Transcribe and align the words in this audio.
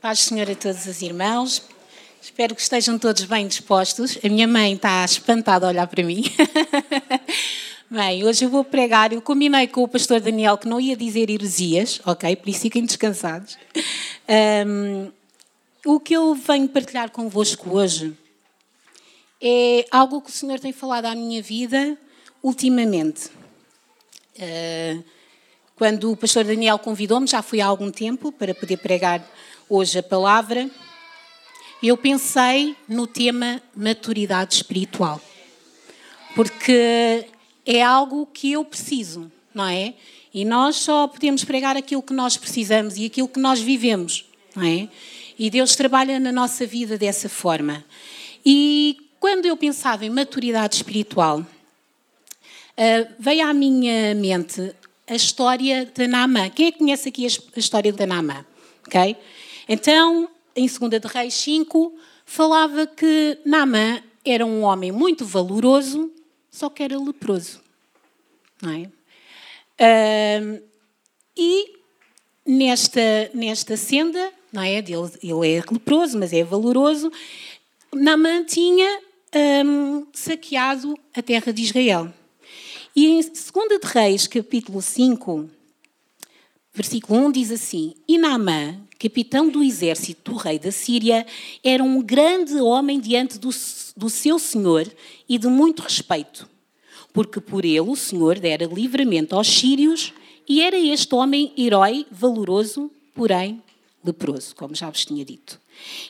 Paz 0.00 0.20
Senhor 0.20 0.48
a 0.48 0.54
todos 0.54 0.86
os 0.86 1.02
irmãos. 1.02 1.60
Espero 2.22 2.54
que 2.54 2.62
estejam 2.62 2.96
todos 2.96 3.24
bem 3.24 3.48
dispostos. 3.48 4.16
A 4.24 4.28
minha 4.28 4.46
mãe 4.46 4.74
está 4.74 5.04
espantada 5.04 5.66
a 5.66 5.70
olhar 5.70 5.88
para 5.88 6.04
mim. 6.04 6.22
bem, 7.90 8.24
hoje 8.24 8.44
eu 8.44 8.48
vou 8.48 8.62
pregar. 8.62 9.12
Eu 9.12 9.20
combinei 9.20 9.66
com 9.66 9.82
o 9.82 9.88
pastor 9.88 10.20
Daniel 10.20 10.56
que 10.56 10.68
não 10.68 10.80
ia 10.80 10.96
dizer 10.96 11.28
heresias, 11.28 12.00
ok? 12.06 12.36
Por 12.36 12.48
isso 12.48 12.60
fiquem 12.60 12.84
descansados. 12.84 13.58
Um, 14.68 15.10
o 15.84 15.98
que 15.98 16.14
eu 16.14 16.32
venho 16.32 16.68
partilhar 16.68 17.10
convosco 17.10 17.76
hoje 17.76 18.16
é 19.42 19.84
algo 19.90 20.20
que 20.20 20.30
o 20.30 20.32
Senhor 20.32 20.60
tem 20.60 20.72
falado 20.72 21.06
à 21.06 21.14
minha 21.16 21.42
vida 21.42 21.98
ultimamente. 22.40 23.30
Uh, 24.36 25.02
quando 25.74 26.12
o 26.12 26.16
pastor 26.16 26.44
Daniel 26.44 26.78
convidou-me, 26.78 27.26
já 27.26 27.42
fui 27.42 27.60
há 27.60 27.66
algum 27.66 27.90
tempo 27.90 28.30
para 28.30 28.54
poder 28.54 28.76
pregar 28.76 29.28
hoje 29.68 29.98
a 29.98 30.02
palavra, 30.02 30.70
eu 31.82 31.96
pensei 31.96 32.74
no 32.88 33.06
tema 33.06 33.62
maturidade 33.74 34.54
espiritual. 34.54 35.20
Porque 36.34 37.26
é 37.66 37.82
algo 37.82 38.26
que 38.26 38.52
eu 38.52 38.64
preciso, 38.64 39.30
não 39.54 39.66
é? 39.66 39.94
E 40.32 40.44
nós 40.44 40.76
só 40.76 41.06
podemos 41.06 41.44
pregar 41.44 41.76
aquilo 41.76 42.02
que 42.02 42.12
nós 42.12 42.36
precisamos 42.36 42.96
e 42.96 43.06
aquilo 43.06 43.28
que 43.28 43.40
nós 43.40 43.60
vivemos, 43.60 44.24
não 44.54 44.62
é? 44.62 44.88
E 45.38 45.50
Deus 45.50 45.76
trabalha 45.76 46.18
na 46.18 46.32
nossa 46.32 46.66
vida 46.66 46.98
dessa 46.98 47.28
forma. 47.28 47.84
E 48.44 48.96
quando 49.20 49.46
eu 49.46 49.56
pensava 49.56 50.04
em 50.04 50.10
maturidade 50.10 50.76
espiritual, 50.76 51.40
uh, 51.40 51.46
veio 53.18 53.46
à 53.46 53.52
minha 53.52 54.14
mente 54.14 54.74
a 55.06 55.14
história 55.14 55.86
de 55.86 56.06
Naamã. 56.06 56.50
Quem 56.50 56.66
é 56.66 56.72
que 56.72 56.78
conhece 56.78 57.08
aqui 57.08 57.26
a 57.26 57.58
história 57.58 57.92
de 57.92 58.06
Naamã? 58.06 58.44
Okay? 58.86 59.16
Então, 59.68 60.28
em 60.56 60.66
2 60.66 61.00
de 61.00 61.08
Reis 61.08 61.34
5, 61.34 61.94
falava 62.24 62.86
que 62.86 63.38
Naamã 63.44 64.02
era 64.24 64.44
um 64.44 64.62
homem 64.62 64.90
muito 64.90 65.24
valoroso, 65.24 66.10
só 66.50 66.70
que 66.70 66.82
era 66.82 66.98
leproso. 66.98 67.60
Não 68.62 68.72
é? 68.72 68.90
Uh, 69.80 70.62
e 71.36 71.78
nesta, 72.46 73.30
nesta 73.34 73.76
senda, 73.76 74.32
não 74.52 74.62
é? 74.62 74.78
Ele, 74.78 74.92
ele 75.22 75.56
é 75.56 75.62
leproso, 75.70 76.18
mas 76.18 76.32
é 76.32 76.42
valoroso. 76.42 77.12
Naamã 77.92 78.42
tinha 78.44 79.00
um, 79.64 80.06
saqueado 80.12 80.98
a 81.14 81.22
terra 81.22 81.52
de 81.52 81.62
Israel. 81.62 82.12
E 82.96 83.06
em 83.06 83.20
2 83.20 83.32
de 83.32 83.86
Reis, 83.86 84.26
capítulo 84.26 84.82
5, 84.82 85.48
versículo 86.78 87.26
1, 87.26 87.32
diz 87.32 87.50
assim: 87.50 87.94
E 88.06 88.16
Naamã, 88.16 88.76
capitão 89.00 89.48
do 89.48 89.64
exército 89.64 90.30
do 90.30 90.36
rei 90.36 90.60
da 90.60 90.70
Síria, 90.70 91.26
era 91.62 91.82
um 91.82 92.00
grande 92.00 92.54
homem 92.54 93.00
diante 93.00 93.36
do, 93.36 93.50
do 93.96 94.08
seu 94.08 94.38
senhor 94.38 94.88
e 95.28 95.36
de 95.38 95.48
muito 95.48 95.82
respeito, 95.82 96.48
porque 97.12 97.40
por 97.40 97.64
ele 97.64 97.80
o 97.80 97.96
senhor 97.96 98.38
dera 98.38 98.64
livramento 98.64 99.34
aos 99.34 99.48
sírios, 99.48 100.14
e 100.48 100.62
era 100.62 100.78
este 100.78 101.12
homem 101.16 101.52
herói, 101.58 102.06
valoroso, 102.12 102.90
porém 103.12 103.60
leproso, 104.04 104.54
como 104.54 104.74
já 104.76 104.88
vos 104.88 105.04
tinha 105.04 105.24
dito. 105.24 105.60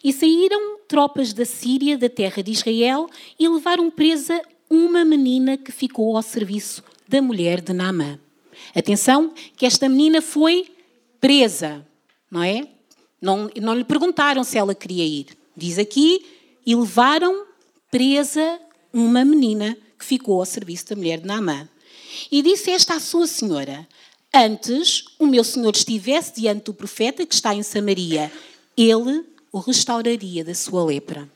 E 0.05 0.13
saíram 0.13 0.79
tropas 0.87 1.33
da 1.33 1.47
Síria, 1.47 1.97
da 1.97 2.11
terra 2.11 2.43
de 2.43 2.53
Israel, 2.53 3.09
e 3.39 3.49
levaram 3.49 3.91
presa 3.91 4.41
uma 4.69 5.03
menina 5.05 5.57
que 5.57 5.73
ficou 5.73 6.15
ao 6.15 6.23
serviço 6.23 6.85
da 7.09 7.23
mulher 7.23 7.63
de 7.63 7.73
Naamã. 7.73 8.21
Atenção, 8.75 9.33
que 9.57 9.67
esta 9.67 9.89
menina 9.89 10.21
foi 10.21 10.71
presa, 11.21 11.87
não 12.31 12.43
é? 12.43 12.69
Não, 13.21 13.51
não 13.61 13.75
lhe 13.75 13.85
perguntaram 13.85 14.45
se 14.45 14.57
ela 14.57 14.75
queria 14.75 15.05
ir. 15.05 15.27
Diz 15.57 15.79
aqui, 15.79 16.25
e 16.65 16.75
levaram 16.75 17.47
presa 17.91 18.61
uma 18.93 19.25
menina 19.25 19.77
que 19.99 20.05
ficou 20.05 20.39
ao 20.39 20.47
serviço 20.47 20.89
da 20.89 20.97
mulher 20.97 21.21
de 21.21 21.27
Naamã. 21.27 21.69
E 22.31 22.43
disse 22.43 22.71
esta 22.71 22.95
à 22.95 23.01
sua 23.01 23.27
senhora: 23.27 23.87
Antes 24.33 25.05
o 25.19 25.27
meu 25.27 25.43
senhor 25.43 25.75
estivesse 25.75 26.41
diante 26.41 26.65
do 26.65 26.75
profeta 26.75 27.27
que 27.27 27.35
está 27.35 27.55
em 27.55 27.63
Samaria, 27.63 28.31
ele 28.77 29.25
o 29.51 29.59
restauraria 29.59 30.45
da 30.45 30.55
sua 30.55 30.85
lepra. 30.85 31.29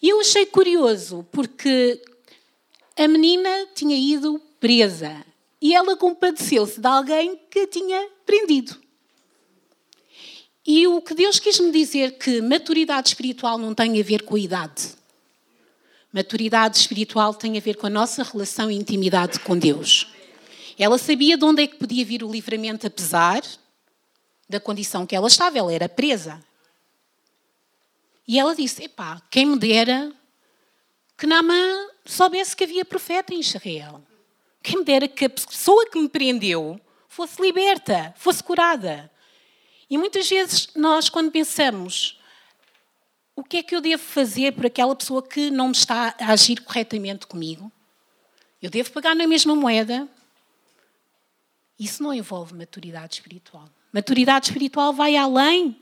E 0.00 0.10
eu 0.10 0.20
achei 0.20 0.46
curioso, 0.46 1.26
porque 1.32 2.00
a 2.96 3.08
menina 3.08 3.48
tinha 3.74 3.96
ido 3.96 4.40
presa 4.60 5.24
e 5.60 5.74
ela 5.74 5.96
compadeceu-se 5.96 6.80
de 6.80 6.86
alguém 6.86 7.40
que 7.50 7.60
a 7.60 7.66
tinha 7.66 8.08
prendido. 8.24 8.80
E 10.66 10.86
o 10.86 11.00
que 11.00 11.14
Deus 11.14 11.38
quis 11.38 11.58
me 11.58 11.70
dizer 11.70 12.18
que 12.18 12.40
maturidade 12.42 13.08
espiritual 13.08 13.56
não 13.58 13.74
tem 13.74 13.98
a 13.98 14.04
ver 14.04 14.22
com 14.22 14.36
a 14.36 14.38
idade. 14.38 14.96
Maturidade 16.12 16.76
espiritual 16.76 17.34
tem 17.34 17.56
a 17.56 17.60
ver 17.60 17.76
com 17.76 17.86
a 17.86 17.90
nossa 17.90 18.22
relação 18.22 18.70
e 18.70 18.76
intimidade 18.76 19.40
com 19.40 19.58
Deus. 19.58 20.06
Ela 20.78 20.98
sabia 20.98 21.36
de 21.36 21.44
onde 21.44 21.62
é 21.62 21.66
que 21.66 21.76
podia 21.76 22.04
vir 22.04 22.22
o 22.22 22.30
livramento, 22.30 22.86
apesar 22.86 23.42
da 24.48 24.60
condição 24.60 25.06
que 25.06 25.16
ela 25.16 25.26
estava. 25.26 25.58
Ela 25.58 25.72
era 25.72 25.88
presa. 25.88 26.40
E 28.26 28.38
ela 28.38 28.54
disse: 28.54 28.84
Epá, 28.84 29.20
quem 29.30 29.46
me 29.46 29.58
dera 29.58 30.12
que 31.16 31.26
Naamã 31.26 31.88
soubesse 32.04 32.54
que 32.54 32.64
havia 32.64 32.84
profeta 32.84 33.34
em 33.34 33.40
Israel. 33.40 34.02
Quem 34.62 34.78
me 34.78 34.84
dera 34.84 35.08
que 35.08 35.24
a 35.24 35.30
pessoa 35.30 35.88
que 35.90 35.98
me 35.98 36.08
prendeu 36.08 36.80
fosse 37.06 37.40
liberta, 37.40 38.14
fosse 38.16 38.42
curada. 38.42 39.10
E 39.90 39.96
muitas 39.96 40.28
vezes 40.28 40.68
nós, 40.74 41.08
quando 41.08 41.30
pensamos 41.30 42.20
o 43.34 43.42
que 43.42 43.58
é 43.58 43.62
que 43.62 43.74
eu 43.74 43.80
devo 43.80 44.02
fazer 44.02 44.52
por 44.52 44.66
aquela 44.66 44.94
pessoa 44.94 45.22
que 45.22 45.50
não 45.50 45.70
está 45.70 46.14
a 46.20 46.32
agir 46.32 46.60
corretamente 46.60 47.26
comigo, 47.26 47.70
eu 48.60 48.68
devo 48.68 48.90
pagar 48.90 49.14
na 49.14 49.26
mesma 49.26 49.54
moeda. 49.54 50.08
Isso 51.78 52.02
não 52.02 52.12
envolve 52.12 52.54
maturidade 52.54 53.14
espiritual. 53.14 53.68
Maturidade 53.92 54.46
espiritual 54.46 54.92
vai 54.92 55.16
além 55.16 55.80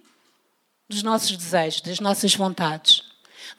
dos 0.89 1.03
nossos 1.03 1.37
desejos, 1.37 1.81
das 1.81 1.99
nossas 1.99 2.35
vontades. 2.35 3.03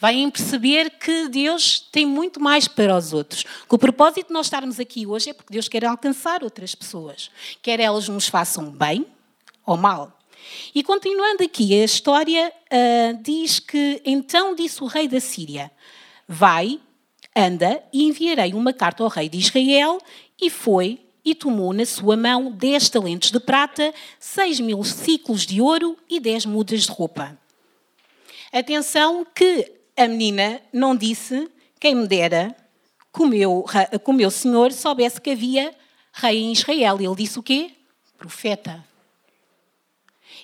Em 0.03 0.29
perceber 0.29 0.91
que 0.91 1.27
Deus 1.27 1.79
tem 1.79 2.05
muito 2.05 2.39
mais 2.39 2.67
para 2.67 2.95
os 2.95 3.13
outros. 3.13 3.43
Que 3.43 3.75
o 3.75 3.79
propósito 3.79 4.27
de 4.27 4.33
nós 4.33 4.45
estarmos 4.45 4.79
aqui 4.79 5.07
hoje 5.07 5.31
é 5.31 5.33
porque 5.33 5.53
Deus 5.53 5.67
quer 5.67 5.85
alcançar 5.85 6.43
outras 6.43 6.75
pessoas. 6.75 7.31
Quer 7.61 7.79
elas 7.79 8.07
nos 8.07 8.27
façam 8.27 8.69
bem 8.69 9.05
ou 9.65 9.75
mal. 9.75 10.17
E 10.73 10.83
continuando 10.83 11.43
aqui, 11.43 11.73
a 11.73 11.83
história 11.83 12.53
uh, 12.71 13.23
diz 13.23 13.59
que 13.59 14.01
então 14.05 14.53
disse 14.55 14.83
o 14.83 14.87
rei 14.87 15.07
da 15.07 15.19
Síria: 15.19 15.71
Vai, 16.27 16.79
anda 17.35 17.83
e 17.91 18.03
enviarei 18.03 18.53
uma 18.53 18.71
carta 18.71 19.03
ao 19.03 19.09
rei 19.09 19.27
de 19.27 19.39
Israel. 19.39 19.99
E 20.39 20.49
foi 20.51 21.01
e 21.25 21.33
tomou 21.33 21.73
na 21.73 21.85
sua 21.85 22.15
mão 22.15 22.51
dez 22.51 22.87
talentos 22.87 23.31
de 23.31 23.39
prata, 23.39 23.93
seis 24.19 24.59
mil 24.59 24.83
ciclos 24.83 25.45
de 25.45 25.59
ouro 25.59 25.97
e 26.07 26.19
dez 26.19 26.45
mudas 26.45 26.83
de 26.83 26.91
roupa. 26.91 27.37
Atenção 28.53 29.25
que 29.35 29.76
a 29.97 30.07
menina 30.07 30.61
não 30.71 30.95
disse 30.95 31.49
quem 31.79 31.95
me 31.95 32.07
dera 32.07 32.55
que 33.13 33.23
o 33.23 33.25
meu, 33.25 33.65
que 34.03 34.09
o 34.09 34.13
meu 34.13 34.29
senhor 34.29 34.71
soubesse 34.71 35.19
que 35.19 35.31
havia 35.31 35.73
rei 36.13 36.37
em 36.37 36.51
Israel. 36.51 36.97
Ele 37.01 37.15
disse 37.15 37.39
o 37.39 37.43
quê? 37.43 37.71
Profeta. 38.17 38.85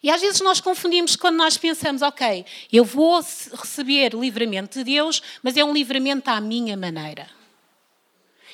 E 0.01 0.09
às 0.09 0.21
vezes 0.21 0.41
nós 0.41 0.59
confundimos 0.59 1.15
quando 1.15 1.37
nós 1.37 1.55
pensamos, 1.55 2.01
ok, 2.01 2.45
eu 2.71 2.83
vou 2.83 3.21
receber 3.53 4.13
livramento 4.13 4.79
de 4.79 4.83
Deus, 4.83 5.21
mas 5.41 5.55
é 5.55 5.63
um 5.63 5.71
livramento 5.71 6.29
à 6.29 6.41
minha 6.41 6.75
maneira. 6.75 7.29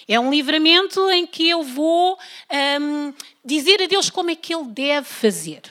É 0.08 0.20
um 0.20 0.30
livramento 0.30 1.10
em 1.12 1.26
que 1.26 1.48
eu 1.48 1.64
vou 1.64 2.18
um, 2.82 3.14
dizer 3.46 3.82
a 3.82 3.88
Deus 3.88 4.10
como 4.10 4.32
é 4.32 4.36
que 4.36 4.54
Ele 4.54 4.66
deve 4.66 5.08
fazer. 5.08 5.62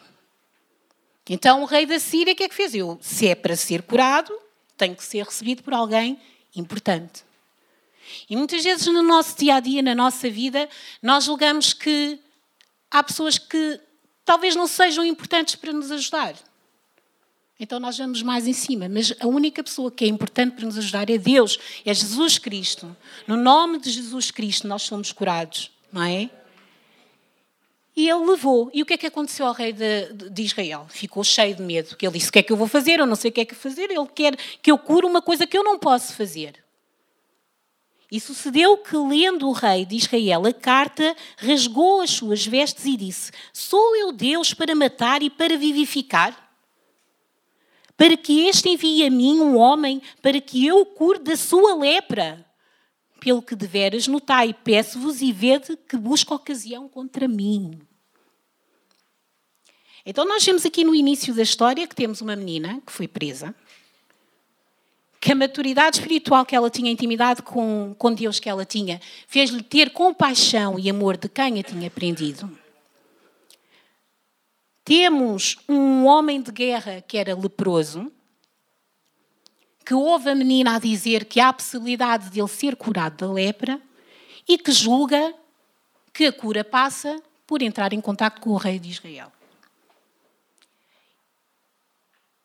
Então 1.29 1.63
o 1.63 1.67
rei 1.67 1.85
da 1.85 1.99
Síria, 1.99 2.33
o 2.33 2.37
que 2.37 2.45
é 2.45 2.49
que 2.49 2.55
fez? 2.55 2.75
Eu, 2.75 2.99
se 3.03 3.29
é 3.29 3.35
para 3.35 3.55
ser 3.55 3.83
curado, 3.83 4.33
tem 4.79 4.95
que 4.95 5.05
ser 5.05 5.25
recebido 5.25 5.63
por 5.63 5.75
alguém 5.75 6.19
importante. 6.55 7.25
E 8.29 8.37
muitas 8.37 8.65
vezes 8.65 8.87
no 8.87 9.03
nosso 9.03 9.37
dia 9.37 9.57
a 9.57 9.61
dia, 9.61 9.83
na 9.83 9.95
nossa 9.95 10.31
vida, 10.31 10.69
nós 11.03 11.25
julgamos 11.25 11.73
que 11.73 12.19
há 12.91 13.03
pessoas 13.03 13.37
que 13.37 13.81
talvez 14.25 14.57
não 14.57 14.67
sejam 14.67 15.05
importantes 15.05 15.57
para 15.57 15.73
nos 15.73 15.91
ajudar. 15.91 16.35
Então 17.61 17.81
nós 17.81 17.99
vamos 17.99 18.23
mais 18.23 18.47
em 18.47 18.53
cima, 18.53 18.89
mas 18.89 19.13
a 19.19 19.27
única 19.27 19.65
pessoa 19.65 19.91
que 19.91 20.05
é 20.05 20.09
importante 20.09 20.55
para 20.55 20.65
nos 20.65 20.79
ajudar 20.79 21.11
é 21.11 21.19
Deus, 21.19 21.59
é 21.85 21.93
Jesus 21.93 22.39
Cristo. 22.39 22.97
No 23.27 23.37
nome 23.37 23.81
de 23.81 23.91
Jesus 23.91 24.31
Cristo 24.31 24.69
nós 24.69 24.83
somos 24.83 25.11
curados, 25.11 25.71
não 25.93 26.03
é? 26.03 26.31
E 27.99 28.09
ele 28.09 28.27
levou. 28.27 28.71
E 28.73 28.81
o 28.81 28.87
que 28.87 28.95
é 28.95 28.97
que 28.97 29.09
aconteceu 29.09 29.45
ao 29.45 29.53
rei 29.53 29.73
de, 29.73 30.13
de, 30.31 30.43
Israel? 30.45 30.87
Ficou 30.89 31.25
cheio 31.25 31.57
de 31.57 31.63
medo. 31.63 31.97
Ele 32.01 32.13
disse: 32.13 32.29
O 32.29 32.33
que 32.33 32.39
é 32.39 32.43
que 32.45 32.53
eu 32.53 32.57
vou 32.57 32.69
fazer? 32.69 33.01
Eu 33.01 33.07
não 33.07 33.17
sei 33.17 33.29
o 33.29 33.35
que 33.35 33.41
é 33.41 33.45
que 33.45 33.57
fazer. 33.57 33.91
Ele 33.91 34.07
quer 34.15 34.37
que 34.63 34.71
eu 34.71 34.79
cure 34.79 35.05
uma 35.05 35.21
coisa 35.21 35.49
que 35.49 35.59
eu 35.59 35.65
não 35.65 35.81
posso 35.81 36.15
fazer. 36.15 36.63
E 38.09 38.21
sucedeu 38.21 38.77
que, 38.77 38.97
lendo 38.97 39.49
o 39.49 39.53
rei 39.53 39.85
de 39.85 39.97
Israel 39.97 40.47
a 40.47 40.53
carta, 40.53 41.17
rasgou 41.39 42.01
as 42.01 42.11
suas 42.11 42.47
vestes 42.47 42.85
e 42.85 42.97
disse: 42.97 43.33
Sou 43.53 43.97
eu 43.97 44.13
Deus 44.13 44.55
para 44.55 44.77
matar 44.77 45.21
e 45.21 45.29
para 45.29 45.57
vivificar? 45.57 46.47
para 47.97 48.17
que 48.17 48.47
este 48.47 48.69
envie 48.69 49.05
a 49.05 49.11
mim 49.11 49.41
um 49.41 49.57
homem 49.57 50.01
para 50.23 50.41
que 50.41 50.65
eu 50.65 50.83
o 50.83 50.87
cure 50.87 51.19
da 51.19 51.37
sua 51.37 51.75
lepra. 51.75 52.47
Pelo 53.19 53.43
que 53.43 53.57
deveras 53.57 54.07
notai, 54.07 54.55
peço-vos 54.55 55.21
e 55.21 55.33
vede 55.33 55.77
que 55.77 55.97
busca 55.97 56.33
ocasião 56.33 56.89
contra 56.89 57.27
mim. 57.27 57.88
Então, 60.11 60.25
nós 60.25 60.43
vemos 60.43 60.65
aqui 60.65 60.85
no 60.85 60.95
início 60.95 61.35
da 61.35 61.43
história 61.43 61.87
que 61.87 61.95
temos 61.95 62.23
uma 62.23 62.35
menina 62.35 62.81
que 62.87 62.91
foi 62.91 63.07
presa, 63.07 63.55
que 65.21 65.31
a 65.31 65.35
maturidade 65.35 65.99
espiritual 65.99 66.47
que 66.47 66.57
ela 66.57 66.71
tinha, 66.71 66.89
a 66.89 66.93
intimidade 66.95 67.43
com, 67.43 67.95
com 67.99 68.15
Deus 68.15 68.41
que 68.41 68.49
ela 68.49 68.65
tinha, 68.65 69.03
fez-lhe 69.27 69.63
ter 69.63 69.91
compaixão 69.91 70.79
e 70.79 70.89
amor 70.89 71.19
de 71.19 71.29
quem 71.29 71.61
a 71.61 71.63
tinha 71.63 71.91
prendido. 71.91 72.51
Temos 74.83 75.59
um 75.69 76.07
homem 76.07 76.41
de 76.41 76.53
guerra 76.53 77.05
que 77.07 77.19
era 77.19 77.37
leproso, 77.37 78.11
que 79.85 79.93
ouve 79.93 80.31
a 80.31 80.35
menina 80.35 80.77
a 80.77 80.79
dizer 80.79 81.27
que 81.27 81.39
há 81.39 81.51
a 81.51 81.53
possibilidade 81.53 82.31
de 82.31 82.41
ele 82.41 82.49
ser 82.49 82.77
curado 82.77 83.27
da 83.27 83.31
lepra 83.31 83.79
e 84.49 84.57
que 84.57 84.73
julga 84.73 85.35
que 86.15 86.25
a 86.25 86.33
cura 86.33 86.65
passa 86.65 87.23
por 87.47 87.61
entrar 87.61 87.93
em 87.93 88.01
contato 88.01 88.41
com 88.41 88.49
o 88.53 88.57
rei 88.57 88.79
de 88.79 88.89
Israel. 88.89 89.31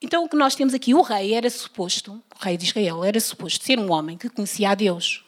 Então 0.03 0.25
o 0.25 0.29
que 0.29 0.35
nós 0.35 0.53
temos 0.53 0.73
aqui, 0.73 0.93
o 0.93 1.01
rei 1.01 1.33
era 1.33 1.49
suposto, 1.49 2.21
o 2.35 2.43
rei 2.43 2.57
de 2.57 2.65
Israel 2.65 3.05
era 3.05 3.17
suposto 3.21 3.63
ser 3.63 3.79
um 3.79 3.89
homem 3.89 4.17
que 4.17 4.29
conhecia 4.29 4.71
a 4.71 4.75
Deus. 4.75 5.23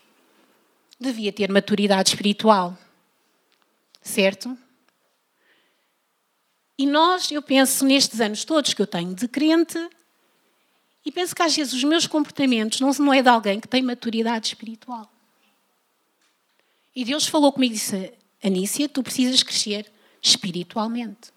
Devia 1.00 1.32
ter 1.32 1.50
maturidade 1.50 2.10
espiritual. 2.10 2.78
Certo? 4.02 4.56
E 6.78 6.86
nós, 6.86 7.32
eu 7.32 7.42
penso 7.42 7.86
nestes 7.86 8.20
anos 8.20 8.44
todos 8.44 8.74
que 8.74 8.82
eu 8.82 8.86
tenho 8.86 9.16
de 9.16 9.30
crente, 9.30 9.80
e 11.06 11.12
penso 11.12 11.34
que 11.34 11.42
às 11.42 11.56
vezes 11.56 11.72
os 11.72 11.84
meus 11.86 12.06
comportamentos 12.06 12.82
não, 12.82 12.92
não 12.92 13.14
é 13.14 13.22
de 13.22 13.30
alguém 13.30 13.62
que 13.62 13.70
tem 13.70 13.82
maturidade 13.82 14.48
espiritual. 14.48 15.10
E 16.94 17.06
Deus 17.06 17.28
falou 17.28 17.54
comigo 17.54 17.74
e 17.74 17.78
disse: 17.78 18.14
Anícia, 18.44 18.90
tu 18.90 19.02
precisas 19.02 19.42
crescer 19.42 19.90
espiritualmente. 20.22 21.35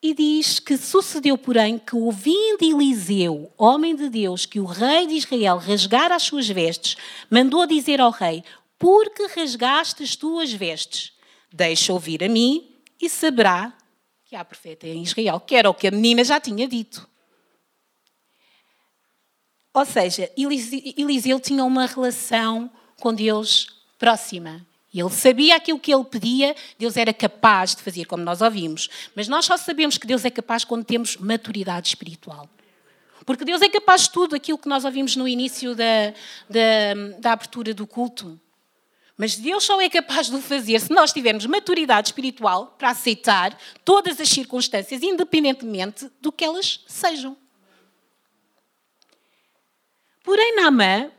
E 0.00 0.14
diz 0.14 0.60
que 0.60 0.76
sucedeu, 0.76 1.36
porém, 1.36 1.76
que 1.76 1.96
ouvindo 1.96 2.62
Eliseu, 2.62 3.52
homem 3.58 3.96
de 3.96 4.08
Deus, 4.08 4.46
que 4.46 4.60
o 4.60 4.64
rei 4.64 5.08
de 5.08 5.14
Israel 5.14 5.58
rasgara 5.58 6.14
as 6.14 6.22
suas 6.22 6.48
vestes, 6.48 6.96
mandou 7.28 7.66
dizer 7.66 8.00
ao 8.00 8.12
rei: 8.12 8.44
Por 8.78 9.10
que 9.10 9.26
rasgaste 9.26 10.04
as 10.04 10.14
tuas 10.14 10.52
vestes? 10.52 11.12
Deixa 11.52 11.92
ouvir 11.92 12.22
a 12.22 12.28
mim 12.28 12.76
e 13.00 13.08
saberá 13.08 13.76
que 14.24 14.36
há 14.36 14.44
profeta 14.44 14.86
em 14.86 15.02
Israel, 15.02 15.40
que 15.40 15.56
era 15.56 15.70
o 15.70 15.74
que 15.74 15.88
a 15.88 15.90
menina 15.90 16.22
já 16.22 16.38
tinha 16.38 16.68
dito. 16.68 17.08
Ou 19.74 19.84
seja, 19.84 20.30
Eliseu 20.36 21.40
tinha 21.40 21.64
uma 21.64 21.86
relação 21.86 22.70
com 23.00 23.14
Deus 23.14 23.82
próxima. 23.98 24.67
Ele 24.92 25.10
sabia 25.10 25.56
aquilo 25.56 25.78
que 25.78 25.92
ele 25.92 26.04
pedia, 26.04 26.56
Deus 26.78 26.96
era 26.96 27.12
capaz 27.12 27.74
de 27.74 27.82
fazer, 27.82 28.06
como 28.06 28.22
nós 28.22 28.40
ouvimos. 28.40 28.88
Mas 29.14 29.28
nós 29.28 29.44
só 29.44 29.56
sabemos 29.56 29.98
que 29.98 30.06
Deus 30.06 30.24
é 30.24 30.30
capaz 30.30 30.64
quando 30.64 30.84
temos 30.84 31.16
maturidade 31.18 31.88
espiritual. 31.88 32.48
Porque 33.26 33.44
Deus 33.44 33.60
é 33.60 33.68
capaz 33.68 34.02
de 34.02 34.10
tudo 34.10 34.34
aquilo 34.34 34.56
que 34.56 34.68
nós 34.68 34.86
ouvimos 34.86 35.14
no 35.14 35.28
início 35.28 35.74
da, 35.74 36.14
da, 36.48 37.18
da 37.18 37.32
abertura 37.32 37.74
do 37.74 37.86
culto. 37.86 38.40
Mas 39.18 39.36
Deus 39.36 39.64
só 39.64 39.78
é 39.80 39.90
capaz 39.90 40.30
de 40.30 40.36
o 40.36 40.40
fazer 40.40 40.80
se 40.80 40.90
nós 40.90 41.12
tivermos 41.12 41.44
maturidade 41.44 42.08
espiritual 42.08 42.68
para 42.78 42.90
aceitar 42.90 43.58
todas 43.84 44.18
as 44.18 44.28
circunstâncias, 44.28 45.02
independentemente 45.02 46.10
do 46.20 46.32
que 46.32 46.44
elas 46.44 46.82
sejam. 46.86 47.36
Porém, 50.22 50.56
Naamã 50.56 51.10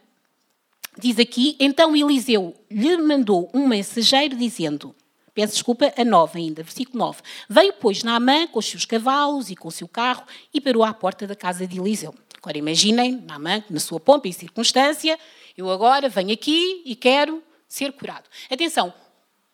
Diz 1.02 1.18
aqui, 1.18 1.56
então 1.62 1.96
Eliseu 1.96 2.54
lhe 2.70 2.98
mandou 2.98 3.50
um 3.54 3.66
mensageiro 3.66 4.36
dizendo, 4.36 4.94
peço 5.34 5.54
desculpa, 5.54 5.94
a 5.96 6.04
9 6.04 6.38
ainda, 6.38 6.62
versículo 6.62 7.00
9. 7.00 7.22
Veio, 7.48 7.74
pois, 7.80 8.04
Naamã 8.04 8.48
com 8.48 8.60
os 8.60 8.66
seus 8.66 8.84
cavalos 8.84 9.50
e 9.50 9.56
com 9.56 9.70
o 9.70 9.72
seu 9.72 9.88
carro 9.88 10.26
e 10.54 10.60
parou 10.60 10.84
à 10.84 10.94
porta 10.94 11.26
da 11.26 11.38
casa 11.38 11.66
de 11.66 11.80
Eliseu. 11.80 12.14
Agora 12.38 12.58
imaginem, 12.58 13.14
Naamã, 13.26 13.64
na 13.70 13.80
sua 13.80 13.98
pompa 13.98 14.28
e 14.28 14.34
circunstância, 14.34 15.18
eu 15.58 15.72
agora 15.72 16.10
venho 16.10 16.34
aqui 16.34 16.82
e 16.84 16.98
quero 16.98 17.42
ser 17.66 17.94
curado. 17.94 18.30
Atenção, 18.50 18.94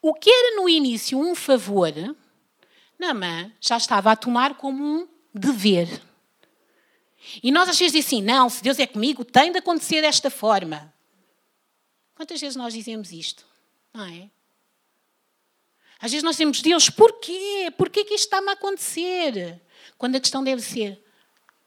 o 0.01 0.15
que 0.15 0.31
era 0.31 0.55
no 0.55 0.67
início 0.67 1.19
um 1.19 1.35
favor, 1.35 1.93
Naamã 2.97 3.51
já 3.61 3.77
estava 3.77 4.11
a 4.11 4.15
tomar 4.15 4.55
como 4.55 4.83
um 4.83 5.07
dever. 5.31 6.01
E 7.43 7.51
nós 7.51 7.69
às 7.69 7.77
vezes 7.77 7.93
dizemos 7.93 8.07
assim, 8.07 8.21
não, 8.23 8.49
se 8.49 8.63
Deus 8.63 8.79
é 8.79 8.87
comigo, 8.87 9.23
tem 9.23 9.51
de 9.51 9.59
acontecer 9.59 10.01
desta 10.01 10.31
forma. 10.31 10.94
Quantas 12.15 12.39
vezes 12.39 12.55
nós 12.55 12.73
dizemos 12.73 13.11
isto? 13.11 13.45
Não 13.93 14.05
é? 14.05 14.29
Às 15.99 16.11
vezes 16.11 16.23
nós 16.23 16.35
dizemos, 16.35 16.61
Deus, 16.61 16.89
porquê? 16.89 17.71
Porquê 17.77 18.03
que 18.03 18.13
isto 18.13 18.25
está-me 18.25 18.49
a 18.49 18.53
acontecer? 18.53 19.61
Quando 19.97 20.15
a 20.15 20.19
questão 20.19 20.43
deve 20.43 20.61
ser, 20.61 21.03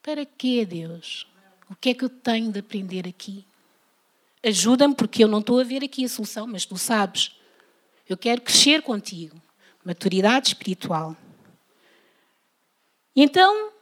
para 0.02 0.24
quê, 0.24 0.64
Deus? 0.64 1.26
O 1.70 1.76
que 1.76 1.90
é 1.90 1.94
que 1.94 2.04
eu 2.04 2.08
tenho 2.08 2.50
de 2.50 2.60
aprender 2.60 3.06
aqui? 3.06 3.46
Ajuda-me, 4.42 4.94
porque 4.94 5.22
eu 5.22 5.28
não 5.28 5.40
estou 5.40 5.60
a 5.60 5.64
ver 5.64 5.84
aqui 5.84 6.04
a 6.04 6.08
solução, 6.08 6.46
mas 6.46 6.64
tu 6.64 6.78
sabes. 6.78 7.32
Eu 8.08 8.16
quero 8.16 8.40
crescer 8.40 8.82
contigo. 8.82 9.40
Maturidade 9.84 10.48
espiritual. 10.48 11.16
Então, 13.14 13.72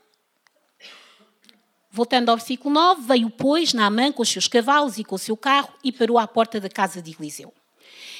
Voltando 1.96 2.28
ao 2.28 2.36
versículo 2.36 2.74
9, 2.74 3.06
veio, 3.06 3.30
pois, 3.30 3.72
Naamã 3.72 4.12
com 4.12 4.20
os 4.20 4.28
seus 4.28 4.46
cavalos 4.46 4.98
e 4.98 5.02
com 5.02 5.14
o 5.14 5.18
seu 5.18 5.34
carro 5.34 5.70
e 5.82 5.90
parou 5.90 6.18
à 6.18 6.28
porta 6.28 6.60
da 6.60 6.68
casa 6.68 7.00
de 7.00 7.16
Eliseu. 7.18 7.54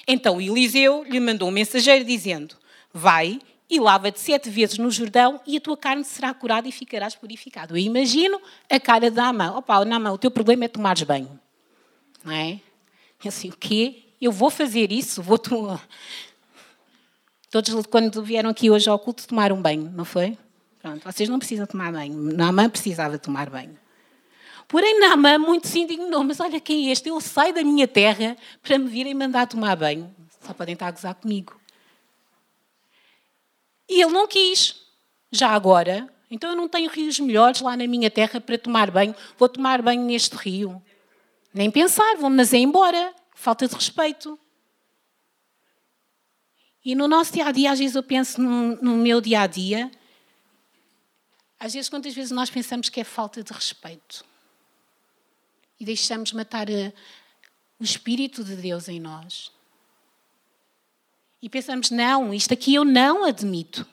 Então 0.08 0.40
Eliseu 0.40 1.04
lhe 1.04 1.20
mandou 1.20 1.46
um 1.46 1.50
mensageiro 1.50 2.02
dizendo: 2.02 2.56
Vai 2.90 3.38
e 3.68 3.78
lava-te 3.78 4.18
sete 4.18 4.48
vezes 4.48 4.78
no 4.78 4.90
Jordão 4.90 5.38
e 5.46 5.58
a 5.58 5.60
tua 5.60 5.76
carne 5.76 6.04
será 6.04 6.32
curada 6.32 6.66
e 6.66 6.72
ficarás 6.72 7.14
purificado. 7.14 7.76
Eu 7.76 7.82
imagino 7.82 8.40
a 8.70 8.80
cara 8.80 9.10
de 9.10 9.16
Naamã. 9.18 9.52
Opa, 9.58 9.84
Naamã, 9.84 10.10
o 10.10 10.16
teu 10.16 10.30
problema 10.30 10.64
é 10.64 10.68
tomares 10.68 11.02
banho. 11.02 11.38
Não 12.24 12.32
é? 12.32 12.58
E 13.22 13.28
assim, 13.28 13.50
o 13.50 13.56
quê? 13.58 14.04
Eu 14.18 14.32
vou 14.32 14.48
fazer 14.48 14.90
isso? 14.90 15.22
Vou. 15.22 15.38
Todos, 17.50 17.84
quando 17.88 18.22
vieram 18.22 18.48
aqui 18.48 18.70
hoje 18.70 18.88
ao 18.88 18.98
culto, 18.98 19.28
tomaram 19.28 19.60
banho, 19.60 19.92
não 19.94 20.06
foi? 20.06 20.38
Pronto, 20.86 21.02
vocês 21.02 21.28
não 21.28 21.40
precisam 21.40 21.66
tomar 21.66 21.90
banho. 21.90 22.14
Naamã 22.14 22.70
precisava 22.70 23.18
tomar 23.18 23.50
banho. 23.50 23.76
Porém, 24.68 25.00
Naamã 25.00 25.36
muito 25.36 25.66
se 25.66 25.80
indignou. 25.80 26.22
Mas 26.22 26.38
olha 26.38 26.60
quem 26.60 26.86
é 26.88 26.92
este? 26.92 27.08
Eu 27.08 27.20
saio 27.20 27.52
da 27.52 27.64
minha 27.64 27.88
terra 27.88 28.36
para 28.62 28.78
me 28.78 28.88
virem 28.88 29.12
mandar 29.12 29.48
tomar 29.48 29.74
banho. 29.74 30.14
Só 30.40 30.54
podem 30.54 30.74
estar 30.74 30.86
a 30.86 30.90
gozar 30.92 31.16
comigo. 31.16 31.60
E 33.88 34.00
ele 34.00 34.12
não 34.12 34.28
quis. 34.28 34.76
Já 35.32 35.48
agora, 35.48 36.08
então 36.30 36.50
eu 36.50 36.56
não 36.56 36.68
tenho 36.68 36.88
rios 36.88 37.18
melhores 37.18 37.60
lá 37.60 37.76
na 37.76 37.88
minha 37.88 38.08
terra 38.08 38.40
para 38.40 38.56
tomar 38.56 38.88
banho. 38.88 39.12
Vou 39.36 39.48
tomar 39.48 39.82
banho 39.82 40.04
neste 40.04 40.36
rio. 40.36 40.80
Nem 41.52 41.68
pensar, 41.68 42.14
vou-me 42.16 42.36
mas 42.36 42.54
é 42.54 42.58
embora. 42.58 43.12
Falta 43.34 43.66
de 43.66 43.74
respeito. 43.74 44.38
E 46.84 46.94
no 46.94 47.08
nosso 47.08 47.32
dia 47.32 47.46
a 47.46 47.50
dia, 47.50 47.72
às 47.72 47.80
vezes 47.80 47.96
eu 47.96 48.04
penso 48.04 48.40
no, 48.40 48.76
no 48.76 48.94
meu 48.94 49.20
dia 49.20 49.40
a 49.40 49.48
dia 49.48 49.90
às 51.58 51.72
vezes, 51.72 51.88
quantas 51.88 52.14
vezes 52.14 52.30
nós 52.30 52.50
pensamos 52.50 52.88
que 52.88 53.00
é 53.00 53.04
falta 53.04 53.42
de 53.42 53.52
respeito 53.52 54.24
e 55.80 55.84
deixamos 55.84 56.32
matar 56.32 56.68
a, 56.68 56.72
eh, 56.72 56.92
o 57.78 57.84
Espírito 57.84 58.44
de 58.44 58.56
Deus 58.56 58.88
em 58.88 59.00
nós. 59.00 59.52
E 61.40 61.48
pensamos, 61.48 61.90
não, 61.90 62.32
isto 62.32 62.52
aqui 62.52 62.74
eu 62.74 62.84
não 62.84 63.24
admito. 63.24 63.86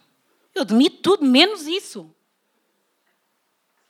Eu 0.55 0.61
admito 0.61 0.97
tudo, 0.97 1.25
menos 1.25 1.67
isso. 1.67 2.09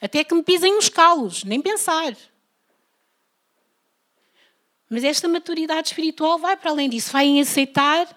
Até 0.02 0.24
que 0.24 0.34
me 0.34 0.44
pisem 0.44 0.78
os 0.78 0.90
calos, 0.90 1.44
nem 1.44 1.62
pensar. 1.62 2.16
Mas 4.90 5.04
esta 5.04 5.28
maturidade 5.28 5.90
espiritual 5.90 6.38
vai 6.38 6.58
para 6.58 6.72
além 6.72 6.90
disso, 6.90 7.12
vai 7.12 7.26
em 7.26 7.42
aceitar 7.42 8.08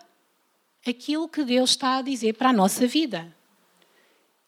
aquilo 0.86 1.28
que 1.28 1.44
Deus 1.44 1.70
está 1.70 1.98
a 1.98 2.02
dizer 2.02 2.34
para 2.34 2.50
a 2.50 2.52
nossa 2.52 2.86
vida. 2.86 3.35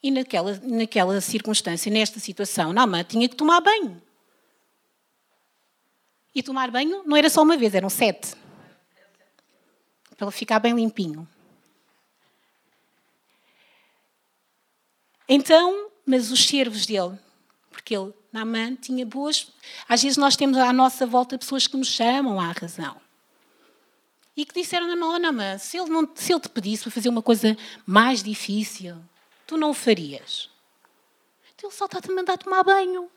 E 0.03 0.11
naquela, 0.11 0.59
naquela 0.63 1.21
circunstância, 1.21 1.91
nesta 1.91 2.21
situação, 2.21 2.73
Naamã 2.73 3.03
tinha 3.03 3.29
que 3.29 3.35
tomar 3.35 3.61
banho. 3.61 4.01
E 6.35 6.43
tomar 6.43 6.71
banho 6.71 7.03
não 7.05 7.17
era 7.17 7.29
só 7.29 7.43
uma 7.43 7.57
vez, 7.57 7.75
eram 7.75 7.91
sete. 7.91 8.35
Para 10.17 10.27
ele 10.27 10.31
ficar 10.31 10.61
bem 10.61 10.75
limpinho. 10.75 11.29
Então, 15.29 15.91
mas 16.07 16.31
os 16.31 16.47
servos 16.47 16.87
dele, 16.87 17.19
porque 17.71 17.97
ele, 17.97 18.15
Naamã, 18.33 18.75
tinha 18.77 19.05
boas. 19.05 19.53
Às 19.89 20.03
vezes 20.03 20.17
nós 20.17 20.37
temos 20.37 20.57
à 20.59 20.73
nossa 20.73 21.07
volta 21.07 21.37
pessoas 21.37 21.67
que 21.67 21.77
nos 21.77 21.89
chamam 21.89 22.41
à 22.41 22.53
razão. 22.53 22.97
E 24.37 24.45
que 24.45 24.55
disseram: 24.55 24.95
Não, 24.95 25.19
Naamã, 25.19 25.59
se 25.59 25.77
ele, 25.77 25.91
não, 25.91 26.09
se 26.15 26.33
ele 26.33 26.41
te 26.41 26.49
pedisse 26.49 26.85
para 26.85 26.93
fazer 26.93 27.09
uma 27.09 27.21
coisa 27.21 27.57
mais 27.85 28.23
difícil, 28.23 28.97
tu 29.49 29.57
não 29.57 29.71
o 29.71 29.75
farias? 29.75 30.51
Então 31.55 31.71
ele 31.71 31.77
só 31.77 31.87
está-te 31.87 32.13
a 32.13 32.15
mandar 32.15 32.37
tomar 32.37 32.63
banho. 32.63 33.11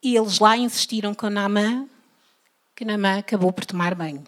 E 0.00 0.16
eles 0.16 0.38
lá 0.38 0.56
insistiram 0.56 1.12
com 1.14 1.28
Naamã, 1.28 1.88
que 2.76 2.84
Naamã 2.84 3.18
acabou 3.18 3.52
por 3.52 3.66
tomar 3.66 3.94
banho. 3.94 4.24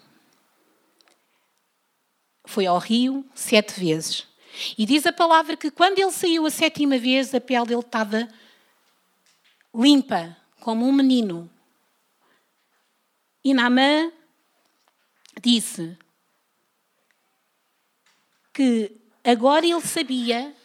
Foi 2.45 2.65
ao 2.65 2.77
rio 2.77 3.25
sete 3.33 3.79
vezes. 3.79 4.27
E 4.77 4.85
diz 4.85 5.05
a 5.05 5.13
palavra 5.13 5.55
que 5.55 5.71
quando 5.71 5.97
ele 5.97 6.11
saiu 6.11 6.45
a 6.45 6.51
sétima 6.51 6.97
vez, 6.97 7.33
a 7.33 7.39
pele 7.39 7.65
dele 7.65 7.79
estava 7.79 8.27
limpa, 9.73 10.35
como 10.59 10.85
um 10.85 10.91
menino. 10.91 11.49
E 13.43 13.53
Naamã 13.53 14.11
disse 15.41 15.97
que 18.55 18.89
agora 19.21 19.67
ele 19.67 19.81
sabia 19.81 20.55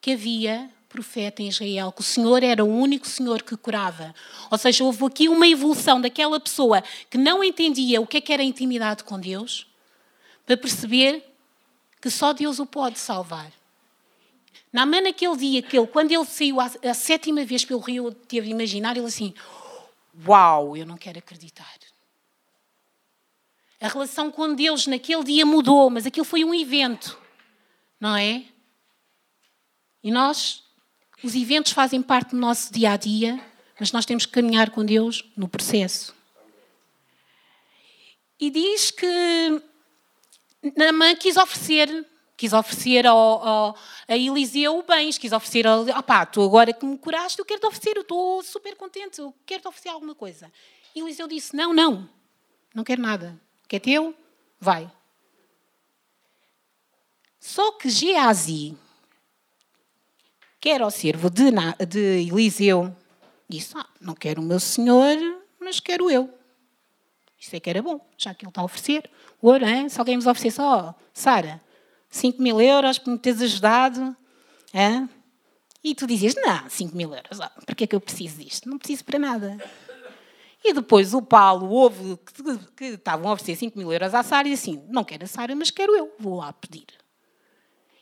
que 0.00 0.12
havia 0.12 0.70
profeta 0.88 1.42
em 1.42 1.48
Israel, 1.48 1.90
que 1.90 2.00
o 2.00 2.04
Senhor 2.04 2.44
era 2.44 2.64
o 2.64 2.68
único 2.68 3.08
Senhor 3.08 3.42
que 3.42 3.56
curava. 3.56 4.14
Ou 4.48 4.56
seja, 4.56 4.84
houve 4.84 5.04
aqui 5.04 5.28
uma 5.28 5.48
evolução 5.48 6.00
daquela 6.00 6.38
pessoa 6.38 6.84
que 7.10 7.18
não 7.18 7.42
entendia 7.42 8.00
o 8.00 8.06
que, 8.06 8.18
é 8.18 8.20
que 8.20 8.32
era 8.32 8.44
intimidade 8.44 9.02
com 9.02 9.18
Deus, 9.18 9.66
para 10.46 10.56
perceber 10.56 11.24
que 12.00 12.08
só 12.08 12.32
Deus 12.32 12.60
o 12.60 12.66
pode 12.66 13.00
salvar. 13.00 13.50
Na 14.72 14.86
manhã 14.86 15.02
naquele 15.02 15.36
dia, 15.36 15.62
que 15.62 15.76
ele, 15.76 15.88
quando 15.88 16.12
ele 16.12 16.24
saiu 16.26 16.60
a, 16.60 16.70
a 16.84 16.94
sétima 16.94 17.44
vez 17.44 17.64
pelo 17.64 17.80
rio, 17.80 18.12
teve 18.12 18.50
imaginar, 18.50 18.96
ele 18.96 19.06
assim, 19.06 19.34
uau, 20.24 20.76
eu 20.76 20.86
não 20.86 20.96
quero 20.96 21.18
acreditar. 21.18 21.74
A 23.80 23.88
relação 23.88 24.30
com 24.30 24.54
Deus 24.54 24.86
naquele 24.86 25.24
dia 25.24 25.44
mudou, 25.44 25.90
mas 25.90 26.06
aquilo 26.06 26.24
foi 26.24 26.44
um 26.44 26.54
evento, 26.54 27.18
não 28.00 28.16
é? 28.16 28.44
E 30.02 30.10
nós 30.10 30.62
os 31.22 31.34
eventos 31.34 31.72
fazem 31.72 32.02
parte 32.02 32.32
do 32.32 32.36
nosso 32.36 32.72
dia 32.72 32.92
a 32.92 32.96
dia, 32.96 33.42
mas 33.80 33.92
nós 33.92 34.04
temos 34.04 34.26
que 34.26 34.32
caminhar 34.32 34.70
com 34.70 34.84
Deus 34.84 35.24
no 35.36 35.48
processo. 35.48 36.14
E 38.38 38.50
diz 38.50 38.90
que 38.90 39.62
Naamã 40.76 41.14
quis 41.14 41.36
oferecer, 41.36 42.06
quis 42.36 42.52
oferecer 42.52 43.06
ao, 43.06 43.46
ao, 43.46 43.78
a 44.06 44.16
Eliseu 44.16 44.84
bens, 44.86 45.16
quis 45.16 45.32
oferecer, 45.32 45.66
a, 45.66 45.80
ah 45.94 46.02
pá, 46.02 46.26
tu 46.26 46.42
agora 46.42 46.72
que 46.72 46.84
me 46.84 46.98
curaste, 46.98 47.38
eu 47.38 47.44
quero 47.44 47.60
te 47.60 47.66
oferecer, 47.66 47.96
eu 47.96 48.02
estou 48.02 48.42
super 48.42 48.76
contente, 48.76 49.20
eu 49.20 49.34
quero 49.46 49.62
te 49.62 49.68
oferecer 49.68 49.88
alguma 49.88 50.14
coisa. 50.14 50.52
E 50.94 51.00
Eliseu 51.00 51.26
disse, 51.26 51.56
não, 51.56 51.72
não, 51.72 52.08
não 52.74 52.84
quero 52.84 53.00
nada, 53.00 53.40
que 53.66 53.76
é 53.76 53.80
teu, 53.80 54.14
vai. 54.60 54.90
Só 57.46 57.72
que 57.72 57.90
Geazi, 57.90 58.74
que 60.58 60.70
era 60.70 60.86
o 60.86 60.90
servo 60.90 61.28
de, 61.28 61.50
de 61.86 62.26
Eliseu, 62.26 62.96
disse: 63.46 63.74
ah, 63.76 63.86
Não 64.00 64.14
quero 64.14 64.40
o 64.40 64.44
meu 64.44 64.58
senhor, 64.58 65.18
mas 65.60 65.78
quero 65.78 66.10
eu. 66.10 66.32
Isso 67.38 67.54
é 67.54 67.60
que 67.60 67.68
era 67.68 67.82
bom, 67.82 68.00
já 68.16 68.32
que 68.32 68.46
ele 68.46 68.50
está 68.50 68.62
a 68.62 68.64
oferecer. 68.64 69.10
Ouro, 69.42 69.62
hein? 69.62 69.90
se 69.90 70.00
alguém 70.00 70.16
nos 70.16 70.26
oferecer 70.26 70.52
só, 70.52 70.94
Sara, 71.12 71.60
5 72.08 72.40
mil 72.40 72.58
euros 72.62 72.98
por 72.98 73.10
me 73.10 73.18
teres 73.18 73.42
ajudado. 73.42 74.16
Hein? 74.72 75.06
E 75.84 75.94
tu 75.94 76.06
dizias: 76.06 76.34
Não, 76.36 76.70
5 76.70 76.96
mil 76.96 77.14
euros, 77.14 77.40
oh, 77.40 77.60
para 77.66 77.74
que 77.74 77.84
é 77.84 77.86
que 77.86 77.94
eu 77.94 78.00
preciso 78.00 78.38
disto? 78.38 78.70
Não 78.70 78.78
preciso 78.78 79.04
para 79.04 79.18
nada. 79.18 79.58
E 80.64 80.72
depois 80.72 81.12
o 81.12 81.20
Paulo 81.20 81.68
ouve 81.68 82.16
que, 82.16 82.58
que 82.74 82.84
estavam 82.94 83.28
a 83.28 83.34
oferecer 83.34 83.56
5 83.56 83.76
mil 83.76 83.92
euros 83.92 84.14
à 84.14 84.22
Sara 84.22 84.48
e 84.48 84.54
assim: 84.54 84.82
Não 84.88 85.04
quero 85.04 85.24
a 85.24 85.28
Sara, 85.28 85.54
mas 85.54 85.70
quero 85.70 85.94
eu, 85.94 86.10
vou 86.18 86.36
lá 86.36 86.50
pedir. 86.50 87.03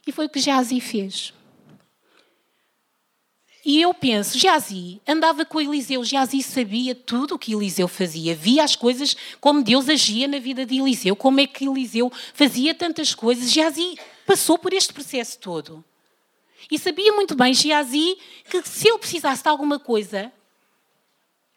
E 0.07 0.13
foi 0.13 0.27
o 0.27 0.29
que 0.29 0.41
Jazi 0.41 0.81
fez. 0.81 1.33
E 3.65 3.81
eu 3.81 3.95
penso, 3.95 4.37
Jazi 4.37 5.01
andava 5.07 5.45
com 5.45 5.61
Eliseu, 5.61 6.03
Jazi 6.03 6.43
sabia 6.43 6.97
tudo 6.97 7.37
o 7.37 7.39
que 7.39 7.55
Eliseu 7.55 7.87
fazia, 7.87 8.35
via 8.35 8.65
as 8.65 8.75
coisas 8.75 9.17
como 9.41 9.63
Deus 9.63 9.89
agia 9.89 10.27
na 10.27 10.41
vida 10.41 10.67
de 10.67 10.81
Eliseu, 10.81 11.15
como 11.15 11.39
é 11.39 11.47
que 11.47 11.69
Eliseu 11.69 12.11
fazia 12.35 12.75
tantas 12.75 13.15
coisas. 13.15 13.53
Jazi 13.53 13.97
passou 14.27 14.59
por 14.59 14.73
este 14.73 14.93
processo 14.93 15.39
todo. 15.39 15.85
E 16.69 16.77
sabia 16.77 17.13
muito 17.13 17.37
bem, 17.37 17.55
Jazi, 17.55 18.19
que 18.51 18.63
se 18.67 18.89
ele 18.89 18.99
precisasse 18.99 19.45
de 19.45 19.49
alguma 19.49 19.79
coisa, 19.79 20.33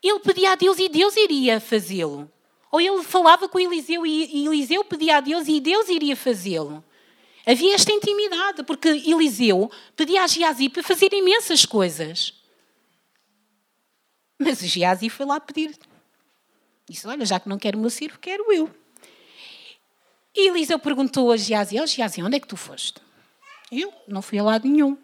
ele 0.04 0.20
pedia 0.20 0.52
a 0.52 0.56
Deus 0.56 0.78
e 0.78 0.88
Deus 0.88 1.16
iria 1.16 1.60
fazê-lo. 1.60 2.30
Ou 2.72 2.80
ele 2.80 3.02
falava 3.02 3.50
com 3.50 3.60
Eliseu 3.60 4.06
e 4.06 4.46
Eliseu 4.46 4.84
pedia 4.84 5.18
a 5.18 5.22
Deus 5.22 5.48
e 5.48 5.60
Deus 5.60 5.90
iria 5.90 6.16
fazê-lo. 6.16 6.84
Havia 7.46 7.76
esta 7.76 7.92
intimidade, 7.92 8.64
porque 8.64 8.88
Eliseu 8.88 9.72
pedia 9.96 10.24
a 10.24 10.28
Geazi 10.28 10.68
para 10.70 10.82
fazer 10.82 11.14
imensas 11.14 11.66
coisas. 11.66 12.34
Mas 14.38 14.62
o 14.62 14.66
Geazi 14.66 15.10
foi 15.10 15.26
lá 15.26 15.40
pedir. 15.40 15.78
Disse: 16.90 17.08
Olha, 17.08 17.26
já 17.26 17.40
que 17.40 17.48
não 17.48 17.60
quero 17.60 17.78
o 17.78 17.82
meu 17.82 17.90
servo, 17.90 18.18
quero 18.20 18.52
eu. 18.52 18.70
E 20.36 20.50
Eliseu 20.50 20.80
perguntou 20.80 21.32
a 21.32 21.38
Geazi: 21.38 21.80
Oh, 21.80 21.86
Geazi, 21.86 22.24
onde 22.24 22.38
é 22.38 22.40
que 22.40 22.48
tu 22.48 22.58
foste? 22.58 23.00
Eu 23.72 23.94
não 24.08 24.22
fui 24.22 24.40
a 24.40 24.44
lado 24.44 24.68
nenhum. 24.68 24.98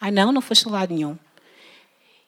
Ah, 0.00 0.10
não, 0.10 0.32
não 0.32 0.40
foste 0.40 0.68
a 0.68 0.70
lado 0.70 0.92
nenhum. 0.92 1.18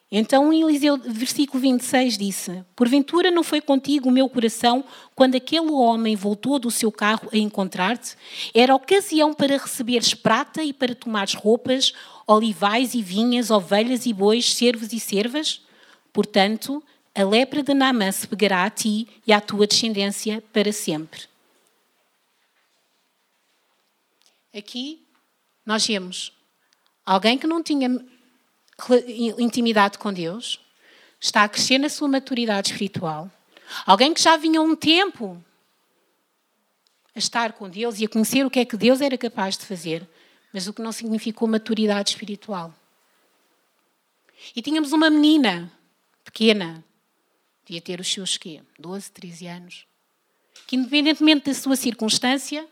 Então, 0.09 0.53
Eliseu, 0.53 0.97
versículo 0.97 1.59
26, 1.59 2.17
disse: 2.17 2.63
Porventura 2.75 3.29
não 3.29 3.43
foi 3.43 3.59
contigo 3.59 4.07
o 4.07 4.11
meu 4.11 4.29
coração 4.29 4.83
quando 5.13 5.35
aquele 5.35 5.69
homem 5.69 6.15
voltou 6.15 6.57
do 6.57 6.71
seu 6.71 6.89
carro 6.91 7.27
a 7.33 7.37
encontrar-te? 7.37 8.15
Era 8.53 8.73
ocasião 8.73 9.33
para 9.33 9.57
receberes 9.57 10.13
prata 10.13 10.63
e 10.63 10.71
para 10.71 10.95
tomares 10.95 11.33
roupas, 11.33 11.93
olivais 12.25 12.93
e 12.93 13.01
vinhas, 13.01 13.51
ovelhas 13.51 14.05
e 14.05 14.13
bois, 14.13 14.53
servos 14.53 14.93
e 14.93 14.99
servas? 14.99 15.61
Portanto, 16.13 16.81
a 17.13 17.23
lepra 17.25 17.61
de 17.61 17.73
Naamã 17.73 18.09
se 18.09 18.25
pegará 18.27 18.63
a 18.63 18.69
ti 18.69 19.07
e 19.25 19.33
à 19.33 19.41
tua 19.41 19.67
descendência 19.67 20.41
para 20.53 20.71
sempre. 20.71 21.23
Aqui 24.55 25.05
nós 25.65 25.85
vemos 25.85 26.31
alguém 27.05 27.37
que 27.37 27.45
não 27.45 27.61
tinha 27.61 27.89
intimidade 29.37 29.97
com 29.97 30.13
Deus, 30.13 30.59
está 31.19 31.43
a 31.43 31.49
crescer 31.49 31.77
na 31.77 31.89
sua 31.89 32.07
maturidade 32.07 32.71
espiritual. 32.71 33.31
Alguém 33.85 34.13
que 34.13 34.21
já 34.21 34.37
vinha 34.37 34.61
um 34.61 34.75
tempo 34.75 35.43
a 37.15 37.19
estar 37.19 37.53
com 37.53 37.69
Deus 37.69 37.99
e 37.99 38.05
a 38.05 38.09
conhecer 38.09 38.45
o 38.45 38.49
que 38.49 38.59
é 38.59 38.65
que 38.65 38.77
Deus 38.77 39.01
era 39.01 39.17
capaz 39.17 39.57
de 39.57 39.65
fazer, 39.65 40.07
mas 40.53 40.67
o 40.67 40.73
que 40.73 40.81
não 40.81 40.91
significou 40.91 41.47
maturidade 41.47 42.11
espiritual. 42.11 42.73
E 44.55 44.61
tínhamos 44.61 44.91
uma 44.91 45.09
menina 45.09 45.71
pequena, 46.23 46.83
devia 47.65 47.81
ter 47.81 47.99
os 47.99 48.11
seus 48.11 48.37
quê? 48.37 48.61
12, 48.77 49.11
13 49.11 49.47
anos, 49.47 49.87
que 50.67 50.75
independentemente 50.75 51.45
da 51.47 51.53
sua 51.53 51.75
circunstância, 51.75 52.67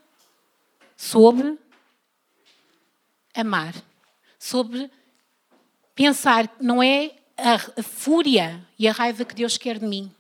soube 0.95 1.57
amar, 3.33 3.74
soube 4.39 4.89
pensar, 5.95 6.53
não 6.59 6.83
é 6.83 7.11
a, 7.37 7.81
fúria 7.81 8.63
e 8.77 8.87
a 8.87 8.91
raiva 8.91 9.25
que 9.25 9.33
Deus 9.33 9.57
quer 9.57 9.79
de 9.79 9.85
mim. 9.85 10.11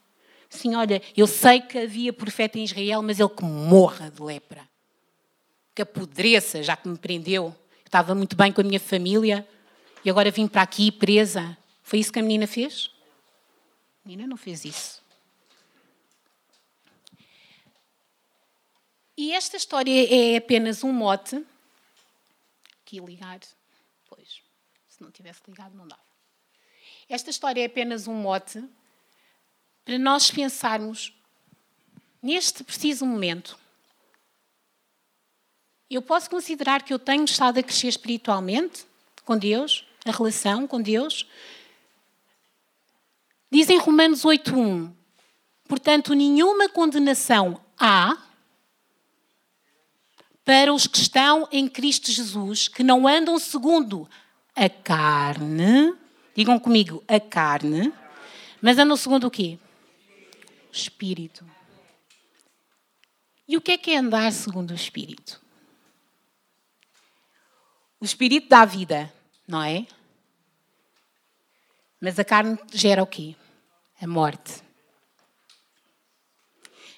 Sim, 0.49 0.75
olha, 0.75 1.01
eu 1.15 1.27
sei 1.27 1.59
que 1.59 1.77
havia 1.77 2.13
profeta 2.13 2.57
em 2.57 2.63
Israel, 2.63 3.01
mas 3.01 3.19
ele 3.19 3.29
que 3.29 3.43
morra 3.43 4.09
de 4.09 4.21
lepra. 4.21 4.67
Que 5.75 5.81
apodreça, 5.81 6.63
já 6.63 6.77
que 6.77 6.87
me 6.87 6.97
prendeu. 6.97 7.47
Eu 7.47 7.85
estava 7.85 8.15
muito 8.15 8.35
bem 8.35 8.51
com 8.51 8.61
a 8.61 8.63
minha 8.63 8.79
família 8.79 9.47
e 10.03 10.09
agora 10.09 10.31
vim 10.31 10.47
para 10.47 10.61
aqui 10.61 10.91
presa. 10.91 11.57
Foi 11.83 11.99
isso 11.99 12.11
que 12.11 12.19
a 12.19 12.21
menina 12.21 12.47
fez? 12.47 12.89
A 14.05 14.07
menina 14.07 14.27
não 14.27 14.37
fez 14.37 14.63
isso. 14.63 15.03
E 19.17 19.33
esta 19.33 19.57
história 19.57 20.13
é 20.13 20.37
apenas 20.37 20.83
um 20.83 20.91
mote. 20.91 21.43
Aqui 22.81 22.99
ligar. 22.99 23.39
Não 25.05 25.11
tivesse 25.11 25.41
ligado, 25.47 25.75
não 25.75 25.87
dava. 25.87 26.01
Esta 27.07 27.29
história 27.29 27.61
é 27.61 27.65
apenas 27.65 28.07
um 28.07 28.15
mote 28.15 28.63
para 29.85 29.99
nós 29.99 30.31
pensarmos 30.31 31.13
neste 32.23 32.63
preciso 32.63 33.05
momento. 33.05 33.55
Eu 35.87 36.01
posso 36.01 36.27
considerar 36.27 36.81
que 36.81 36.91
eu 36.91 36.97
tenho 36.97 37.23
estado 37.23 37.59
a 37.59 37.63
crescer 37.63 37.89
espiritualmente 37.89 38.87
com 39.23 39.37
Deus, 39.37 39.87
a 40.03 40.09
relação 40.09 40.65
com 40.65 40.81
Deus. 40.81 41.27
Diz 43.51 43.69
em 43.69 43.77
Romanos 43.77 44.25
8:1, 44.25 44.91
portanto, 45.67 46.15
nenhuma 46.15 46.67
condenação 46.67 47.63
há 47.77 48.17
para 50.43 50.73
os 50.73 50.87
que 50.87 50.97
estão 50.97 51.47
em 51.51 51.67
Cristo 51.67 52.11
Jesus, 52.11 52.67
que 52.67 52.81
não 52.81 53.07
andam 53.07 53.37
segundo 53.37 54.09
a 54.55 54.69
carne, 54.69 55.93
digam 56.35 56.57
comigo, 56.59 57.03
a 57.07 57.19
carne, 57.19 57.93
mas 58.61 58.77
andam 58.77 58.95
segundo 58.95 59.27
o 59.27 59.31
quê? 59.31 59.59
O 60.71 60.75
Espírito. 60.75 61.45
E 63.47 63.57
o 63.57 63.61
que 63.61 63.73
é 63.73 63.77
que 63.77 63.91
é 63.91 63.97
andar 63.97 64.31
segundo 64.31 64.71
o 64.71 64.75
Espírito? 64.75 65.43
O 67.99 68.05
espírito 68.05 68.49
dá 68.49 68.65
vida, 68.65 69.11
não 69.47 69.63
é? 69.63 69.85
Mas 71.99 72.19
a 72.19 72.23
carne 72.23 72.57
gera 72.71 73.01
o 73.01 73.07
quê? 73.07 73.35
A 74.01 74.05
morte. 74.05 74.61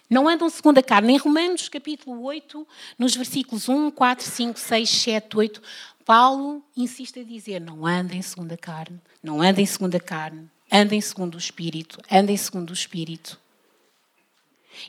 Não 0.10 0.28
andam 0.28 0.50
segundo 0.50 0.80
a 0.80 0.84
carne. 0.84 1.14
Em 1.14 1.18
Romanos, 1.18 1.70
capítulo 1.70 2.24
8, 2.24 2.68
nos 2.98 3.16
versículos 3.16 3.70
1, 3.70 3.92
4, 3.92 4.26
5, 4.26 4.60
6, 4.60 4.90
7, 4.90 5.38
8, 5.38 5.62
Paulo 6.08 6.64
insiste 6.74 7.20
a 7.20 7.24
dizer: 7.24 7.60
não 7.60 7.86
andem 7.86 8.22
segundo 8.22 8.54
a 8.54 8.58
carne, 8.58 9.02
não 9.22 9.42
andem 9.42 9.66
segundo 9.66 9.94
a 9.96 10.00
carne, 10.00 10.50
andem 10.72 11.02
segundo 11.02 11.36
o 11.36 11.38
Espírito, 11.38 12.00
andem 12.10 12.38
segundo 12.38 12.70
o 12.70 12.74
Espírito. 12.74 13.38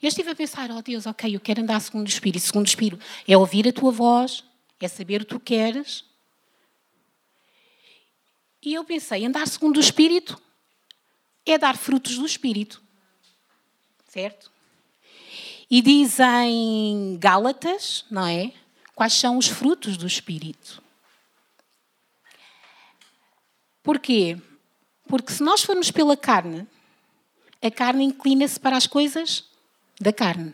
Eu 0.01 0.09
estive 0.09 0.31
a 0.31 0.37
pensar, 0.37 0.71
oh 0.71 0.81
Deus, 0.81 1.07
ok, 1.07 1.35
eu 1.35 1.41
quero 1.41 1.61
andar 1.61 1.81
segundo 1.81 2.07
o 2.07 2.09
Espírito. 2.09 2.45
Segundo 2.45 2.67
o 2.67 2.69
Espírito 2.69 3.05
é 3.27 3.37
ouvir 3.37 3.67
a 3.67 3.73
tua 3.73 3.91
voz, 3.91 4.45
é 4.79 4.87
saber 4.87 5.23
o 5.23 5.25
que 5.25 5.35
tu 5.35 5.41
queres. 5.41 6.05
E 8.63 8.75
eu 8.75 8.85
pensei, 8.85 9.27
andar 9.27 9.49
segundo 9.49 9.79
o 9.79 9.81
Espírito 9.81 10.41
é 11.45 11.59
dar 11.59 11.77
frutos 11.77 12.17
do 12.17 12.27
Espírito. 12.27 12.81
Certo? 14.07 14.53
E 15.69 15.83
diz 15.83 16.21
em 16.21 17.19
Gálatas, 17.19 18.05
não 18.09 18.25
é? 18.25 18.53
Quais 18.95 19.15
são 19.15 19.37
os 19.37 19.49
frutos 19.49 19.97
do 19.97 20.07
Espírito? 20.07 20.87
Porquê? 23.88 24.37
Porque 25.09 25.33
se 25.33 25.42
nós 25.42 25.62
formos 25.62 25.90
pela 25.90 26.14
carne, 26.14 26.68
a 27.62 27.71
carne 27.71 28.04
inclina-se 28.04 28.61
para 28.61 28.76
as 28.76 28.87
coisas 28.87 29.47
da 29.99 30.12
carne. 30.12 30.52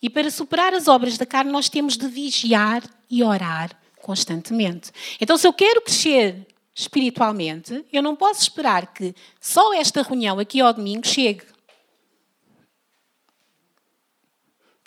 E 0.00 0.08
para 0.08 0.30
superar 0.30 0.72
as 0.74 0.86
obras 0.86 1.18
da 1.18 1.26
carne, 1.26 1.50
nós 1.50 1.68
temos 1.68 1.96
de 1.96 2.06
vigiar 2.06 2.84
e 3.10 3.20
orar 3.24 3.76
constantemente. 4.00 4.92
Então, 5.20 5.36
se 5.36 5.44
eu 5.44 5.52
quero 5.52 5.82
crescer 5.82 6.46
espiritualmente, 6.72 7.84
eu 7.92 8.00
não 8.00 8.14
posso 8.14 8.42
esperar 8.42 8.94
que 8.94 9.12
só 9.40 9.74
esta 9.74 10.02
reunião 10.02 10.38
aqui 10.38 10.60
ao 10.60 10.72
domingo 10.72 11.04
chegue. 11.04 11.42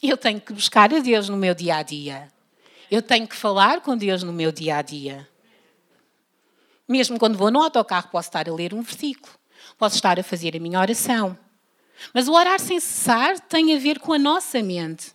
Eu 0.01 0.15
tenho 0.15 0.39
que 0.39 0.53
buscar 0.53 0.93
a 0.93 1.00
Deus 1.00 1.27
no 1.27 1.36
meu 1.36 1.53
dia 1.53 1.75
a 1.75 1.83
dia. 1.83 2.31
Eu 2.89 3.01
tenho 3.01 3.27
que 3.27 3.36
falar 3.36 3.81
com 3.81 3.98
Deus 3.98 4.24
no 4.24 4.31
meu 4.31 4.50
dia 4.50 4.77
a 4.77 4.81
dia. 4.81 5.28
Mesmo 6.89 7.19
quando 7.19 7.38
vou 7.38 7.51
no 7.51 7.62
autocarro, 7.62 8.10
posso 8.10 8.29
estar 8.29 8.50
a 8.50 8.53
ler 8.53 8.74
um 8.74 8.81
versículo, 8.81 9.31
posso 9.77 9.96
estar 9.96 10.19
a 10.19 10.24
fazer 10.24 10.58
a 10.58 10.60
minha 10.60 10.79
oração. 10.79 11.38
Mas 12.13 12.27
o 12.27 12.34
orar 12.34 12.60
sem 12.60 12.79
cessar 12.79 13.39
tem 13.39 13.75
a 13.75 13.79
ver 13.79 14.00
com 14.00 14.12
a 14.12 14.17
nossa 14.17 14.63
mente. 14.63 15.13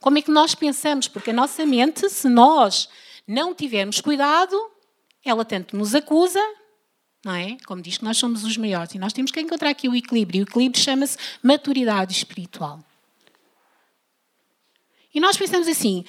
Como 0.00 0.18
é 0.18 0.22
que 0.22 0.30
nós 0.30 0.56
pensamos? 0.56 1.06
Porque 1.06 1.30
a 1.30 1.32
nossa 1.32 1.64
mente, 1.64 2.08
se 2.10 2.28
nós 2.28 2.88
não 3.28 3.54
tivermos 3.54 4.00
cuidado, 4.00 4.60
ela 5.24 5.44
tanto 5.44 5.76
nos 5.76 5.94
acusa, 5.94 6.40
não 7.24 7.34
é? 7.34 7.56
Como 7.64 7.80
diz 7.80 7.98
que 7.98 8.04
nós 8.04 8.18
somos 8.18 8.42
os 8.42 8.56
maiores. 8.56 8.94
E 8.94 8.98
nós 8.98 9.12
temos 9.12 9.30
que 9.30 9.40
encontrar 9.40 9.70
aqui 9.70 9.88
o 9.88 9.94
equilíbrio. 9.94 10.40
O 10.40 10.48
equilíbrio 10.48 10.82
chama-se 10.82 11.16
maturidade 11.42 12.12
espiritual. 12.12 12.80
E 15.14 15.20
nós 15.20 15.36
pensamos 15.36 15.68
assim: 15.68 16.04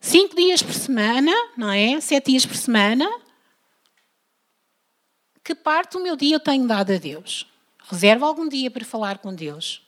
cinco 0.00 0.36
dias 0.36 0.62
por 0.62 0.72
semana, 0.72 1.32
não 1.56 1.70
é? 1.70 2.00
Sete 2.00 2.30
dias 2.30 2.46
por 2.46 2.56
semana, 2.56 3.10
que 5.46 5.54
parte 5.54 5.92
do 5.92 6.02
meu 6.02 6.16
dia 6.16 6.34
eu 6.34 6.40
tenho 6.40 6.66
dado 6.66 6.92
a 6.92 6.98
Deus? 6.98 7.46
Reservo 7.88 8.24
algum 8.24 8.48
dia 8.48 8.68
para 8.68 8.84
falar 8.84 9.18
com 9.18 9.32
Deus. 9.32 9.80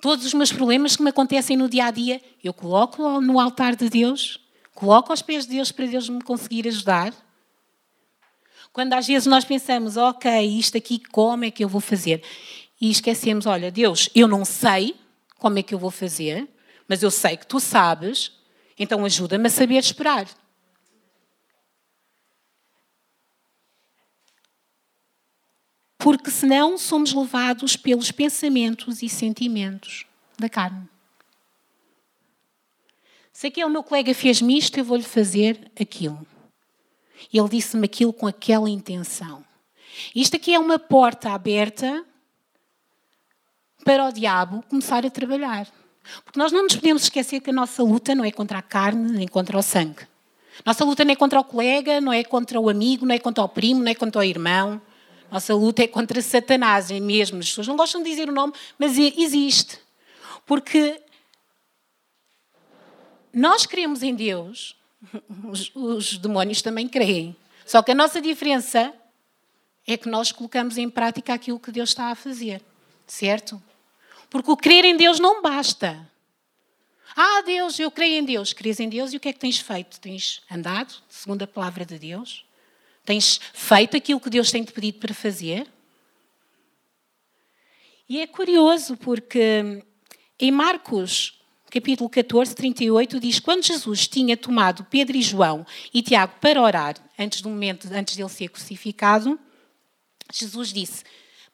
Todos 0.00 0.26
os 0.26 0.34
meus 0.34 0.50
problemas 0.50 0.96
que 0.96 1.04
me 1.04 1.10
acontecem 1.10 1.56
no 1.56 1.68
dia 1.68 1.84
a 1.84 1.90
dia, 1.92 2.20
eu 2.42 2.52
coloco 2.52 3.20
no 3.20 3.38
altar 3.38 3.76
de 3.76 3.88
Deus, 3.88 4.40
coloco 4.74 5.12
aos 5.12 5.22
pés 5.22 5.46
de 5.46 5.52
Deus 5.52 5.70
para 5.70 5.86
Deus 5.86 6.08
me 6.08 6.20
conseguir 6.20 6.66
ajudar. 6.66 7.14
Quando 8.72 8.94
às 8.94 9.06
vezes 9.06 9.26
nós 9.26 9.44
pensamos, 9.44 9.96
ok, 9.96 10.28
isto 10.58 10.76
aqui 10.76 10.98
como 11.12 11.44
é 11.44 11.50
que 11.52 11.62
eu 11.62 11.68
vou 11.68 11.80
fazer? 11.80 12.20
E 12.80 12.90
esquecemos, 12.90 13.46
olha, 13.46 13.70
Deus, 13.70 14.10
eu 14.16 14.26
não 14.26 14.44
sei 14.44 14.96
como 15.38 15.60
é 15.60 15.62
que 15.62 15.76
eu 15.76 15.78
vou 15.78 15.92
fazer, 15.92 16.48
mas 16.88 17.04
eu 17.04 17.10
sei 17.12 17.36
que 17.36 17.46
tu 17.46 17.60
sabes, 17.60 18.32
então 18.76 19.04
ajuda-me 19.04 19.46
a 19.46 19.50
saber 19.50 19.78
esperar. 19.78 20.26
Porque 25.98 26.30
senão 26.30 26.76
somos 26.76 27.12
levados 27.12 27.76
pelos 27.76 28.10
pensamentos 28.10 29.02
e 29.02 29.08
sentimentos 29.08 30.04
da 30.38 30.48
carne. 30.48 30.88
Se 33.32 33.48
aquele 33.48 33.68
meu 33.68 33.82
colega 33.82 34.14
fez-me 34.14 34.56
isto, 34.56 34.78
eu 34.78 34.84
vou-lhe 34.84 35.02
fazer 35.02 35.70
aquilo. 35.78 36.26
Ele 37.32 37.48
disse-me 37.48 37.84
aquilo 37.84 38.12
com 38.12 38.26
aquela 38.26 38.68
intenção. 38.68 39.44
Isto 40.14 40.36
aqui 40.36 40.54
é 40.54 40.58
uma 40.58 40.78
porta 40.78 41.30
aberta 41.30 42.04
para 43.84 44.06
o 44.06 44.12
diabo 44.12 44.62
começar 44.68 45.04
a 45.04 45.10
trabalhar. 45.10 45.66
Porque 46.24 46.38
nós 46.38 46.52
não 46.52 46.62
nos 46.62 46.76
podemos 46.76 47.02
esquecer 47.02 47.40
que 47.40 47.50
a 47.50 47.52
nossa 47.52 47.82
luta 47.82 48.14
não 48.14 48.24
é 48.24 48.30
contra 48.30 48.58
a 48.58 48.62
carne 48.62 49.12
nem 49.12 49.28
contra 49.28 49.58
o 49.58 49.62
sangue. 49.62 50.06
Nossa 50.64 50.84
luta 50.84 51.04
não 51.04 51.12
é 51.12 51.16
contra 51.16 51.40
o 51.40 51.44
colega, 51.44 52.00
não 52.00 52.12
é 52.12 52.24
contra 52.24 52.60
o 52.60 52.68
amigo, 52.68 53.04
não 53.04 53.14
é 53.14 53.18
contra 53.18 53.44
o 53.44 53.48
primo, 53.48 53.82
não 53.82 53.90
é 53.90 53.94
contra 53.94 54.20
o 54.20 54.24
irmão. 54.24 54.80
Nossa 55.30 55.54
luta 55.54 55.82
é 55.82 55.88
contra 55.88 56.22
Satanás 56.22 56.90
é 56.90 57.00
mesmo. 57.00 57.38
As 57.40 57.48
pessoas 57.48 57.66
não 57.66 57.76
gostam 57.76 58.02
de 58.02 58.10
dizer 58.10 58.28
o 58.28 58.32
nome, 58.32 58.52
mas 58.78 58.96
existe. 58.98 59.78
Porque 60.44 61.00
nós 63.32 63.66
cremos 63.66 64.02
em 64.02 64.14
Deus, 64.14 64.76
os, 65.44 65.70
os 65.74 66.16
demónios 66.16 66.62
também 66.62 66.88
creem. 66.88 67.36
Só 67.66 67.82
que 67.82 67.90
a 67.90 67.94
nossa 67.94 68.20
diferença 68.20 68.94
é 69.86 69.96
que 69.96 70.08
nós 70.08 70.32
colocamos 70.32 70.78
em 70.78 70.88
prática 70.88 71.34
aquilo 71.34 71.60
que 71.60 71.70
Deus 71.70 71.90
está 71.90 72.06
a 72.06 72.14
fazer. 72.14 72.62
Certo? 73.06 73.62
Porque 74.30 74.50
o 74.50 74.56
crer 74.56 74.84
em 74.84 74.96
Deus 74.96 75.20
não 75.20 75.42
basta. 75.42 76.10
Ah, 77.14 77.42
Deus, 77.42 77.78
eu 77.78 77.90
creio 77.90 78.20
em 78.20 78.24
Deus. 78.24 78.52
Crês 78.52 78.80
em 78.80 78.88
Deus 78.88 79.12
e 79.12 79.16
o 79.16 79.20
que 79.20 79.28
é 79.28 79.32
que 79.32 79.38
tens 79.38 79.58
feito? 79.58 80.00
Tens 80.00 80.42
andado 80.50 80.94
segundo 81.08 81.42
a 81.42 81.46
palavra 81.46 81.84
de 81.84 81.98
Deus? 81.98 82.45
Tens 83.06 83.40
feito 83.54 83.96
aquilo 83.96 84.20
que 84.20 84.28
Deus 84.28 84.50
tem 84.50 84.64
te 84.64 84.72
pedido 84.72 84.98
para 84.98 85.14
fazer? 85.14 85.66
E 88.08 88.20
é 88.20 88.26
curioso 88.26 88.96
porque 88.96 89.82
em 90.38 90.50
Marcos, 90.50 91.40
capítulo 91.70 92.10
14, 92.10 92.54
38, 92.54 93.20
diz: 93.20 93.38
Quando 93.38 93.64
Jesus 93.64 94.08
tinha 94.08 94.36
tomado 94.36 94.84
Pedro 94.84 95.16
e 95.16 95.22
João 95.22 95.64
e 95.94 96.02
Tiago 96.02 96.34
para 96.40 96.60
orar, 96.60 96.96
antes 97.16 97.40
do 97.40 97.48
momento, 97.48 97.88
antes 97.92 98.16
dele 98.16 98.28
ser 98.28 98.48
crucificado, 98.48 99.38
Jesus 100.32 100.72
disse: 100.72 101.04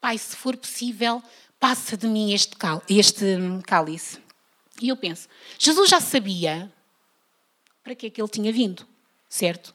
Pai, 0.00 0.16
se 0.16 0.34
for 0.34 0.56
possível, 0.56 1.22
passa 1.60 1.98
de 1.98 2.06
mim 2.06 2.32
este, 2.32 2.56
este 2.88 3.26
cálice. 3.66 4.18
E 4.80 4.88
eu 4.88 4.96
penso: 4.96 5.28
Jesus 5.58 5.90
já 5.90 6.00
sabia 6.00 6.72
para 7.84 7.94
que 7.94 8.06
é 8.06 8.10
que 8.10 8.22
ele 8.22 8.28
tinha 8.28 8.52
vindo, 8.52 8.86
certo? 9.28 9.74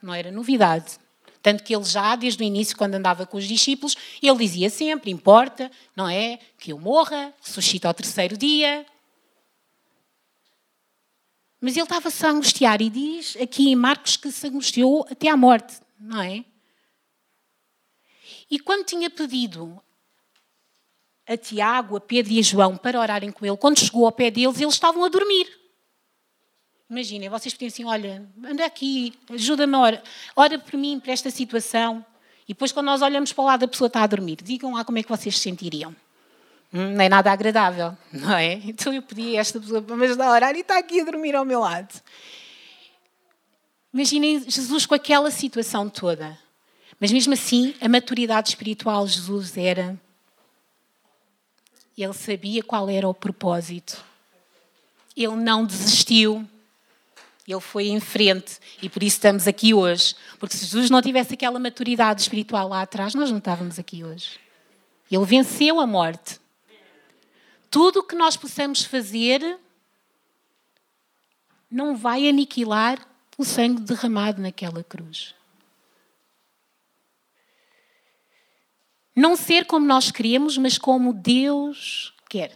Não 0.00 0.14
era 0.14 0.30
novidade. 0.30 0.98
Tanto 1.42 1.62
que 1.62 1.74
ele 1.74 1.84
já, 1.84 2.16
desde 2.16 2.42
o 2.42 2.46
início, 2.46 2.76
quando 2.76 2.94
andava 2.94 3.26
com 3.26 3.36
os 3.36 3.44
discípulos, 3.44 3.96
ele 4.22 4.38
dizia 4.38 4.70
sempre: 4.70 5.10
importa, 5.10 5.70
não 5.94 6.08
é? 6.08 6.38
Que 6.58 6.72
eu 6.72 6.78
morra, 6.78 7.32
ressuscite 7.40 7.86
ao 7.86 7.94
terceiro 7.94 8.36
dia. 8.36 8.84
Mas 11.60 11.76
ele 11.76 11.84
estava-se 11.84 12.24
a 12.24 12.30
angustiar 12.30 12.80
e 12.80 12.88
diz 12.88 13.36
aqui 13.36 13.68
em 13.68 13.76
Marcos 13.76 14.16
que 14.16 14.30
se 14.30 14.46
angustiou 14.46 15.06
até 15.10 15.28
à 15.28 15.36
morte, 15.36 15.80
não 15.98 16.22
é? 16.22 16.44
E 18.50 18.58
quando 18.58 18.86
tinha 18.86 19.10
pedido 19.10 19.82
a 21.26 21.36
Tiago, 21.36 21.96
a 21.96 22.00
Pedro 22.00 22.32
e 22.32 22.38
a 22.38 22.42
João 22.42 22.76
para 22.76 22.98
orarem 22.98 23.30
com 23.30 23.44
ele, 23.44 23.56
quando 23.56 23.78
chegou 23.78 24.06
ao 24.06 24.12
pé 24.12 24.30
deles, 24.30 24.60
eles 24.60 24.74
estavam 24.74 25.04
a 25.04 25.08
dormir. 25.08 25.46
Imaginem, 26.90 27.28
vocês 27.28 27.52
podiam 27.52 27.68
assim, 27.68 27.84
olha, 27.84 28.26
anda 28.44 28.64
aqui, 28.64 29.12
ajuda-me, 29.30 29.76
ora, 29.76 30.02
ora 30.34 30.58
por 30.58 30.78
mim, 30.78 30.98
para 30.98 31.12
esta 31.12 31.30
situação. 31.30 32.04
E 32.44 32.54
depois, 32.54 32.72
quando 32.72 32.86
nós 32.86 33.02
olhamos 33.02 33.30
para 33.32 33.42
o 33.42 33.46
lado, 33.46 33.64
a 33.66 33.68
pessoa 33.68 33.88
está 33.88 34.02
a 34.02 34.06
dormir. 34.06 34.38
Digam 34.42 34.72
lá 34.72 34.84
como 34.84 34.96
é 34.96 35.02
que 35.02 35.08
vocês 35.08 35.36
se 35.36 35.42
sentiriam. 35.42 35.94
Hum, 36.72 36.92
não 36.92 37.04
é 37.04 37.08
nada 37.08 37.30
agradável, 37.30 37.96
não 38.10 38.32
é? 38.32 38.54
Então 38.64 38.92
eu 38.92 39.02
pedi 39.02 39.36
a 39.36 39.40
esta 39.40 39.60
pessoa 39.60 39.82
para 39.82 39.96
me 39.96 40.04
ajudar 40.06 40.28
a 40.28 40.32
orar 40.32 40.56
e 40.56 40.60
está 40.60 40.78
aqui 40.78 41.00
a 41.00 41.04
dormir 41.04 41.34
ao 41.34 41.44
meu 41.44 41.60
lado. 41.60 42.02
Imaginem 43.92 44.48
Jesus 44.48 44.86
com 44.86 44.94
aquela 44.94 45.30
situação 45.30 45.88
toda. 45.88 46.38
Mas 47.00 47.12
mesmo 47.12 47.34
assim, 47.34 47.74
a 47.80 47.88
maturidade 47.88 48.48
espiritual 48.48 49.06
de 49.06 49.12
Jesus 49.12 49.56
era. 49.56 49.98
Ele 51.96 52.12
sabia 52.12 52.62
qual 52.62 52.88
era 52.88 53.08
o 53.08 53.14
propósito. 53.14 54.02
Ele 55.16 55.36
não 55.36 55.64
desistiu. 55.64 56.48
Ele 57.48 57.60
foi 57.60 57.88
em 57.88 57.98
frente 57.98 58.58
e 58.82 58.90
por 58.90 59.02
isso 59.02 59.16
estamos 59.16 59.48
aqui 59.48 59.72
hoje. 59.72 60.14
Porque 60.38 60.54
se 60.54 60.66
Jesus 60.66 60.90
não 60.90 61.00
tivesse 61.00 61.32
aquela 61.32 61.58
maturidade 61.58 62.20
espiritual 62.20 62.68
lá 62.68 62.82
atrás, 62.82 63.14
nós 63.14 63.30
não 63.30 63.38
estávamos 63.38 63.78
aqui 63.78 64.04
hoje. 64.04 64.38
Ele 65.10 65.24
venceu 65.24 65.80
a 65.80 65.86
morte. 65.86 66.38
Tudo 67.70 68.00
o 68.00 68.02
que 68.02 68.14
nós 68.14 68.36
possamos 68.36 68.84
fazer 68.84 69.58
não 71.70 71.96
vai 71.96 72.28
aniquilar 72.28 72.98
o 73.38 73.44
sangue 73.44 73.80
derramado 73.80 74.42
naquela 74.42 74.84
cruz. 74.84 75.34
Não 79.16 79.36
ser 79.36 79.64
como 79.64 79.86
nós 79.86 80.10
queremos, 80.10 80.58
mas 80.58 80.76
como 80.76 81.14
Deus 81.14 82.12
quer. 82.28 82.52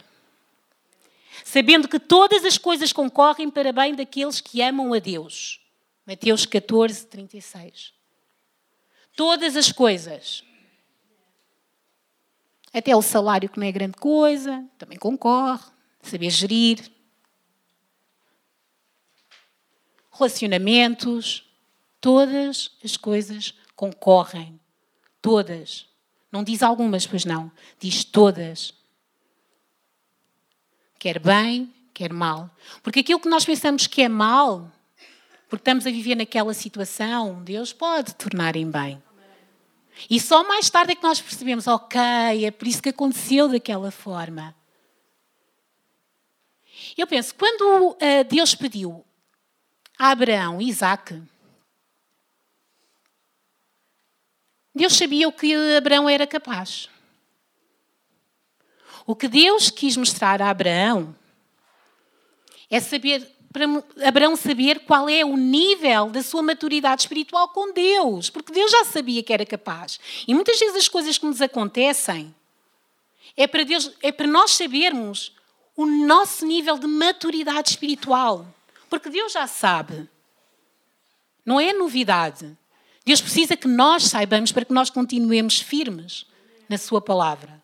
Sabendo 1.53 1.87
que 1.87 1.99
todas 1.99 2.43
as 2.45 2.57
coisas 2.57 2.91
concorrem 2.91 3.47
para 3.47 3.71
bem 3.71 3.93
daqueles 3.93 4.41
que 4.41 4.59
amam 4.59 4.91
a 4.91 4.97
Deus. 4.97 5.61
Mateus 6.03 6.47
14, 6.47 7.05
36. 7.05 7.93
Todas 9.15 9.55
as 9.55 9.71
coisas. 9.71 10.43
Até 12.73 12.95
o 12.95 13.03
salário, 13.03 13.47
que 13.47 13.59
não 13.59 13.67
é 13.67 13.71
grande 13.71 13.97
coisa, 13.97 14.67
também 14.79 14.97
concorre. 14.97 15.63
Saber 16.01 16.31
gerir. 16.31 16.91
Relacionamentos. 20.11 21.47
Todas 22.01 22.71
as 22.83 22.97
coisas 22.97 23.53
concorrem. 23.75 24.59
Todas. 25.21 25.85
Não 26.31 26.43
diz 26.43 26.63
algumas, 26.63 27.05
pois 27.05 27.25
não. 27.25 27.51
Diz 27.79 28.03
todas. 28.03 28.73
Quer 31.03 31.19
bem, 31.19 31.69
quer 31.93 32.13
mal. 32.13 32.49
Porque 32.81 33.01
aquilo 33.01 33.19
que 33.19 33.27
nós 33.27 33.43
pensamos 33.43 33.87
que 33.87 34.03
é 34.03 34.07
mal, 34.07 34.71
porque 35.49 35.59
estamos 35.59 35.85
a 35.85 35.91
viver 35.91 36.15
naquela 36.15 36.53
situação, 36.53 37.43
Deus 37.43 37.73
pode 37.73 38.15
tornar 38.15 38.55
em 38.55 38.71
bem. 38.71 39.03
E 40.09 40.17
só 40.17 40.47
mais 40.47 40.69
tarde 40.69 40.93
é 40.93 40.95
que 40.95 41.03
nós 41.03 41.19
percebemos, 41.19 41.67
ok, 41.67 41.99
é 42.45 42.49
por 42.51 42.65
isso 42.65 42.81
que 42.81 42.87
aconteceu 42.87 43.49
daquela 43.49 43.91
forma. 43.91 44.55
Eu 46.97 47.05
penso, 47.05 47.35
quando 47.35 47.89
uh, 47.89 48.23
Deus 48.29 48.55
pediu 48.55 49.03
a 49.99 50.11
Abraão 50.11 50.61
Isaac, 50.61 51.21
Deus 54.73 54.93
sabia 54.93 55.27
o 55.27 55.33
que 55.33 55.53
Abraão 55.75 56.07
era 56.07 56.25
capaz. 56.25 56.87
O 59.05 59.15
que 59.15 59.27
Deus 59.27 59.69
quis 59.69 59.97
mostrar 59.97 60.41
a 60.41 60.49
Abraão 60.49 61.15
é 62.69 62.79
saber 62.79 63.29
para 63.53 63.65
Abraão 64.07 64.35
saber 64.35 64.79
qual 64.79 65.07
é 65.07 65.23
o 65.23 65.37
nível 65.37 66.09
da 66.09 66.23
sua 66.23 66.41
maturidade 66.41 67.03
espiritual 67.03 67.49
com 67.49 67.71
Deus, 67.71 68.31
porque 68.31 68.51
Deus 68.51 68.71
já 68.71 68.83
sabia 68.83 69.21
que 69.21 69.31
era 69.31 69.45
capaz. 69.45 69.99
E 70.27 70.33
muitas 70.33 70.59
vezes 70.59 70.75
as 70.75 70.87
coisas 70.87 71.19
que 71.19 71.25
nos 71.27 71.39
acontecem 71.39 72.33
é 73.37 73.45
para 73.45 73.63
Deus, 73.63 73.91
é 74.01 74.11
para 74.11 74.25
nós 74.25 74.55
sabermos 74.55 75.33
o 75.77 75.85
nosso 75.85 76.47
nível 76.47 76.79
de 76.79 76.87
maturidade 76.87 77.69
espiritual, 77.69 78.47
porque 78.89 79.09
Deus 79.09 79.31
já 79.31 79.45
sabe. 79.45 80.09
Não 81.45 81.59
é 81.59 81.73
novidade. 81.73 82.57
Deus 83.05 83.21
precisa 83.21 83.55
que 83.55 83.67
nós 83.67 84.05
saibamos 84.05 84.51
para 84.51 84.65
que 84.65 84.73
nós 84.73 84.89
continuemos 84.89 85.59
firmes 85.59 86.25
na 86.67 86.77
Sua 86.79 87.01
palavra. 87.01 87.62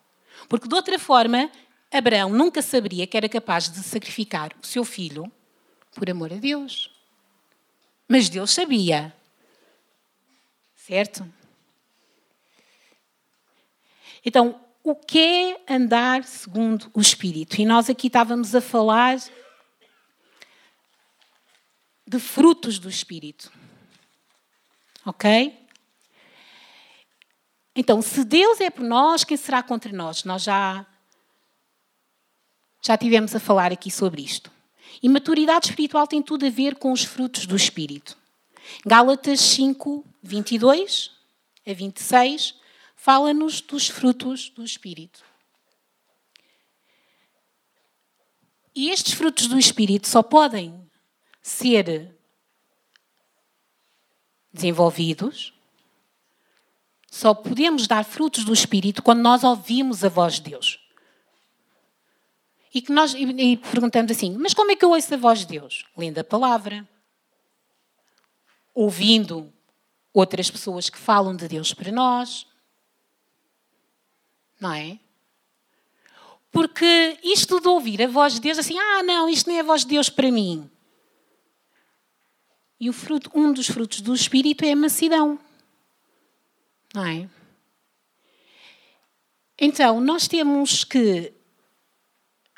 Porque 0.50 0.66
de 0.66 0.74
outra 0.74 0.98
forma, 0.98 1.48
Abraão 1.92 2.28
nunca 2.28 2.60
saberia 2.60 3.06
que 3.06 3.16
era 3.16 3.28
capaz 3.28 3.70
de 3.70 3.78
sacrificar 3.84 4.52
o 4.60 4.66
seu 4.66 4.84
filho 4.84 5.30
por 5.92 6.10
amor 6.10 6.32
a 6.32 6.36
Deus. 6.36 6.90
Mas 8.08 8.28
Deus 8.28 8.50
sabia. 8.50 9.14
Certo? 10.74 11.24
Então, 14.24 14.60
o 14.82 14.96
que 14.96 15.20
é 15.20 15.72
andar 15.72 16.24
segundo 16.24 16.90
o 16.92 17.00
Espírito? 17.00 17.60
E 17.60 17.64
nós 17.64 17.88
aqui 17.88 18.08
estávamos 18.08 18.52
a 18.52 18.60
falar 18.60 19.18
de 22.04 22.18
frutos 22.18 22.80
do 22.80 22.88
Espírito. 22.88 23.52
Ok? 25.06 25.59
Então, 27.74 28.02
se 28.02 28.24
Deus 28.24 28.60
é 28.60 28.68
por 28.68 28.84
nós, 28.84 29.24
quem 29.24 29.36
será 29.36 29.62
contra 29.62 29.92
nós? 29.92 30.24
Nós 30.24 30.42
já 30.42 30.86
já 32.82 32.96
tivemos 32.96 33.34
a 33.36 33.40
falar 33.40 33.72
aqui 33.72 33.90
sobre 33.90 34.22
isto. 34.22 34.50
E 35.02 35.08
maturidade 35.08 35.66
espiritual 35.66 36.06
tem 36.06 36.22
tudo 36.22 36.46
a 36.46 36.50
ver 36.50 36.76
com 36.76 36.92
os 36.92 37.04
frutos 37.04 37.46
do 37.46 37.54
Espírito. 37.54 38.16
Gálatas 38.86 39.40
5, 39.40 40.04
22 40.22 41.10
a 41.66 41.72
26 41.72 42.54
fala-nos 42.96 43.60
dos 43.60 43.88
frutos 43.88 44.50
do 44.50 44.64
Espírito. 44.64 45.24
E 48.74 48.90
estes 48.90 49.14
frutos 49.14 49.46
do 49.46 49.58
Espírito 49.58 50.06
só 50.06 50.22
podem 50.22 50.90
ser 51.42 52.14
desenvolvidos, 54.52 55.54
só 57.10 57.34
podemos 57.34 57.88
dar 57.88 58.04
frutos 58.04 58.44
do 58.44 58.52
Espírito 58.52 59.02
quando 59.02 59.20
nós 59.20 59.42
ouvimos 59.42 60.04
a 60.04 60.08
voz 60.08 60.34
de 60.34 60.50
Deus. 60.50 60.78
E 62.72 62.80
que 62.80 62.92
nós 62.92 63.14
e, 63.14 63.24
e 63.24 63.56
perguntamos 63.56 64.12
assim: 64.12 64.36
mas 64.38 64.54
como 64.54 64.70
é 64.70 64.76
que 64.76 64.84
eu 64.84 64.90
ouço 64.90 65.12
a 65.12 65.16
voz 65.16 65.40
de 65.40 65.46
Deus? 65.46 65.84
Lendo 65.96 66.18
a 66.18 66.24
palavra, 66.24 66.88
ouvindo 68.72 69.52
outras 70.14 70.48
pessoas 70.48 70.88
que 70.88 70.98
falam 70.98 71.34
de 71.34 71.48
Deus 71.48 71.74
para 71.74 71.90
nós. 71.90 72.46
Não 74.60 74.72
é? 74.72 74.98
Porque 76.52 77.18
isto 77.24 77.60
de 77.60 77.68
ouvir 77.68 78.02
a 78.02 78.08
voz 78.08 78.34
de 78.34 78.40
Deus, 78.40 78.58
assim, 78.58 78.78
ah, 78.78 79.02
não, 79.02 79.28
isto 79.28 79.48
nem 79.48 79.58
é 79.58 79.60
a 79.60 79.64
voz 79.64 79.82
de 79.82 79.88
Deus 79.88 80.08
para 80.08 80.30
mim. 80.30 80.70
E 82.78 82.88
o 82.88 82.92
fruto, 82.92 83.30
um 83.34 83.52
dos 83.52 83.68
frutos 83.68 84.00
do 84.00 84.14
Espírito 84.14 84.64
é 84.64 84.72
a 84.72 84.76
mansidão. 84.76 85.38
Não 86.94 87.04
é? 87.04 87.28
Então, 89.58 90.00
nós 90.00 90.26
temos 90.26 90.84
que 90.84 91.32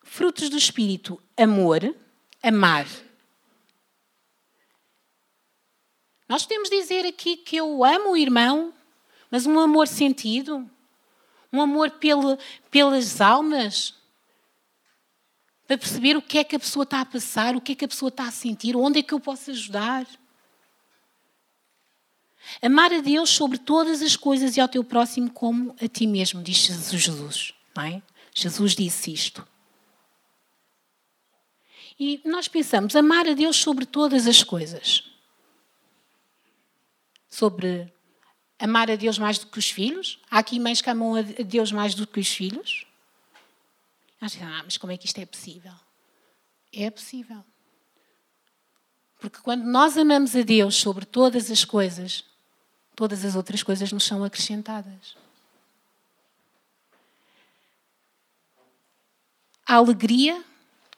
frutos 0.04 0.48
do 0.48 0.56
Espírito, 0.56 1.20
amor, 1.36 1.94
amar. 2.42 2.86
Nós 6.28 6.44
podemos 6.44 6.70
dizer 6.70 7.04
aqui 7.04 7.36
que 7.36 7.56
eu 7.56 7.84
amo 7.84 8.12
o 8.12 8.16
irmão, 8.16 8.72
mas 9.30 9.46
um 9.46 9.58
amor 9.58 9.88
sentido, 9.88 10.70
um 11.52 11.60
amor 11.60 11.90
pelo, 11.90 12.38
pelas 12.70 13.20
almas, 13.20 13.94
para 15.66 15.76
perceber 15.76 16.16
o 16.16 16.22
que 16.22 16.38
é 16.38 16.44
que 16.44 16.56
a 16.56 16.60
pessoa 16.60 16.84
está 16.84 17.00
a 17.00 17.06
passar, 17.06 17.56
o 17.56 17.60
que 17.60 17.72
é 17.72 17.74
que 17.74 17.84
a 17.84 17.88
pessoa 17.88 18.08
está 18.08 18.28
a 18.28 18.30
sentir, 18.30 18.76
onde 18.76 19.00
é 19.00 19.02
que 19.02 19.12
eu 19.12 19.20
posso 19.20 19.50
ajudar. 19.50 20.06
Amar 22.60 22.92
a 22.92 23.00
Deus 23.00 23.30
sobre 23.30 23.58
todas 23.58 24.02
as 24.02 24.16
coisas 24.16 24.56
e 24.56 24.60
ao 24.60 24.68
teu 24.68 24.84
próximo 24.84 25.30
como 25.30 25.74
a 25.80 25.88
ti 25.88 26.06
mesmo, 26.06 26.42
diz 26.42 26.56
Jesus. 26.56 27.54
Não 27.74 27.82
é? 27.82 28.02
Jesus 28.34 28.74
disse 28.74 29.12
isto. 29.12 29.46
E 31.98 32.20
nós 32.24 32.48
pensamos 32.48 32.96
amar 32.96 33.28
a 33.28 33.34
Deus 33.34 33.56
sobre 33.56 33.86
todas 33.86 34.26
as 34.26 34.42
coisas. 34.42 35.04
Sobre 37.28 37.92
amar 38.58 38.90
a 38.90 38.96
Deus 38.96 39.18
mais 39.18 39.38
do 39.38 39.46
que 39.46 39.58
os 39.58 39.70
filhos. 39.70 40.18
Há 40.30 40.38
aqui 40.38 40.58
mães 40.58 40.80
que 40.80 40.90
amam 40.90 41.14
a 41.14 41.22
Deus 41.22 41.70
mais 41.70 41.94
do 41.94 42.06
que 42.06 42.20
os 42.20 42.28
filhos. 42.28 42.86
Nós 44.20 44.32
dizemos, 44.32 44.54
ah, 44.54 44.62
mas 44.64 44.76
como 44.76 44.92
é 44.92 44.96
que 44.96 45.06
isto 45.06 45.18
é 45.18 45.26
possível? 45.26 45.72
É 46.72 46.90
possível. 46.90 47.44
Porque 49.20 49.38
quando 49.38 49.64
nós 49.64 49.96
amamos 49.96 50.34
a 50.34 50.42
Deus 50.42 50.76
sobre 50.76 51.04
todas 51.04 51.50
as 51.50 51.64
coisas, 51.64 52.24
todas 52.94 53.24
as 53.24 53.34
outras 53.34 53.62
coisas 53.62 53.92
nos 53.92 54.04
são 54.04 54.24
acrescentadas. 54.24 55.16
A 59.66 59.74
alegria, 59.74 60.42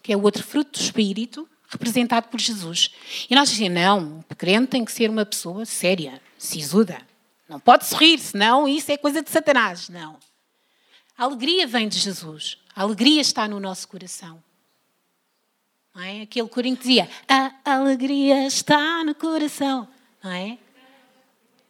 que 0.02 0.12
é 0.12 0.16
o 0.16 0.22
outro 0.22 0.42
fruto 0.42 0.78
do 0.78 0.82
Espírito, 0.82 1.48
representado 1.68 2.28
por 2.28 2.40
Jesus. 2.40 2.90
E 3.28 3.34
nós 3.34 3.50
dizemos, 3.50 3.80
não, 3.80 4.24
o 4.28 4.34
crente 4.34 4.68
tem 4.68 4.84
que 4.84 4.92
ser 4.92 5.10
uma 5.10 5.26
pessoa 5.26 5.64
séria, 5.64 6.20
sisuda. 6.38 7.00
Não 7.48 7.60
pode 7.60 7.86
sorrir, 7.86 8.18
senão 8.18 8.66
isso 8.66 8.90
é 8.90 8.96
coisa 8.96 9.22
de 9.22 9.30
Satanás. 9.30 9.88
Não. 9.88 10.18
A 11.16 11.24
alegria 11.24 11.66
vem 11.66 11.88
de 11.88 11.98
Jesus. 11.98 12.58
A 12.74 12.82
alegria 12.82 13.20
está 13.20 13.46
no 13.46 13.60
nosso 13.60 13.86
coração. 13.86 14.42
Não 15.94 16.02
é? 16.02 16.22
Aquele 16.22 16.48
corinho 16.48 16.76
que 16.76 16.82
dizia: 16.82 17.08
A 17.28 17.74
alegria 17.74 18.46
está 18.46 19.04
no 19.04 19.14
coração. 19.14 19.86
Não 20.22 20.32
é? 20.32 20.58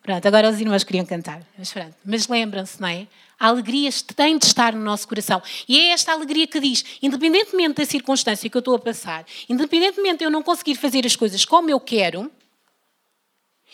Pronto, 0.04 0.28
agora 0.28 0.50
os 0.50 0.60
irmãos 0.60 0.84
queriam 0.84 1.06
cantar. 1.06 1.40
Mas, 1.56 1.72
pronto. 1.72 1.96
mas 2.04 2.28
lembram-se, 2.28 2.78
não 2.78 2.88
é? 2.88 3.08
A 3.40 3.48
alegria 3.48 3.88
tem 4.14 4.36
de 4.36 4.44
estar 4.44 4.74
no 4.74 4.84
nosso 4.84 5.08
coração. 5.08 5.42
E 5.66 5.80
é 5.80 5.92
esta 5.92 6.12
alegria 6.12 6.46
que 6.46 6.60
diz: 6.60 6.84
independentemente 7.02 7.76
da 7.76 7.86
circunstância 7.86 8.50
que 8.50 8.54
eu 8.54 8.58
estou 8.58 8.74
a 8.74 8.78
passar, 8.78 9.24
independentemente 9.48 10.18
de 10.18 10.24
eu 10.24 10.30
não 10.30 10.42
conseguir 10.42 10.74
fazer 10.74 11.06
as 11.06 11.16
coisas 11.16 11.46
como 11.46 11.70
eu 11.70 11.80
quero, 11.80 12.30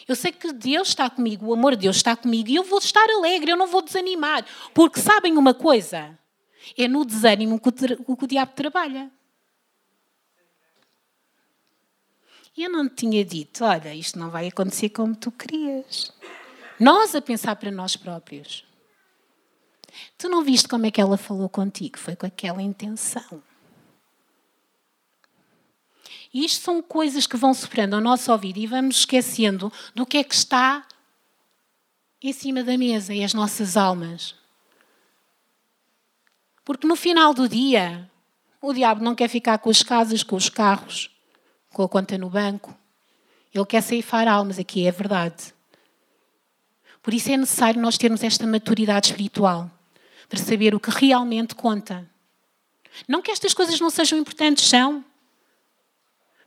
eu 0.07 0.15
sei 0.15 0.31
que 0.31 0.53
Deus 0.53 0.91
está 0.91 1.11
comigo, 1.11 1.47
o 1.47 1.53
amor 1.53 1.75
de 1.75 1.83
Deus 1.83 1.97
está 1.97 2.15
comigo 2.15 2.49
e 2.49 2.55
eu 2.55 2.63
vou 2.63 2.79
estar 2.79 3.11
alegre, 3.11 3.51
eu 3.51 3.57
não 3.57 3.67
vou 3.67 3.83
desanimar. 3.83 4.47
Porque 4.73 5.01
sabem 5.01 5.37
uma 5.37 5.53
coisa? 5.53 6.17
É 6.79 6.87
no 6.87 7.05
desânimo 7.05 7.59
que 7.59 7.69
o, 8.07 8.17
que 8.17 8.25
o 8.25 8.29
diabo 8.29 8.53
trabalha. 8.55 9.11
E 12.57 12.65
eu 12.65 12.71
não 12.71 12.89
te 12.89 12.97
tinha 12.97 13.25
dito: 13.25 13.65
olha, 13.65 13.95
isto 13.95 14.19
não 14.19 14.31
vai 14.31 14.49
acontecer 14.49 14.91
como 14.91 15.15
tu 15.15 15.31
querias. 15.31 16.13
Nós 16.79 17.15
a 17.15 17.21
pensar 17.21 17.57
para 17.57 17.71
nós 17.71 17.97
próprios. 17.97 18.65
Tu 20.17 20.29
não 20.29 20.43
viste 20.43 20.69
como 20.69 20.87
é 20.87 20.91
que 20.91 21.01
ela 21.01 21.17
falou 21.17 21.49
contigo? 21.49 21.99
Foi 21.99 22.17
com 22.17 22.27
aquela 22.27 22.63
intenção. 22.63 23.43
E 26.33 26.45
isto 26.45 26.63
são 26.63 26.81
coisas 26.81 27.27
que 27.27 27.37
vão 27.37 27.53
sofrendo 27.53 27.97
ao 27.97 28.01
nosso 28.01 28.31
ouvido 28.31 28.59
e 28.59 28.67
vamos 28.67 28.99
esquecendo 28.99 29.73
do 29.95 30.07
que 30.07 30.19
é 30.19 30.25
que 30.25 30.35
está 30.35 30.87
em 32.23 32.33
cima 32.33 32.63
da 32.63 32.79
mesa 32.79 33.13
e 33.13 33.25
as 33.25 33.35
nossas 33.35 33.77
almas. 33.77 34.37
Porque 36.65 36.87
no 36.87 36.95
final 36.95 37.35
do 37.35 37.49
dia, 37.49 38.09
o 38.61 38.73
diabo 38.73 39.03
não 39.03 39.15
quer 39.15 39.29
ficar 39.29 39.59
com 39.59 39.71
as 39.71 39.83
casas, 39.83 40.23
com 40.23 40.37
os 40.37 40.49
carros, 40.49 41.11
com 41.71 41.83
a 41.83 41.89
conta 41.89 42.19
no 42.19 42.29
banco. 42.29 42.77
Ele 43.55 43.67
quer 43.67 43.83
ceifar 43.83 44.29
almas, 44.29 44.59
aqui 44.59 44.87
é 44.87 44.93
verdade. 44.93 45.55
Por 47.03 47.15
isso 47.15 47.31
é 47.33 47.37
necessário 47.37 47.81
nós 47.81 47.97
termos 47.97 48.23
esta 48.23 48.47
maturidade 48.47 49.09
espiritual 49.09 49.71
para 50.29 50.39
saber 50.39 50.75
o 50.75 50.81
que 50.81 50.91
realmente 50.91 51.55
conta. 51.55 52.09
Não 53.09 53.23
que 53.23 53.31
estas 53.31 53.55
coisas 53.55 53.81
não 53.81 53.91
sejam 53.91 54.19
importantes, 54.19 54.69
são. 54.69 55.05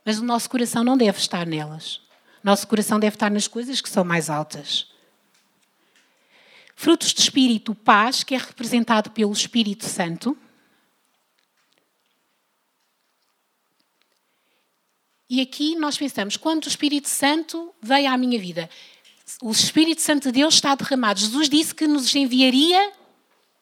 Mas 0.06 0.20
o 0.20 0.24
nosso 0.24 0.50
coração 0.50 0.84
não 0.84 0.98
deve 0.98 1.18
estar 1.18 1.46
nelas. 1.46 2.02
Nosso 2.44 2.68
coração 2.68 3.00
deve 3.00 3.16
estar 3.16 3.32
nas 3.32 3.48
coisas 3.48 3.82
que 3.82 3.90
são 3.90 4.04
mais 4.04 4.30
altas. 4.30 4.88
Frutos 6.76 7.14
de 7.14 7.22
espírito, 7.22 7.74
paz, 7.74 8.24
que 8.24 8.36
é 8.36 8.38
representado 8.38 9.12
pelo 9.12 9.32
Espírito 9.32 9.86
Santo. 9.86 10.38
E 15.34 15.42
aqui 15.42 15.76
nós 15.76 15.98
pensamos, 15.98 16.38
quando 16.38 16.66
o 16.66 16.68
Espírito 16.68 17.10
Santo 17.10 17.74
veio 17.82 18.08
à 18.08 18.16
minha 18.16 18.40
vida, 18.40 18.70
o 19.42 19.50
Espírito 19.50 20.00
Santo 20.00 20.26
de 20.26 20.32
Deus 20.34 20.54
está 20.54 20.76
derramado. 20.76 21.20
Jesus 21.20 21.50
disse 21.50 21.74
que 21.74 21.88
nos 21.88 22.14
enviaria 22.14 22.94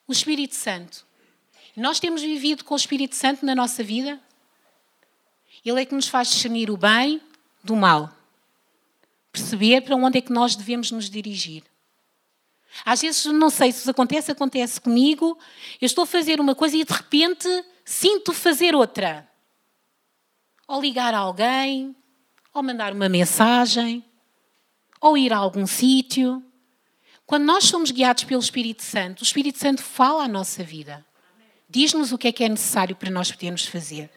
o 0.06 0.12
Espírito 0.12 0.54
Santo. 0.54 1.06
Nós 1.74 1.98
temos 1.98 2.20
vivido 2.20 2.62
com 2.62 2.74
o 2.74 2.76
Espírito 2.76 3.16
Santo 3.16 3.46
na 3.46 3.54
nossa 3.54 3.82
vida? 3.82 4.20
Ele 5.64 5.80
é 5.80 5.86
que 5.86 5.94
nos 5.94 6.08
faz 6.08 6.28
discernir 6.28 6.70
o 6.70 6.76
bem 6.76 7.22
do 7.64 7.74
mal. 7.74 8.14
Perceber 9.32 9.80
para 9.80 9.96
onde 9.96 10.18
é 10.18 10.20
que 10.20 10.30
nós 10.30 10.54
devemos 10.54 10.90
nos 10.90 11.08
dirigir. 11.08 11.62
Às 12.84 13.00
vezes, 13.00 13.24
não 13.24 13.48
sei 13.48 13.72
se 13.72 13.78
isso 13.78 13.90
acontece, 13.90 14.30
acontece 14.30 14.78
comigo. 14.78 15.38
Eu 15.80 15.86
estou 15.86 16.04
a 16.04 16.06
fazer 16.06 16.38
uma 16.38 16.54
coisa 16.54 16.76
e 16.76 16.84
de 16.84 16.92
repente 16.92 17.48
sinto 17.82 18.34
fazer 18.34 18.74
outra. 18.74 19.26
Ou 20.72 20.80
ligar 20.80 21.12
a 21.12 21.18
alguém, 21.18 21.94
ou 22.54 22.62
mandar 22.62 22.94
uma 22.94 23.06
mensagem, 23.06 24.02
ou 25.02 25.18
ir 25.18 25.30
a 25.30 25.36
algum 25.36 25.66
sítio. 25.66 26.42
Quando 27.26 27.44
nós 27.44 27.64
somos 27.64 27.90
guiados 27.90 28.24
pelo 28.24 28.40
Espírito 28.40 28.82
Santo, 28.82 29.20
o 29.20 29.22
Espírito 29.22 29.58
Santo 29.58 29.82
fala 29.82 30.24
a 30.24 30.28
nossa 30.28 30.64
vida. 30.64 31.04
Diz-nos 31.68 32.10
o 32.10 32.16
que 32.16 32.28
é 32.28 32.32
que 32.32 32.42
é 32.42 32.48
necessário 32.48 32.96
para 32.96 33.10
nós 33.10 33.30
podermos 33.30 33.66
fazer. 33.66 34.10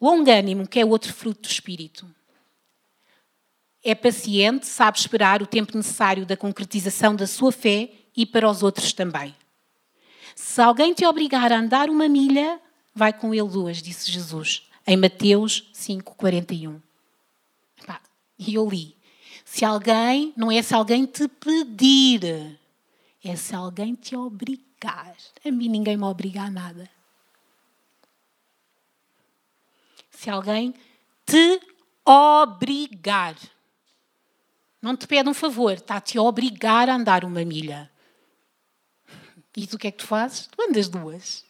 Longânimo, 0.00 0.66
que 0.66 0.80
é 0.80 0.84
outro 0.84 1.14
fruto 1.14 1.42
do 1.42 1.48
Espírito. 1.48 2.12
É 3.84 3.94
paciente, 3.94 4.66
sabe 4.66 4.98
esperar 4.98 5.40
o 5.42 5.46
tempo 5.46 5.76
necessário 5.76 6.26
da 6.26 6.36
concretização 6.36 7.14
da 7.14 7.28
sua 7.28 7.52
fé 7.52 7.92
e 8.16 8.26
para 8.26 8.50
os 8.50 8.64
outros 8.64 8.92
também. 8.92 9.32
Se 10.34 10.60
alguém 10.60 10.92
te 10.92 11.06
obrigar 11.06 11.52
a 11.52 11.58
andar 11.60 11.88
uma 11.88 12.08
milha, 12.08 12.60
vai 12.96 13.12
com 13.12 13.32
ele 13.32 13.48
duas, 13.48 13.80
disse 13.80 14.10
Jesus, 14.10 14.68
em 14.86 14.96
Mateus 14.96 15.70
5,41. 15.74 16.80
E 18.38 18.54
eu 18.54 18.68
li. 18.68 18.96
Se 19.44 19.64
alguém, 19.64 20.34
não 20.36 20.50
é 20.50 20.60
se 20.60 20.74
alguém 20.74 21.06
te 21.06 21.28
pedir, 21.28 22.58
é 23.24 23.36
se 23.36 23.54
alguém 23.54 23.94
te 23.94 24.16
obrigar. 24.16 25.16
A 25.44 25.50
mim 25.50 25.68
ninguém 25.68 25.96
me 25.96 26.04
obriga 26.04 26.42
a 26.42 26.50
nada. 26.50 26.90
se 30.16 30.30
alguém 30.30 30.74
te 31.26 31.60
obrigar. 32.04 33.36
Não 34.80 34.96
te 34.96 35.06
pede 35.06 35.28
um 35.28 35.34
favor, 35.34 35.74
está-te 35.74 36.16
a 36.18 36.22
obrigar 36.22 36.88
a 36.88 36.94
andar 36.94 37.24
uma 37.24 37.44
milha. 37.44 37.90
E 39.56 39.66
tu 39.66 39.76
o 39.76 39.78
que 39.78 39.88
é 39.88 39.90
que 39.90 39.98
tu 39.98 40.06
fazes? 40.06 40.46
Tu 40.46 40.62
andas 40.62 40.88
duas. 40.88 41.44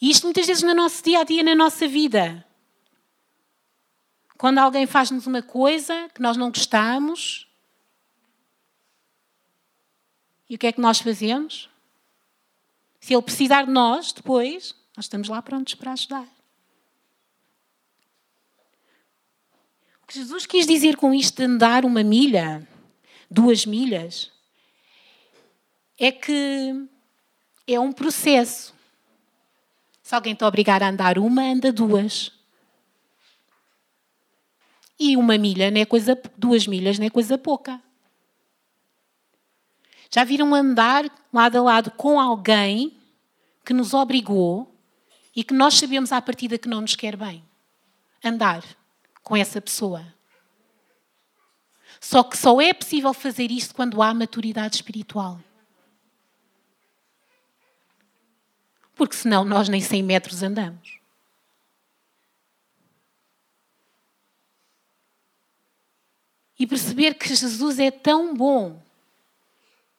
E 0.00 0.10
isto 0.10 0.24
muitas 0.24 0.46
vezes 0.46 0.62
no 0.62 0.74
nosso 0.74 1.02
dia 1.02 1.20
a 1.20 1.24
dia, 1.24 1.42
na 1.42 1.54
nossa 1.54 1.88
vida. 1.88 2.44
Quando 4.36 4.58
alguém 4.58 4.86
faz-nos 4.86 5.26
uma 5.26 5.42
coisa 5.42 6.08
que 6.14 6.22
nós 6.22 6.36
não 6.36 6.48
gostamos, 6.48 7.48
e 10.48 10.54
o 10.54 10.58
que 10.58 10.68
é 10.68 10.72
que 10.72 10.80
nós 10.80 11.00
fazemos? 11.00 11.68
Se 13.00 13.14
ele 13.14 13.22
precisar 13.22 13.64
de 13.64 13.72
nós, 13.72 14.12
depois, 14.12 14.74
nós 14.96 15.06
estamos 15.06 15.28
lá 15.28 15.42
prontos 15.42 15.74
para 15.74 15.92
ajudar. 15.92 16.28
que 20.08 20.14
Jesus 20.14 20.46
quis 20.46 20.66
dizer 20.66 20.96
com 20.96 21.12
isto 21.12 21.36
de 21.36 21.44
andar 21.44 21.84
uma 21.84 22.02
milha, 22.02 22.66
duas 23.30 23.66
milhas, 23.66 24.32
é 25.98 26.10
que 26.10 26.88
é 27.66 27.78
um 27.78 27.92
processo. 27.92 28.74
Se 30.08 30.14
alguém 30.14 30.34
te 30.34 30.42
obrigar 30.42 30.82
a 30.82 30.88
andar 30.88 31.18
uma, 31.18 31.42
anda 31.42 31.70
duas. 31.70 32.32
E 34.98 35.14
uma 35.18 35.36
milha 35.36 35.70
não 35.70 35.82
é 35.82 35.84
coisa, 35.84 36.18
duas 36.34 36.66
milhas 36.66 36.98
não 36.98 37.06
é 37.06 37.10
coisa 37.10 37.36
pouca. 37.36 37.78
Já 40.10 40.24
viram 40.24 40.54
andar 40.54 41.04
lado 41.30 41.58
a 41.58 41.60
lado 41.60 41.90
com 41.90 42.18
alguém 42.18 42.96
que 43.62 43.74
nos 43.74 43.92
obrigou 43.92 44.74
e 45.36 45.44
que 45.44 45.52
nós 45.52 45.74
sabemos 45.74 46.10
à 46.10 46.22
partida 46.22 46.56
que 46.56 46.70
não 46.70 46.80
nos 46.80 46.96
quer 46.96 47.14
bem? 47.14 47.44
Andar 48.24 48.64
com 49.22 49.36
essa 49.36 49.60
pessoa. 49.60 50.02
Só 52.00 52.22
que 52.22 52.38
só 52.38 52.58
é 52.62 52.72
possível 52.72 53.12
fazer 53.12 53.50
isto 53.50 53.74
quando 53.74 54.00
há 54.00 54.14
maturidade 54.14 54.76
espiritual. 54.76 55.38
Porque 58.98 59.14
senão 59.14 59.44
nós 59.44 59.68
nem 59.68 59.80
100 59.80 60.02
metros 60.02 60.42
andamos. 60.42 60.98
E 66.58 66.66
perceber 66.66 67.14
que 67.14 67.32
Jesus 67.32 67.78
é 67.78 67.92
tão 67.92 68.34
bom 68.34 68.82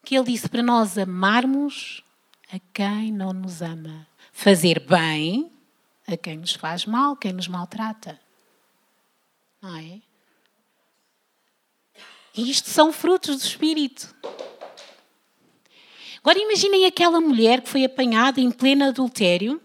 que 0.03 0.15
Ele 0.15 0.25
disse 0.25 0.49
para 0.49 0.61
nós 0.61 0.97
amarmos 0.97 2.03
a 2.51 2.59
quem 2.73 3.13
não 3.13 3.31
nos 3.31 3.61
ama. 3.61 4.05
Fazer 4.33 4.81
bem 4.81 5.49
a 6.05 6.17
quem 6.17 6.37
nos 6.37 6.53
faz 6.53 6.85
mal, 6.85 7.15
quem 7.15 7.31
nos 7.31 7.47
maltrata. 7.47 8.19
Não 9.61 9.77
é? 9.77 10.01
E 12.35 12.51
isto 12.51 12.69
são 12.69 12.91
frutos 12.91 13.37
do 13.37 13.43
Espírito. 13.45 14.13
Agora 16.21 16.37
imaginem 16.37 16.85
aquela 16.85 17.21
mulher 17.21 17.61
que 17.61 17.69
foi 17.69 17.85
apanhada 17.85 18.41
em 18.41 18.51
pleno 18.51 18.85
adultério, 18.85 19.61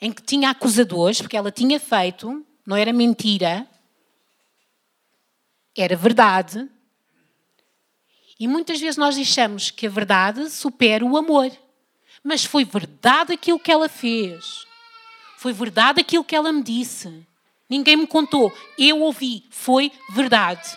em 0.00 0.12
que 0.12 0.22
tinha 0.22 0.50
acusadores, 0.50 1.20
porque 1.20 1.36
ela 1.36 1.50
tinha 1.50 1.80
feito, 1.80 2.44
não 2.66 2.76
era 2.76 2.92
mentira, 2.92 3.68
era 5.76 5.96
verdade. 5.96 6.68
E 8.38 8.46
muitas 8.46 8.80
vezes 8.80 8.96
nós 8.96 9.16
deixamos 9.16 9.70
que 9.70 9.86
a 9.86 9.90
verdade 9.90 10.48
supera 10.50 11.04
o 11.04 11.16
amor. 11.16 11.50
Mas 12.22 12.44
foi 12.44 12.64
verdade 12.64 13.32
aquilo 13.32 13.58
que 13.58 13.70
ela 13.70 13.88
fez. 13.88 14.66
Foi 15.36 15.52
verdade 15.52 16.00
aquilo 16.00 16.24
que 16.24 16.34
ela 16.34 16.52
me 16.52 16.62
disse. 16.62 17.26
Ninguém 17.68 17.96
me 17.96 18.06
contou. 18.06 18.52
Eu 18.78 19.00
ouvi. 19.00 19.44
Foi 19.50 19.92
verdade. 20.10 20.76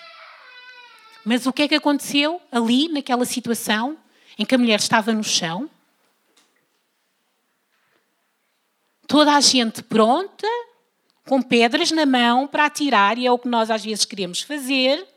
Mas 1.23 1.45
o 1.45 1.53
que 1.53 1.63
é 1.63 1.67
que 1.67 1.75
aconteceu 1.75 2.41
ali, 2.51 2.87
naquela 2.89 3.25
situação, 3.25 3.97
em 4.37 4.45
que 4.45 4.55
a 4.55 4.57
mulher 4.57 4.79
estava 4.79 5.11
no 5.11 5.23
chão? 5.23 5.69
Toda 9.07 9.35
a 9.35 9.41
gente 9.41 9.81
pronta, 9.81 10.47
com 11.25 11.41
pedras 11.41 11.91
na 11.91 12.05
mão 12.05 12.47
para 12.47 12.65
atirar, 12.65 13.17
e 13.17 13.25
é 13.25 13.31
o 13.31 13.39
que 13.39 13.47
nós 13.47 13.71
às 13.71 13.83
vezes 13.83 14.05
queremos 14.05 14.41
fazer. 14.41 15.07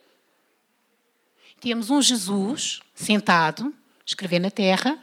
Temos 1.60 1.90
um 1.90 2.00
Jesus 2.00 2.80
sentado, 2.94 3.74
escrever 4.06 4.38
na 4.38 4.50
terra. 4.50 4.98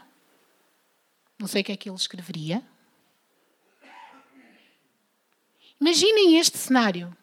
Não 1.37 1.47
sei 1.47 1.61
o 1.61 1.65
que 1.65 1.71
é 1.71 1.77
que 1.77 1.89
ele 1.89 1.95
escreveria. 1.95 2.63
Imaginem 5.79 6.39
este 6.39 6.57
cenário. 6.57 7.15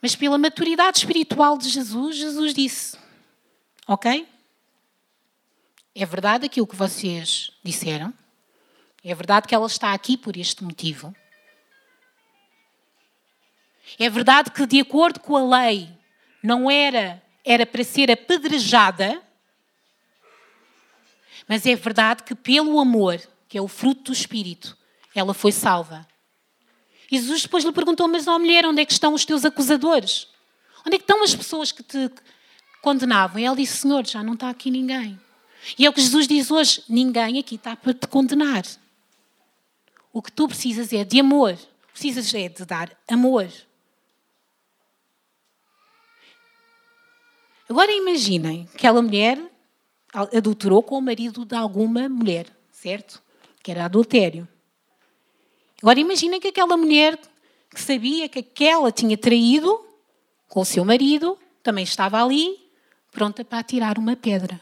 Mas 0.00 0.14
pela 0.14 0.38
maturidade 0.38 0.98
espiritual 0.98 1.58
de 1.58 1.68
Jesus, 1.68 2.16
Jesus 2.16 2.54
disse: 2.54 2.96
Ok? 3.86 4.28
É 5.94 6.04
verdade 6.04 6.46
aquilo 6.46 6.66
que 6.66 6.76
vocês 6.76 7.52
disseram. 7.62 8.12
É 9.04 9.14
verdade 9.14 9.46
que 9.46 9.54
ela 9.54 9.66
está 9.66 9.92
aqui 9.92 10.16
por 10.16 10.36
este 10.36 10.64
motivo. 10.64 11.14
É 13.98 14.10
verdade 14.10 14.50
que, 14.50 14.66
de 14.66 14.80
acordo 14.80 15.20
com 15.20 15.36
a 15.36 15.60
lei, 15.60 15.88
não 16.42 16.68
era, 16.68 17.22
era 17.44 17.64
para 17.64 17.84
ser 17.84 18.10
apedrejada, 18.10 19.22
mas 21.48 21.64
é 21.64 21.76
verdade 21.76 22.24
que, 22.24 22.34
pelo 22.34 22.80
amor, 22.80 23.20
que 23.48 23.56
é 23.56 23.62
o 23.62 23.68
fruto 23.68 24.04
do 24.04 24.12
Espírito, 24.12 24.76
ela 25.14 25.32
foi 25.32 25.52
salva. 25.52 26.06
Jesus 27.08 27.42
depois 27.42 27.64
lhe 27.64 27.72
perguntou: 27.72 28.08
Mas, 28.08 28.26
ó 28.26 28.38
mulher, 28.38 28.66
onde 28.66 28.82
é 28.82 28.84
que 28.84 28.92
estão 28.92 29.14
os 29.14 29.24
teus 29.24 29.44
acusadores? 29.44 30.26
Onde 30.84 30.96
é 30.96 30.98
que 30.98 31.04
estão 31.04 31.22
as 31.22 31.34
pessoas 31.34 31.70
que 31.70 31.84
te 31.84 32.10
condenavam? 32.86 33.40
E 33.40 33.44
ela 33.44 33.56
disse: 33.56 33.78
Senhor, 33.78 34.06
já 34.06 34.22
não 34.22 34.34
está 34.34 34.48
aqui 34.48 34.70
ninguém. 34.70 35.18
E 35.76 35.84
é 35.84 35.90
o 35.90 35.92
que 35.92 36.00
Jesus 36.00 36.28
diz 36.28 36.52
hoje: 36.52 36.84
ninguém 36.88 37.40
aqui 37.40 37.56
está 37.56 37.74
para 37.74 37.92
te 37.92 38.06
condenar. 38.06 38.64
O 40.12 40.22
que 40.22 40.30
tu 40.30 40.46
precisas 40.46 40.92
é 40.92 41.02
de 41.02 41.18
amor. 41.18 41.58
Precisas 41.92 42.32
é 42.32 42.48
de 42.48 42.64
dar 42.64 42.96
amor. 43.08 43.50
Agora 47.68 47.90
imaginem 47.90 48.66
que 48.66 48.76
aquela 48.76 49.02
mulher 49.02 49.36
adulterou 50.12 50.80
com 50.82 50.96
o 50.96 51.02
marido 51.02 51.44
de 51.44 51.56
alguma 51.56 52.08
mulher, 52.08 52.46
certo? 52.70 53.20
Que 53.60 53.72
era 53.72 53.86
adultério. 53.86 54.46
Agora 55.82 55.98
imaginem 55.98 56.38
que 56.38 56.48
aquela 56.48 56.76
mulher 56.76 57.18
que 57.68 57.82
sabia 57.82 58.28
que 58.28 58.38
aquela 58.38 58.92
tinha 58.92 59.18
traído 59.18 59.84
com 60.48 60.60
o 60.60 60.64
seu 60.64 60.84
marido 60.84 61.36
também 61.62 61.82
estava 61.82 62.22
ali, 62.22 62.65
pronta 63.16 63.42
para 63.42 63.60
atirar 63.60 63.98
uma 63.98 64.14
pedra. 64.14 64.60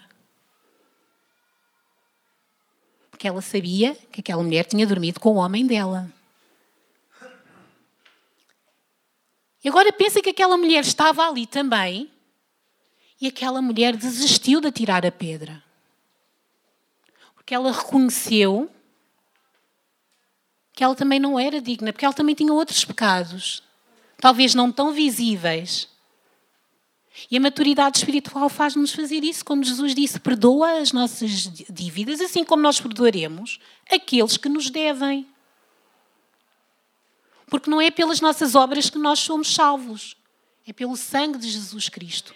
Porque 3.10 3.26
ela 3.26 3.42
sabia 3.42 3.96
que 4.12 4.20
aquela 4.20 4.44
mulher 4.44 4.64
tinha 4.64 4.86
dormido 4.86 5.18
com 5.18 5.30
o 5.30 5.34
homem 5.38 5.66
dela. 5.66 6.08
E 9.64 9.68
agora 9.68 9.92
pensa 9.92 10.22
que 10.22 10.30
aquela 10.30 10.56
mulher 10.56 10.84
estava 10.84 11.26
ali 11.26 11.48
também 11.48 12.08
e 13.20 13.26
aquela 13.26 13.60
mulher 13.60 13.96
desistiu 13.96 14.60
de 14.60 14.70
tirar 14.70 15.04
a 15.04 15.10
pedra. 15.10 15.60
Porque 17.34 17.56
ela 17.56 17.72
reconheceu 17.72 18.70
que 20.72 20.84
ela 20.84 20.94
também 20.94 21.18
não 21.18 21.36
era 21.36 21.60
digna, 21.60 21.92
porque 21.92 22.04
ela 22.04 22.14
também 22.14 22.36
tinha 22.36 22.52
outros 22.52 22.84
pecados, 22.84 23.64
talvez 24.18 24.54
não 24.54 24.70
tão 24.70 24.92
visíveis. 24.92 25.92
E 27.30 27.36
a 27.36 27.40
maturidade 27.40 27.98
espiritual 27.98 28.48
faz-nos 28.48 28.92
fazer 28.92 29.22
isso, 29.22 29.44
como 29.44 29.62
Jesus 29.62 29.94
disse: 29.94 30.18
perdoa 30.18 30.80
as 30.80 30.92
nossas 30.92 31.30
dívidas, 31.70 32.20
assim 32.20 32.44
como 32.44 32.62
nós 32.62 32.80
perdoaremos 32.80 33.60
aqueles 33.90 34.36
que 34.36 34.48
nos 34.48 34.68
devem. 34.68 35.26
Porque 37.46 37.70
não 37.70 37.80
é 37.80 37.90
pelas 37.90 38.20
nossas 38.20 38.54
obras 38.54 38.90
que 38.90 38.98
nós 38.98 39.20
somos 39.20 39.54
salvos, 39.54 40.16
é 40.66 40.72
pelo 40.72 40.96
sangue 40.96 41.38
de 41.38 41.48
Jesus 41.48 41.88
Cristo. 41.88 42.34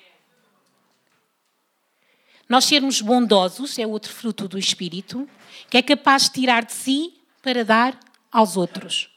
Nós 2.49 2.65
sermos 2.65 3.01
bondosos 3.01 3.79
é 3.79 3.87
outro 3.87 4.13
fruto 4.13 4.49
do 4.49 4.59
Espírito, 4.59 5.29
que 5.69 5.77
é 5.77 5.83
capaz 5.83 6.25
de 6.25 6.33
tirar 6.33 6.65
de 6.65 6.73
si 6.73 7.15
para 7.43 7.65
dar 7.65 7.99
aos 8.31 8.57
outros. 8.57 9.08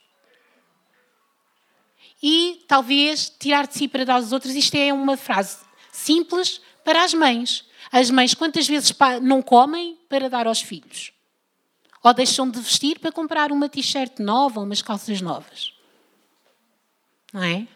E 2.22 2.64
talvez 2.68 3.30
tirar 3.38 3.66
de 3.66 3.74
si 3.74 3.88
para 3.88 4.04
dar 4.04 4.14
aos 4.14 4.32
outros, 4.32 4.54
isto 4.54 4.76
é 4.76 4.92
uma 4.92 5.16
frase 5.16 5.58
simples 5.90 6.60
para 6.84 7.02
as 7.02 7.12
mães. 7.12 7.64
As 7.90 8.10
mães 8.10 8.34
quantas 8.34 8.68
vezes 8.68 8.94
não 9.22 9.42
comem 9.42 9.98
para 10.08 10.30
dar 10.30 10.46
aos 10.46 10.60
filhos? 10.60 11.12
Ou 12.02 12.14
deixam 12.14 12.48
de 12.48 12.60
vestir 12.60 12.98
para 12.98 13.12
comprar 13.12 13.52
uma 13.52 13.68
t-shirt 13.68 14.18
nova, 14.18 14.60
umas 14.60 14.82
calças 14.82 15.20
novas? 15.20 15.72
Não 17.32 17.42
é? 17.42 17.66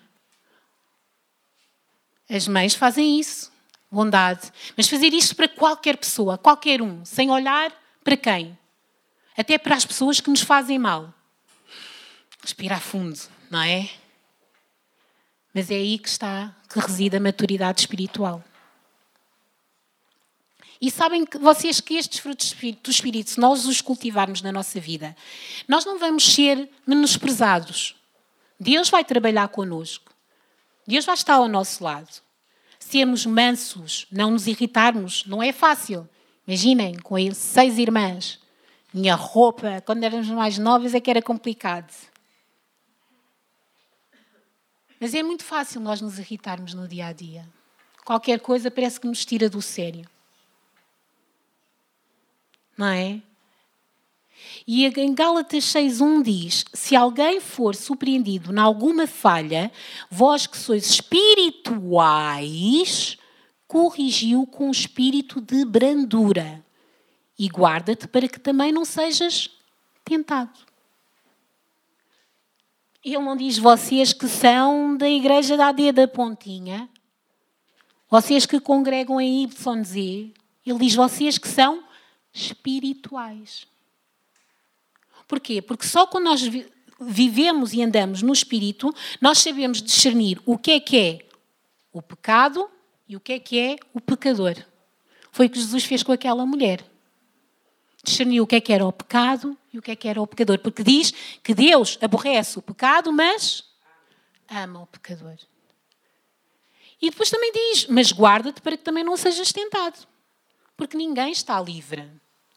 As 2.29 2.47
mães 2.49 2.75
fazem 2.75 3.19
isso 3.19 3.53
bondade. 3.91 4.53
Mas 4.77 4.89
fazer 4.89 5.13
isto 5.13 5.35
para 5.35 5.49
qualquer 5.49 5.97
pessoa, 5.97 6.37
qualquer 6.37 6.83
um, 6.83 7.05
sem 7.05 7.31
olhar 7.31 7.73
para 8.05 8.17
quem? 8.17 8.59
Até 9.37 9.59
para 9.59 9.75
as 9.75 9.85
pessoas 9.85 10.21
que 10.21 10.31
nos 10.31 10.41
fazem 10.41 10.79
mal. 10.79 11.13
Respirar 12.43 12.81
fundo, 12.81 13.19
não 13.51 13.61
é? 13.61 13.89
Mas 15.57 15.71
é 15.71 15.77
aí 15.77 15.99
que 15.99 16.09
está, 16.09 16.55
que 16.69 16.79
reside 16.79 17.17
a 17.17 17.21
maturidade 17.21 17.81
espiritual. 17.81 18.45
E 20.79 20.91
sabem 20.91 21.25
que 21.25 21.39
vocês 21.39 21.81
que 21.81 21.95
estes 21.95 22.19
frutos 22.19 22.53
do 22.53 22.91
Espírito, 22.91 23.31
se 23.31 23.41
nós 23.41 23.65
os 23.65 23.81
cultivarmos 23.81 24.43
na 24.43 24.53
nossa 24.53 24.79
vida, 24.79 25.17
nós 25.67 25.87
não 25.87 25.99
vamos 25.99 26.35
ser 26.35 26.69
menosprezados. 26.87 27.97
Deus 28.61 28.91
vai 28.91 29.03
trabalhar 29.03 29.49
connosco. 29.49 30.13
Deus 30.87 31.07
vai 31.07 31.15
estar 31.15 31.37
ao 31.37 31.49
nosso 31.49 31.83
lado 31.83 32.27
sermos 32.79 33.27
mansos, 33.27 34.07
não 34.13 34.31
nos 34.31 34.47
irritarmos, 34.47 35.25
não 35.27 35.43
é 35.43 35.53
fácil. 35.53 36.09
Imaginem, 36.47 36.95
com 36.97 37.17
seis 37.35 37.79
irmãs, 37.79 38.39
minha 38.95 39.15
roupa, 39.15 39.83
quando 39.85 40.05
éramos 40.05 40.29
mais 40.29 40.59
novas 40.59 40.95
é 40.95 41.01
que 41.01 41.11
era 41.11 41.21
complicado. 41.21 41.93
Mas 45.01 45.15
é 45.15 45.23
muito 45.23 45.45
fácil 45.45 45.81
nós 45.81 46.01
nos 46.01 46.19
irritarmos 46.19 46.75
no 46.75 46.89
dia 46.89 47.07
a 47.07 47.13
dia. 47.13 47.47
Qualquer 48.05 48.41
coisa 48.41 48.71
parece 48.71 49.01
que 49.01 49.07
nos 49.07 49.25
tira 49.25 49.51
do 49.51 49.61
sério. 49.61 50.09
Não 52.77 52.87
é? 52.87 53.21
E 54.67 54.87
em 54.87 55.15
Gálatas 55.15 55.65
6.1 55.65 56.23
diz: 56.23 56.65
Se 56.73 56.95
alguém 56.97 57.41
for 57.41 57.75
surpreendido 57.75 58.53
em 58.53 58.59
alguma 58.59 59.07
falha, 59.07 59.73
vós 60.11 60.47
que 60.47 60.57
sois 60.57 60.91
espirituais, 60.91 62.37
corrigiu 63.67 64.47
com 64.47 64.71
espírito 64.71 65.41
de 65.41 65.65
brandura 65.65 66.65
e 67.39 67.47
guarda-te 67.49 68.07
para 68.09 68.29
que 68.29 68.41
também 68.41 68.73
não 68.73 68.85
sejas 68.85 69.51
tentado. 70.05 70.66
Ele 73.07 73.23
não 73.23 73.37
diz 73.37 73.57
vocês 73.57 74.13
que 74.13 74.27
são 74.27 74.97
da 74.97 75.09
igreja 75.09 75.57
da 75.57 75.69
AD 75.69 75.93
da 75.93 76.09
Pontinha, 76.09 76.89
vocês 78.11 78.47
que 78.47 78.59
congregam 78.59 79.21
em 79.21 79.45
YZ, 79.45 79.95
ele 79.95 80.79
diz 80.81 80.97
vocês 80.97 81.39
que 81.39 81.47
são 81.47 81.85
espirituais. 82.35 83.65
Porquê? 85.29 85.63
Porque 85.63 85.87
só 85.87 86.05
quando 86.05 86.25
nós 86.25 86.43
vivemos 87.01 87.73
e 87.73 87.81
andamos 87.81 88.23
no 88.23 88.33
Espírito, 88.33 88.93
nós 89.21 89.39
sabemos 89.39 89.81
discernir 89.81 90.41
o 90.45 90.59
que 90.59 90.73
é 90.73 90.81
que 90.81 90.97
é 90.97 91.19
o 91.93 92.03
pecado 92.03 92.69
e 93.09 93.15
o 93.15 93.21
que 93.21 93.35
é 93.35 93.39
que 93.39 93.57
é 93.57 93.77
o 93.95 94.01
pecador. 94.01 94.57
Foi 95.31 95.47
o 95.47 95.51
que 95.51 95.61
Jesus 95.61 95.85
fez 95.85 96.03
com 96.03 96.11
aquela 96.11 96.45
mulher. 96.45 96.85
Discerniu 98.07 98.45
o 98.45 98.47
que 98.47 98.55
é 98.55 98.61
que 98.61 98.73
era 98.73 98.87
o 98.87 98.93
pecado 98.93 99.59
e 99.73 99.79
o 99.79 99.83
que 99.83 99.91
é 99.91 99.97
que 99.97 100.07
era 100.07 100.23
o 100.23 100.27
pecador. 100.27 100.61
Porque 100.61 100.85
diz 100.85 101.13
que 101.43 101.53
Deus 101.53 101.99
aborrece 102.01 102.57
o 102.57 102.63
pecado, 102.63 103.13
mas 103.13 103.65
ama 104.49 104.83
o 104.83 104.87
pecador. 104.87 105.37
E 107.03 107.11
depois 107.11 107.29
também 107.29 107.53
diz: 107.53 107.87
Mas 107.89 108.13
guarda-te 108.13 108.63
para 108.63 108.77
que 108.77 108.85
também 108.85 109.03
não 109.03 109.17
sejas 109.17 109.53
tentado. 109.53 109.99
Porque 110.77 110.97
ninguém 110.97 111.33
está 111.33 111.61
livre. 111.61 112.09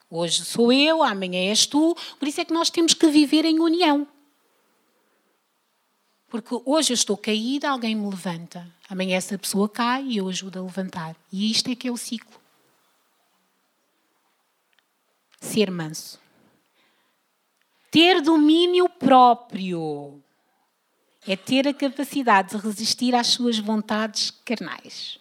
Hoje 0.08 0.46
sou 0.46 0.72
eu, 0.72 1.02
amanhã 1.02 1.50
és 1.50 1.66
tu, 1.66 1.96
por 2.20 2.28
isso 2.28 2.42
é 2.42 2.46
que 2.46 2.54
nós 2.54 2.70
temos 2.70 2.94
que 2.94 3.08
viver 3.08 3.44
em 3.44 3.60
união. 3.60 4.08
Porque 6.28 6.62
hoje 6.64 6.94
eu 6.94 6.96
estou 6.96 7.18
caída, 7.18 7.70
alguém 7.70 7.96
me 7.96 8.08
levanta. 8.08 8.72
Amanhã 8.88 9.18
essa 9.18 9.38
pessoa 9.38 9.68
cai 9.68 10.04
e 10.04 10.18
eu 10.18 10.28
ajudo 10.28 10.60
a 10.60 10.62
levantar. 10.62 11.16
E 11.32 11.50
isto 11.50 11.72
é 11.72 11.76
que 11.76 11.88
é 11.88 11.92
o 11.92 11.98
ciclo. 11.98 12.39
Ser 15.40 15.72
manso. 15.72 16.20
Ter 17.92 18.22
domínio 18.22 18.88
próprio 18.88 20.22
é 21.28 21.36
ter 21.36 21.68
a 21.68 21.74
capacidade 21.74 22.50
de 22.50 22.58
resistir 22.58 23.16
às 23.16 23.28
suas 23.28 23.58
vontades 23.58 24.32
carnais. 24.46 25.20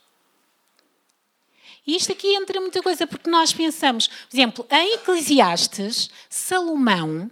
E 1.86 1.96
isto 1.96 2.12
aqui 2.12 2.34
entra 2.34 2.60
muita 2.60 2.82
coisa, 2.82 3.06
porque 3.06 3.30
nós 3.30 3.52
pensamos, 3.52 4.08
por 4.08 4.36
exemplo, 4.36 4.66
em 4.70 4.96
Eclesiastes, 4.96 6.10
Salomão, 6.28 7.30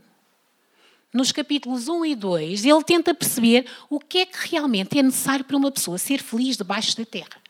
nos 1.13 1.33
capítulos 1.33 1.89
1 1.89 2.07
e 2.07 2.15
2, 2.15 2.65
ele 2.65 2.85
tenta 2.85 3.15
perceber 3.15 3.67
o 3.89 4.01
que 4.01 4.19
é 4.19 4.27
que 4.27 4.49
realmente 4.49 4.99
é 4.99 5.03
necessário 5.03 5.45
para 5.45 5.57
uma 5.57 5.71
pessoa 5.71 5.99
ser 5.99 6.23
feliz 6.23 6.57
debaixo 6.57 6.97
da 6.97 7.05
terra. 7.05 7.43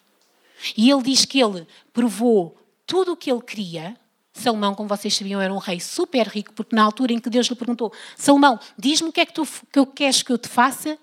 E 0.76 0.90
ele 0.90 1.02
diz 1.02 1.24
que 1.24 1.40
ele 1.40 1.66
provou 1.92 2.56
tudo 2.86 3.12
o 3.12 3.16
que 3.16 3.30
ele 3.30 3.42
queria. 3.42 3.96
Salomão, 4.40 4.74
como 4.74 4.88
vocês 4.88 5.14
sabiam, 5.14 5.40
era 5.40 5.52
um 5.52 5.58
rei 5.58 5.80
super 5.80 6.26
rico, 6.28 6.52
porque 6.52 6.74
na 6.74 6.82
altura 6.82 7.12
em 7.12 7.18
que 7.18 7.30
Deus 7.30 7.46
lhe 7.46 7.56
perguntou: 7.56 7.92
Salomão, 8.16 8.58
diz-me 8.78 9.08
o 9.08 9.12
que 9.12 9.20
é 9.20 9.26
que 9.26 9.32
tu 9.32 9.46
que 9.72 9.78
eu 9.78 9.86
queres 9.86 10.22
que 10.22 10.32
eu 10.32 10.38
te 10.38 10.48
faça, 10.48 10.98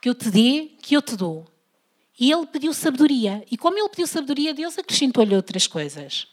que 0.00 0.08
eu 0.08 0.14
te 0.14 0.30
dê, 0.30 0.70
que 0.82 0.94
eu 0.94 1.02
te 1.02 1.16
dou. 1.16 1.46
E 2.18 2.30
ele 2.30 2.46
pediu 2.46 2.72
sabedoria. 2.72 3.44
E 3.50 3.56
como 3.56 3.78
ele 3.78 3.88
pediu 3.88 4.06
sabedoria, 4.06 4.54
Deus 4.54 4.78
acrescentou-lhe 4.78 5.34
outras 5.34 5.66
coisas. 5.66 6.28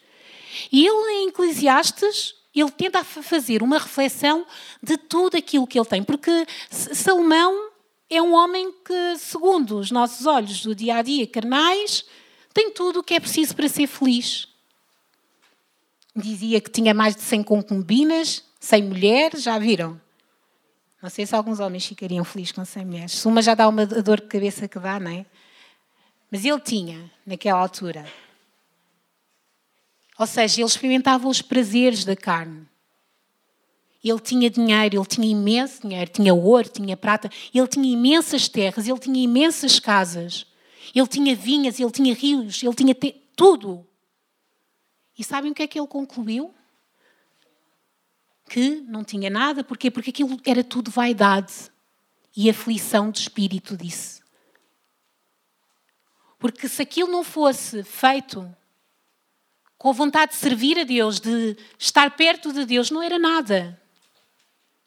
E 0.72 0.86
ele, 0.86 1.12
em 1.24 1.30
Eclesiastes, 1.30 2.36
ele 2.54 2.72
tenta 2.72 3.04
fazer 3.04 3.64
uma 3.64 3.78
reflexão 3.78 4.46
de 4.84 4.98
tudo 4.98 5.38
aquilo 5.38 5.66
que 5.66 5.80
ele 5.80 5.88
tem, 5.88 6.04
porque 6.04 6.46
Salomão 6.70 7.72
é 8.10 8.22
um 8.22 8.34
homem 8.34 8.72
que, 8.86 9.18
segundo 9.18 9.80
os 9.80 9.90
nossos 9.90 10.26
olhos 10.26 10.62
do 10.62 10.76
dia 10.76 10.98
a 10.98 11.02
dia 11.02 11.26
carnais, 11.26 12.04
tem 12.54 12.72
tudo 12.72 13.00
o 13.00 13.04
que 13.04 13.14
é 13.14 13.20
preciso 13.20 13.56
para 13.56 13.70
ser 13.70 13.88
feliz. 13.88 14.51
Dizia 16.16 16.60
que 16.60 16.70
tinha 16.70 16.94
mais 16.94 17.16
de 17.16 17.22
100 17.22 17.44
concubinas, 17.44 18.44
100 18.60 18.84
mulheres, 18.84 19.44
já 19.44 19.58
viram? 19.58 20.00
Não 21.02 21.10
sei 21.10 21.26
se 21.26 21.36
alguns 21.36 21.60
homens 21.60 21.86
ficariam 21.86 22.24
felizes 22.24 22.52
com 22.52 22.64
100 22.64 22.86
mulheres. 22.86 23.12
Se 23.14 23.28
uma 23.28 23.42
já 23.42 23.56
dá 23.56 23.68
uma 23.68 23.86
dor 23.86 24.20
de 24.22 24.28
cabeça 24.28 24.68
que 24.68 24.78
dá, 24.78 25.00
não 25.00 25.10
é? 25.10 25.26
Mas 26.30 26.46
ele 26.46 26.60
tinha, 26.60 27.12
naquela 27.26 27.60
altura. 27.60 28.06
Ou 30.20 30.28
seja, 30.28 30.62
ele 30.62 30.68
experimentava 30.68 31.28
os 31.28 31.42
prazeres 31.42 32.06
da 32.06 32.16
carne. 32.16 32.68
Ele 34.04 34.20
tinha 34.20 34.50
dinheiro, 34.50 34.98
ele 34.98 35.06
tinha 35.06 35.28
imenso 35.28 35.82
dinheiro, 35.82 36.12
tinha 36.12 36.34
ouro, 36.34 36.70
tinha 36.70 36.98
prata, 36.98 37.30
ele 37.54 37.68
tinha 37.68 37.92
imensas 37.92 38.48
terras, 38.48 38.88
ele 38.88 39.00
tinha 39.00 39.24
imensas 39.24 39.80
casas, 39.80 40.46
ele 40.94 41.08
tinha 41.08 41.36
vinhas, 41.36 41.80
ele 41.80 41.92
tinha 41.92 42.14
rios, 42.14 42.62
ele 42.64 42.74
tinha 42.74 42.96
tudo. 43.36 43.86
E 45.18 45.24
sabem 45.24 45.52
o 45.52 45.56
que 45.56 45.64
é 45.64 45.68
que 45.68 45.80
ele 45.80 45.88
concluiu? 45.88 46.54
Que 48.50 48.82
não 48.82 49.04
tinha 49.04 49.30
nada, 49.30 49.64
porquê? 49.64 49.90
Porque 49.92 50.10
aquilo 50.10 50.40
era 50.46 50.64
tudo 50.64 50.92
vaidade 50.92 51.72
e 52.36 52.50
aflição 52.50 53.12
de 53.12 53.20
espírito, 53.20 53.78
disse. 53.78 54.22
Porque 56.40 56.68
se 56.68 56.82
aquilo 56.82 57.12
não 57.12 57.24
fosse 57.24 57.84
feito 57.84 58.54
com 59.78 59.94
vontade 59.94 60.32
de 60.32 60.38
servir 60.38 60.80
a 60.80 60.84
Deus, 60.84 61.20
de 61.20 61.58
estar 61.78 62.16
perto 62.16 62.54
de 62.54 62.66
Deus, 62.66 62.92
não 62.92 63.02
era 63.02 63.18
nada. 63.18 63.80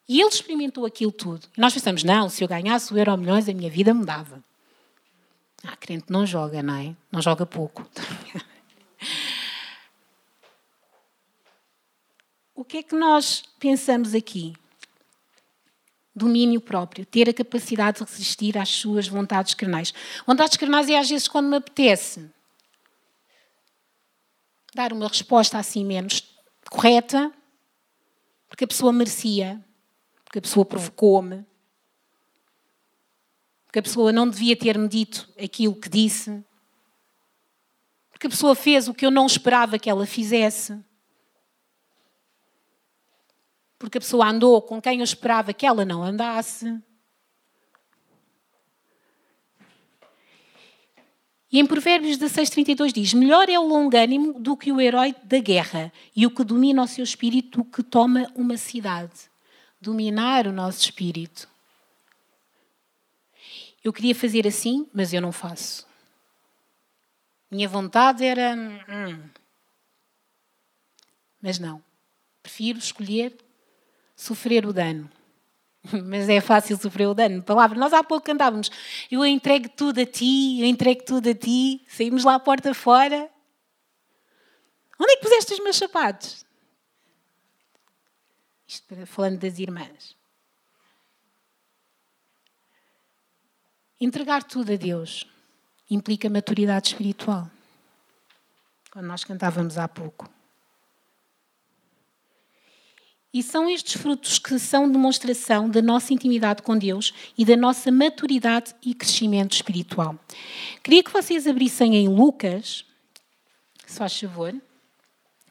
E 0.09 0.21
ele 0.21 0.29
experimentou 0.29 0.85
aquilo 0.85 1.13
tudo. 1.13 1.47
E 1.57 1.61
nós 1.61 1.73
pensamos, 1.73 2.05
não, 2.05 2.29
se 2.29 2.45
eu 2.45 2.49
ganhasse 2.49 2.93
o 2.93 2.99
Euro 2.99 3.17
Milhões, 3.17 3.49
a 3.49 3.55
minha 3.55 3.71
vida 3.71 3.95
mudava. 3.95 4.43
Ah, 5.67 5.77
crente 5.77 6.07
não 6.11 6.27
joga, 6.27 6.63
não 6.63 6.75
é? 6.75 6.95
Não 7.11 7.23
joga 7.23 7.47
pouco. 7.47 7.89
o 12.55 12.65
que 12.65 12.79
é 12.79 12.83
que 12.83 12.95
nós 12.95 13.43
pensamos 13.59 14.15
aqui? 14.15 14.55
Domínio 16.15 16.61
próprio, 16.61 17.05
ter 17.05 17.29
a 17.29 17.35
capacidade 17.35 17.99
de 17.99 18.05
resistir 18.05 18.57
às 18.57 18.69
suas 18.69 19.09
vontades 19.09 19.55
carnais. 19.55 19.93
Vontades 20.25 20.57
carnais 20.57 20.89
é 20.89 20.97
às 20.97 21.11
vezes 21.11 21.27
quando 21.27 21.49
me 21.49 21.57
apetece 21.57 22.31
dar 24.73 24.93
uma 24.93 25.09
resposta 25.09 25.59
assim 25.59 25.85
menos 25.85 26.23
correta, 26.71 27.33
porque 28.49 28.65
a 28.65 28.69
pessoa 28.69 28.93
merecia, 28.93 29.65
porque 30.25 30.39
a 30.39 30.43
pessoa 30.43 30.65
provocou-me, 30.65 31.45
porque 33.65 33.81
a 33.81 33.83
pessoa 33.83 34.13
não 34.13 34.29
devia 34.29 34.57
ter-me 34.57 34.89
dito 34.89 35.29
aquilo 35.43 35.75
que 35.75 35.89
disse, 35.89 36.45
porque 38.11 38.29
a 38.29 38.31
pessoa 38.31 38.55
fez 38.55 38.87
o 38.87 38.95
que 38.95 39.05
eu 39.05 39.11
não 39.11 39.27
esperava 39.27 39.79
que 39.79 39.91
ela 39.91 40.07
fizesse, 40.07 40.79
porque 43.85 43.99
a 43.99 44.01
pessoa 44.01 44.29
andou 44.29 44.63
com 44.63 44.81
quem 44.81 45.01
eu 45.01 45.05
esperava 45.05 45.53
que 45.53 45.67
ela 45.67 45.85
não 45.85 46.03
andasse. 46.03 46.81
E 51.53 51.61
em 51.61 51.67
Provérbios 51.67 52.17
16, 52.17 52.51
32 52.51 52.93
diz: 52.95 53.13
Melhor 53.13 53.49
é 53.49 53.59
o 53.59 53.67
longânimo 53.67 54.41
do 54.41 54.57
que 54.57 54.73
o 54.73 54.81
herói 54.81 55.15
da 55.23 55.39
guerra, 55.39 55.93
e 56.17 56.27
o 56.27 56.31
que 56.31 56.43
domina 56.43 56.83
o 56.83 56.89
seu 56.89 57.05
espírito 57.05 57.59
do 57.59 57.65
que 57.65 57.83
toma 57.83 58.31
uma 58.35 58.57
cidade 58.57 59.31
dominar 59.79 60.47
o 60.47 60.53
nosso 60.53 60.81
espírito. 60.81 61.47
Eu 63.85 63.93
queria 63.93 64.15
fazer 64.15 64.47
assim, 64.47 64.89
mas 64.95 65.13
eu 65.13 65.21
não 65.21 65.31
faço. 65.31 65.87
Minha 67.51 67.69
vontade 67.69 68.25
era. 68.25 68.57
Hum, 68.57 69.29
mas 71.43 71.59
não. 71.59 71.85
Prefiro 72.43 72.79
escolher 72.79 73.44
sofrer 74.17 74.67
o 74.67 74.73
dano. 74.73 75.11
Mas 76.05 76.29
é 76.29 76.41
fácil 76.41 76.77
sofrer 76.77 77.07
o 77.07 77.15
dano. 77.15 77.43
Palavra, 77.43 77.79
nós 77.79 77.93
há 77.93 78.03
pouco 78.03 78.27
cantávamos. 78.27 78.71
Eu 79.11 79.25
entrego 79.25 79.69
tudo 79.69 80.01
a 80.01 80.07
ti, 80.07 80.61
eu 80.61 80.67
entrego 80.67 81.05
tudo 81.05 81.29
a 81.29 81.35
ti. 81.35 81.85
Saímos 81.89 82.25
lá 82.25 82.35
à 82.35 82.41
porta 82.41 82.73
fora. 82.73 83.31
Onde 84.99 85.13
é 85.13 85.17
que 85.17 85.23
puseste 85.23 85.53
os 85.53 85.61
meus 85.61 85.77
sapatos? 85.77 86.45
Isto 88.67 89.07
falando 89.07 89.39
das 89.39 89.59
irmãs. 89.59 90.17
Entregar 94.01 94.43
tudo 94.43 94.73
a 94.73 94.77
Deus 94.77 95.27
implica 95.91 96.29
maturidade 96.29 96.89
espiritual. 96.89 97.49
Quando 98.91 99.07
nós 99.07 99.25
cantávamos 99.25 99.79
há 99.79 99.89
pouco. 99.89 100.29
E 103.35 103.43
são 103.43 103.69
estes 103.69 104.01
frutos 104.01 104.39
que 104.39 104.61
são 104.61 104.89
demonstração 104.89 105.69
da 105.69 105.83
nossa 105.83 106.15
intimidade 106.15 106.63
com 106.63 106.79
Deus 106.79 107.13
e 107.37 107.45
da 107.45 107.57
nossa 107.57 107.91
maturidade 107.91 108.73
e 108.81 108.95
crescimento 108.95 109.55
espiritual. 109.55 110.17
Queria 110.85 111.03
que 111.03 111.13
vocês 111.13 111.45
abrissem 111.45 111.97
em 111.97 112.09
Lucas, 112.09 112.85
se 113.85 113.99
faz 113.99 114.21
favor, 114.21 114.55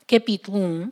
capítulo 0.07 0.59
1. 0.59 0.91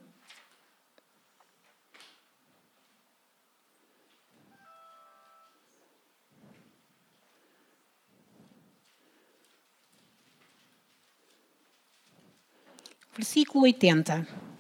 versículo 13.14 13.66
80. 13.66 14.51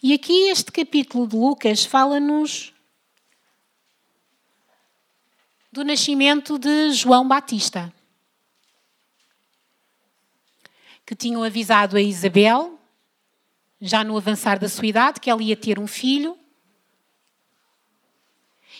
E 0.00 0.14
aqui 0.14 0.48
este 0.48 0.70
capítulo 0.70 1.26
de 1.26 1.34
Lucas 1.34 1.84
fala-nos 1.84 2.72
do 5.72 5.82
nascimento 5.82 6.56
de 6.56 6.92
João 6.92 7.26
Batista, 7.26 7.92
que 11.04 11.16
tinham 11.16 11.42
avisado 11.42 11.96
a 11.96 12.00
Isabel, 12.00 12.78
já 13.80 14.04
no 14.04 14.16
avançar 14.16 14.60
da 14.60 14.68
sua 14.68 14.86
idade, 14.86 15.18
que 15.18 15.28
ela 15.28 15.42
ia 15.42 15.56
ter 15.56 15.80
um 15.80 15.86
filho. 15.88 16.38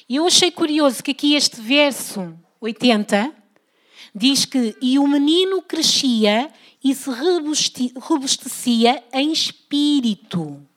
E 0.08 0.14
eu 0.14 0.24
achei 0.24 0.52
curioso 0.52 1.02
que 1.02 1.10
aqui 1.10 1.34
este 1.34 1.60
verso 1.60 2.38
80 2.60 3.34
diz 4.14 4.44
que 4.44 4.76
e 4.80 5.00
o 5.00 5.08
menino 5.08 5.62
crescia 5.62 6.48
e 6.82 6.94
se 6.94 7.10
robustecia 7.96 9.02
em 9.12 9.32
espírito. 9.32 10.67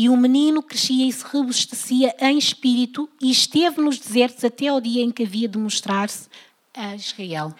E 0.00 0.08
o 0.08 0.16
menino 0.16 0.62
crescia 0.62 1.08
e 1.08 1.12
se 1.12 1.24
robustecia 1.24 2.14
em 2.20 2.38
espírito 2.38 3.10
e 3.20 3.32
esteve 3.32 3.80
nos 3.80 3.98
desertos 3.98 4.44
até 4.44 4.68
ao 4.68 4.80
dia 4.80 5.02
em 5.02 5.10
que 5.10 5.24
havia 5.24 5.48
de 5.48 5.58
mostrar-se 5.58 6.28
a 6.72 6.94
Israel. 6.94 7.52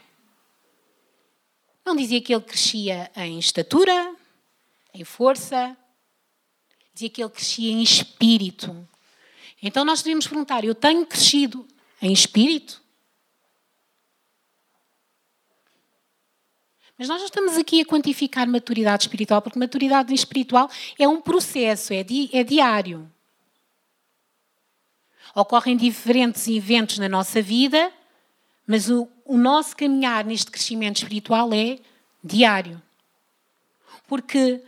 Não 1.84 1.96
dizia 1.96 2.22
que 2.22 2.32
ele 2.32 2.44
crescia 2.44 3.10
em 3.16 3.40
estatura, 3.40 4.14
em 4.94 5.02
força, 5.02 5.76
dizia 6.94 7.10
que 7.10 7.20
ele 7.20 7.28
crescia 7.28 7.72
em 7.72 7.82
espírito. 7.82 8.88
Então 9.60 9.84
nós 9.84 10.00
devemos 10.00 10.28
perguntar: 10.28 10.64
eu 10.64 10.76
tenho 10.76 11.04
crescido 11.06 11.66
em 12.00 12.12
espírito? 12.12 12.80
Mas 16.98 17.06
nós 17.06 17.18
não 17.18 17.26
estamos 17.26 17.56
aqui 17.56 17.80
a 17.80 17.86
quantificar 17.86 18.48
maturidade 18.48 19.04
espiritual, 19.04 19.40
porque 19.40 19.56
maturidade 19.56 20.12
espiritual 20.12 20.68
é 20.98 21.06
um 21.06 21.20
processo, 21.20 21.92
é, 21.92 22.02
di 22.02 22.28
é 22.32 22.42
diário. 22.42 23.08
Ocorrem 25.32 25.76
diferentes 25.76 26.48
eventos 26.48 26.98
na 26.98 27.08
nossa 27.08 27.40
vida, 27.40 27.92
mas 28.66 28.90
o, 28.90 29.08
o 29.24 29.38
nosso 29.38 29.76
caminhar 29.76 30.24
neste 30.24 30.50
crescimento 30.50 30.96
espiritual 30.96 31.54
é 31.54 31.78
diário. 32.24 32.82
Porque 34.08 34.60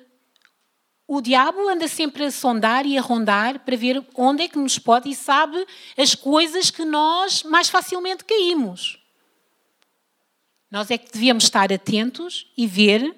o 1.08 1.20
diabo 1.20 1.68
anda 1.68 1.88
sempre 1.88 2.26
a 2.26 2.30
sondar 2.30 2.86
e 2.86 2.96
a 2.96 3.02
rondar 3.02 3.58
para 3.64 3.76
ver 3.76 4.06
onde 4.14 4.44
é 4.44 4.48
que 4.48 4.58
nos 4.58 4.78
pode 4.78 5.10
e 5.10 5.16
sabe 5.16 5.66
as 5.98 6.14
coisas 6.14 6.70
que 6.70 6.84
nós 6.84 7.42
mais 7.42 7.68
facilmente 7.68 8.24
caímos. 8.24 8.99
Nós 10.70 10.90
é 10.90 10.98
que 10.98 11.10
devíamos 11.12 11.44
estar 11.44 11.72
atentos 11.72 12.46
e 12.56 12.66
ver 12.66 13.14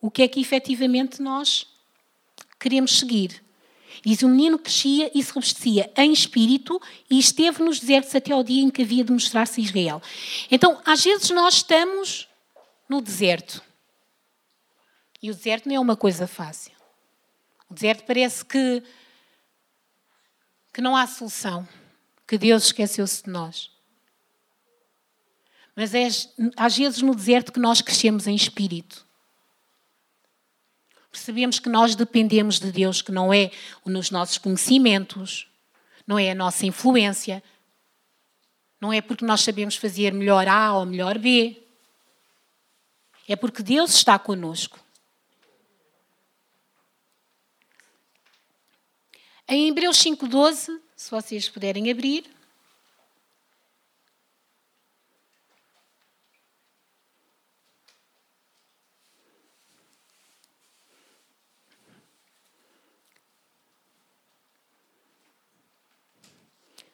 o 0.00 0.10
que 0.10 0.22
é 0.22 0.28
que 0.28 0.40
efetivamente 0.40 1.20
nós 1.20 1.66
queremos 2.58 2.98
seguir. 2.98 3.42
Diz: 4.04 4.22
o 4.22 4.28
menino 4.28 4.58
crescia 4.58 5.10
e 5.14 5.22
se 5.22 5.32
robustecia 5.32 5.92
em 5.96 6.12
espírito 6.12 6.80
e 7.10 7.18
esteve 7.18 7.62
nos 7.62 7.80
desertos 7.80 8.14
até 8.14 8.32
ao 8.32 8.42
dia 8.42 8.62
em 8.62 8.70
que 8.70 8.82
havia 8.82 9.04
de 9.04 9.12
mostrar-se 9.12 9.60
Israel. 9.60 10.00
Então, 10.50 10.80
às 10.84 11.04
vezes 11.04 11.30
nós 11.30 11.54
estamos 11.56 12.28
no 12.88 13.00
deserto. 13.00 13.62
E 15.20 15.30
o 15.30 15.34
deserto 15.34 15.68
não 15.68 15.74
é 15.74 15.80
uma 15.80 15.96
coisa 15.96 16.26
fácil. 16.26 16.72
deserto 17.68 18.04
parece 18.04 18.44
que, 18.44 18.82
que 20.72 20.80
não 20.80 20.96
há 20.96 21.06
solução, 21.06 21.68
que 22.26 22.38
Deus 22.38 22.66
esqueceu-se 22.66 23.24
de 23.24 23.30
nós. 23.30 23.77
Mas 25.78 25.94
é 25.94 26.08
às 26.56 26.76
vezes 26.76 27.02
no 27.02 27.14
deserto 27.14 27.52
que 27.52 27.60
nós 27.60 27.80
crescemos 27.80 28.26
em 28.26 28.34
espírito. 28.34 29.06
Percebemos 31.08 31.60
que 31.60 31.68
nós 31.68 31.94
dependemos 31.94 32.58
de 32.58 32.72
Deus, 32.72 33.00
que 33.00 33.12
não 33.12 33.32
é 33.32 33.52
nos 33.86 34.10
nossos 34.10 34.38
conhecimentos, 34.38 35.48
não 36.04 36.18
é 36.18 36.32
a 36.32 36.34
nossa 36.34 36.66
influência, 36.66 37.40
não 38.80 38.92
é 38.92 39.00
porque 39.00 39.24
nós 39.24 39.42
sabemos 39.42 39.76
fazer 39.76 40.12
melhor 40.12 40.48
A 40.48 40.74
ou 40.74 40.84
melhor 40.84 41.16
B. 41.16 41.62
É 43.28 43.36
porque 43.36 43.62
Deus 43.62 43.94
está 43.94 44.18
conosco. 44.18 44.80
Em 49.46 49.68
Hebreus 49.68 49.96
5,12, 49.98 50.80
se 50.96 51.08
vocês 51.08 51.48
puderem 51.48 51.88
abrir. 51.88 52.37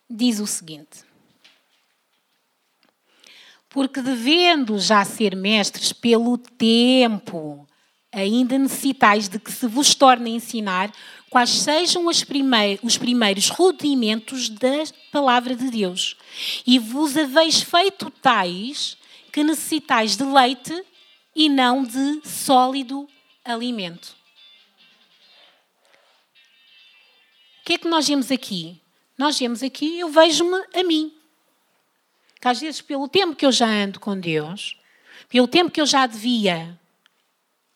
Diz 0.09 0.41
o 0.41 0.47
seguinte: 0.47 1.05
Porque 3.69 4.01
devendo 4.01 4.79
já 4.79 5.05
ser 5.05 5.35
mestres 5.35 5.93
pelo 5.93 6.39
tempo, 6.39 7.67
ainda 8.13 8.57
necessitais 8.59 9.29
de 9.29 9.39
que 9.39 9.51
se 9.51 9.67
vos 9.67 9.95
torne 9.95 10.31
a 10.31 10.35
ensinar 10.35 10.93
quais 11.29 11.51
sejam 11.51 12.07
os 12.07 12.23
primeiros 12.97 13.49
rudimentos 13.49 14.49
da 14.49 14.85
palavra 15.11 15.57
de 15.57 15.69
Deus. 15.69 16.17
E 16.65 16.79
vos 16.79 17.17
haveis 17.17 17.61
feito 17.61 18.09
tais 18.11 18.97
que 19.33 19.43
necessitais 19.43 20.17
de 20.17 20.23
leite 20.23 20.85
e 21.35 21.49
não 21.49 21.83
de 21.83 22.21
sólido 22.25 23.09
alimento. 23.45 24.17
O 27.61 27.65
que 27.65 27.73
é 27.73 27.79
que 27.79 27.89
nós 27.89 28.07
vemos 28.07 28.31
aqui? 28.31 28.81
Nós 29.17 29.39
vemos 29.39 29.63
aqui, 29.63 30.01
eu 30.01 30.09
vejo-me 30.09 30.65
a 30.75 30.83
mim. 30.83 31.15
Que 32.41 32.49
às 32.49 32.61
vezes, 32.61 32.81
pelo 32.81 33.09
tempo 33.09 33.37
que 33.37 33.47
eu 33.47 33.53
já 33.53 33.67
ando 33.67 34.01
com 34.01 34.19
Deus, 34.19 34.79
pelo 35.29 35.49
tempo 35.49 35.71
que 35.71 35.81
eu 35.81 35.87
já 35.87 36.07
devia 36.07 36.79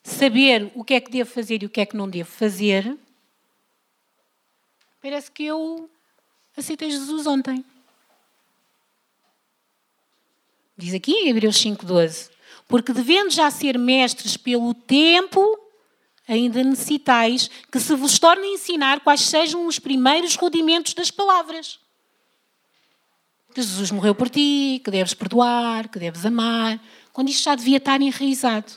saber 0.03 0.71
o 0.75 0.85
que 0.85 0.95
é 0.95 1.01
que 1.01 1.11
devo 1.11 1.31
fazer 1.31 1.63
e 1.63 1.67
o 1.67 1.71
que 1.71 1.81
é 1.81 1.87
que 1.87 1.97
não 1.97 2.09
devo 2.09 2.31
fazer, 2.31 2.97
parece 5.01 5.31
que 5.31 5.45
eu 5.45 5.89
aceitei 6.57 6.91
Jesus 6.91 7.27
ontem. 7.27 7.65
Diz 10.77 10.95
aqui 10.95 11.13
em 11.13 11.29
Hebreus 11.29 11.57
5,12: 11.57 12.31
Porque 12.67 12.93
devendo 12.93 13.31
já 13.31 13.51
ser 13.51 13.79
mestres 13.79 14.37
pelo 14.37 14.73
tempo 14.75 15.68
ainda 16.29 16.63
necessitais 16.63 17.51
que 17.73 17.81
se 17.81 17.95
vos 17.95 18.19
torne 18.19 18.47
a 18.47 18.51
ensinar 18.51 19.01
quais 19.01 19.23
sejam 19.23 19.67
os 19.67 19.79
primeiros 19.79 20.37
rudimentos 20.37 20.93
das 20.93 21.11
palavras. 21.11 21.81
Que 23.55 23.63
Jesus 23.63 23.91
morreu 23.91 24.15
por 24.15 24.29
ti, 24.29 24.81
que 24.85 24.91
deves 24.91 25.15
perdoar, 25.15 25.89
que 25.89 25.99
deves 25.99 26.27
amar, 26.27 26.79
quando 27.13 27.31
isto 27.31 27.45
já 27.45 27.55
devia 27.55 27.79
estar 27.79 28.01
enraizado. 28.01 28.73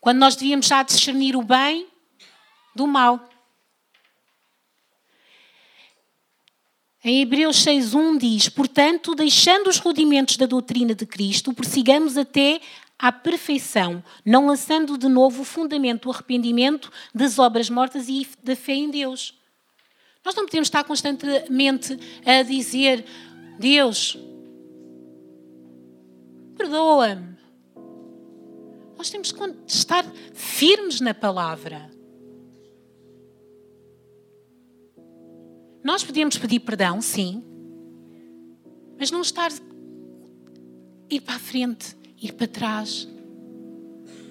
Quando 0.00 0.18
nós 0.18 0.34
devíamos 0.34 0.66
já 0.66 0.82
discernir 0.82 1.36
o 1.36 1.42
bem 1.42 1.86
do 2.74 2.86
mal. 2.86 3.28
Em 7.04 7.20
Hebreus 7.20 7.64
6.1 7.64 8.18
diz, 8.18 8.48
portanto, 8.48 9.14
deixando 9.14 9.68
os 9.68 9.78
rudimentos 9.78 10.36
da 10.36 10.46
doutrina 10.46 10.94
de 10.94 11.06
Cristo, 11.06 11.52
prossigamos 11.52 12.16
até 12.16 12.60
à 12.98 13.12
perfeição, 13.12 14.02
não 14.24 14.46
lançando 14.46 14.96
de 14.96 15.08
novo 15.08 15.42
o 15.42 15.44
fundamento 15.44 16.04
do 16.04 16.10
arrependimento 16.10 16.90
das 17.14 17.38
obras 17.38 17.68
mortas 17.68 18.08
e 18.08 18.26
da 18.42 18.56
fé 18.56 18.74
em 18.74 18.90
Deus. 18.90 19.38
Nós 20.24 20.34
não 20.34 20.44
podemos 20.44 20.66
estar 20.66 20.82
constantemente 20.84 21.98
a 22.24 22.42
dizer: 22.42 23.04
Deus, 23.58 24.18
perdoa-me. 26.56 27.36
Nós 28.96 29.10
temos 29.10 29.30
que 29.30 29.40
estar 29.66 30.04
firmes 30.34 31.00
na 31.00 31.12
palavra. 31.12 31.90
Nós 35.84 36.02
podemos 36.02 36.36
pedir 36.36 36.60
perdão, 36.60 37.00
sim, 37.00 37.44
mas 38.98 39.10
não 39.10 39.20
estar 39.20 39.52
ir 41.08 41.20
para 41.20 41.36
a 41.36 41.38
frente 41.38 41.96
ir 42.20 42.32
para 42.32 42.46
trás. 42.46 43.08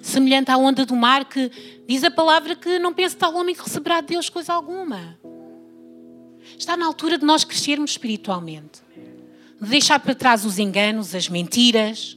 Semelhante 0.02 0.50
à 0.50 0.56
onda 0.56 0.86
do 0.86 0.94
mar 0.94 1.24
que 1.24 1.50
diz 1.86 2.04
a 2.04 2.10
palavra 2.10 2.54
que 2.54 2.78
não 2.78 2.92
pense 2.92 3.16
tal 3.16 3.34
homem 3.34 3.54
que 3.54 3.62
receberá 3.62 4.00
de 4.00 4.08
Deus 4.08 4.28
coisa 4.28 4.52
alguma. 4.52 5.18
Está 6.56 6.76
na 6.76 6.86
altura 6.86 7.18
de 7.18 7.24
nós 7.24 7.44
crescermos 7.44 7.92
espiritualmente. 7.92 8.80
De 9.60 9.68
deixar 9.68 9.98
para 9.98 10.14
trás 10.14 10.44
os 10.44 10.58
enganos, 10.58 11.14
as 11.14 11.28
mentiras. 11.28 12.16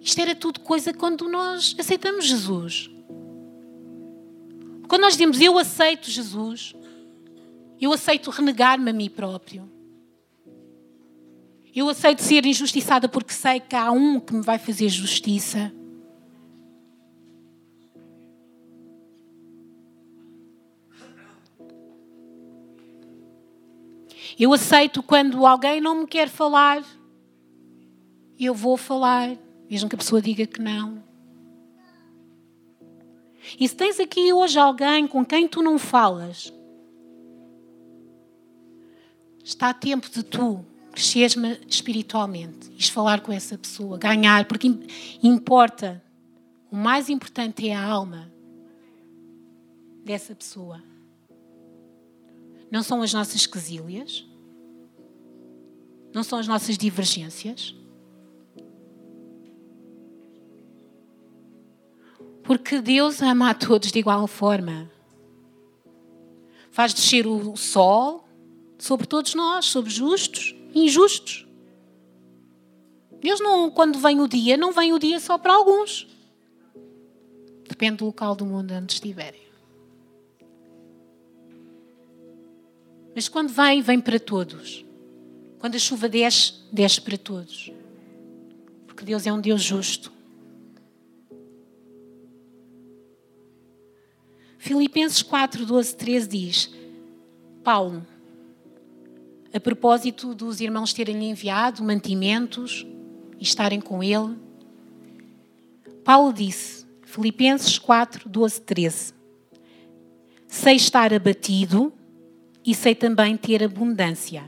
Isto 0.00 0.20
era 0.20 0.34
tudo 0.34 0.60
coisa 0.60 0.92
quando 0.92 1.28
nós 1.28 1.74
aceitamos 1.78 2.24
Jesus. 2.24 2.90
Quando 4.88 5.02
nós 5.02 5.14
dizemos 5.14 5.40
eu 5.40 5.58
aceito 5.58 6.10
Jesus, 6.10 6.74
eu 7.80 7.92
aceito 7.92 8.30
renegar-me 8.30 8.90
a 8.90 8.92
mim 8.92 9.08
próprio. 9.08 9.79
Eu 11.74 11.88
aceito 11.88 12.22
ser 12.22 12.44
injustiçada 12.44 13.08
porque 13.08 13.32
sei 13.32 13.60
que 13.60 13.76
há 13.76 13.92
um 13.92 14.18
que 14.18 14.34
me 14.34 14.42
vai 14.42 14.58
fazer 14.58 14.88
justiça. 14.88 15.72
Eu 24.38 24.52
aceito 24.52 25.02
quando 25.02 25.46
alguém 25.46 25.80
não 25.80 26.00
me 26.00 26.06
quer 26.06 26.28
falar, 26.28 26.82
eu 28.38 28.54
vou 28.54 28.76
falar, 28.76 29.36
mesmo 29.68 29.88
que 29.88 29.94
a 29.94 29.98
pessoa 29.98 30.20
diga 30.20 30.46
que 30.46 30.60
não. 30.60 31.04
E 33.58 33.68
se 33.68 33.76
tens 33.76 34.00
aqui 34.00 34.32
hoje 34.32 34.58
alguém 34.58 35.06
com 35.06 35.24
quem 35.24 35.46
tu 35.46 35.62
não 35.62 35.78
falas, 35.78 36.52
está 39.44 39.70
a 39.70 39.74
tempo 39.74 40.08
de 40.10 40.22
tu 40.22 40.64
crescer-me 40.92 41.58
espiritualmente, 41.68 42.70
e 42.76 42.90
falar 42.90 43.20
com 43.20 43.32
essa 43.32 43.56
pessoa, 43.56 43.98
ganhar, 43.98 44.46
porque 44.46 44.68
importa. 45.22 46.02
O 46.70 46.76
mais 46.76 47.08
importante 47.08 47.68
é 47.68 47.74
a 47.74 47.84
alma 47.84 48.32
dessa 50.04 50.34
pessoa. 50.34 50.82
Não 52.70 52.82
são 52.82 53.02
as 53.02 53.12
nossas 53.12 53.46
quesílias, 53.46 54.24
não 56.12 56.22
são 56.22 56.38
as 56.38 56.46
nossas 56.46 56.78
divergências. 56.78 57.74
Porque 62.44 62.80
Deus 62.80 63.20
ama 63.20 63.50
a 63.50 63.54
todos 63.54 63.90
de 63.90 63.98
igual 63.98 64.26
forma. 64.26 64.90
Faz 66.70 66.94
descer 66.94 67.26
o 67.26 67.56
sol 67.56 68.24
sobre 68.78 69.06
todos 69.06 69.34
nós, 69.34 69.66
sobre 69.66 69.90
justos 69.90 70.54
injustos. 70.74 71.46
Deus 73.20 73.40
não, 73.40 73.70
quando 73.70 73.98
vem 73.98 74.20
o 74.20 74.28
dia, 74.28 74.56
não 74.56 74.72
vem 74.72 74.92
o 74.92 74.98
dia 74.98 75.20
só 75.20 75.36
para 75.36 75.54
alguns. 75.54 76.08
Depende 77.68 77.98
do 77.98 78.06
local 78.06 78.34
do 78.34 78.46
mundo 78.46 78.72
onde 78.72 78.92
estiverem. 78.94 79.40
Mas 83.14 83.28
quando 83.28 83.50
vem, 83.50 83.82
vem 83.82 84.00
para 84.00 84.18
todos. 84.18 84.84
Quando 85.58 85.74
a 85.74 85.78
chuva 85.78 86.08
desce, 86.08 86.54
desce 86.72 87.00
para 87.00 87.18
todos. 87.18 87.70
Porque 88.86 89.04
Deus 89.04 89.26
é 89.26 89.32
um 89.32 89.40
Deus 89.40 89.62
justo. 89.62 90.12
Filipenses 94.58 95.22
4, 95.22 95.66
12, 95.66 95.96
13 95.96 96.28
diz: 96.28 96.70
Paulo, 97.64 98.06
a 99.52 99.58
propósito 99.58 100.34
dos 100.34 100.60
irmãos 100.60 100.92
terem 100.92 101.30
enviado 101.30 101.82
mantimentos 101.82 102.86
e 103.38 103.42
estarem 103.42 103.80
com 103.80 104.02
ele. 104.02 104.36
Paulo 106.04 106.32
disse, 106.32 106.86
Filipenses 107.02 107.78
4, 107.78 108.28
12, 108.28 108.60
13: 108.60 109.14
Sei 110.46 110.76
estar 110.76 111.12
abatido 111.12 111.92
e 112.64 112.74
sei 112.74 112.94
também 112.94 113.36
ter 113.36 113.64
abundância. 113.64 114.44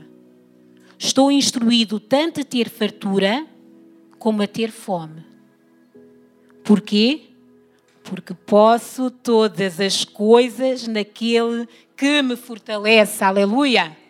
Estou 0.97 1.31
instruído 1.31 1.99
tanto 1.99 2.39
a 2.39 2.43
ter 2.45 2.69
fartura 2.69 3.45
como 4.17 4.41
a 4.41 4.47
ter 4.47 4.71
fome. 4.71 5.25
Porquê? 6.63 7.29
Porque 8.03 8.33
posso 8.33 9.11
todas 9.11 9.81
as 9.81 10.05
coisas 10.05 10.87
naquele 10.87 11.67
que 11.97 12.21
me 12.21 12.37
fortalece. 12.37 13.21
Aleluia! 13.23 14.02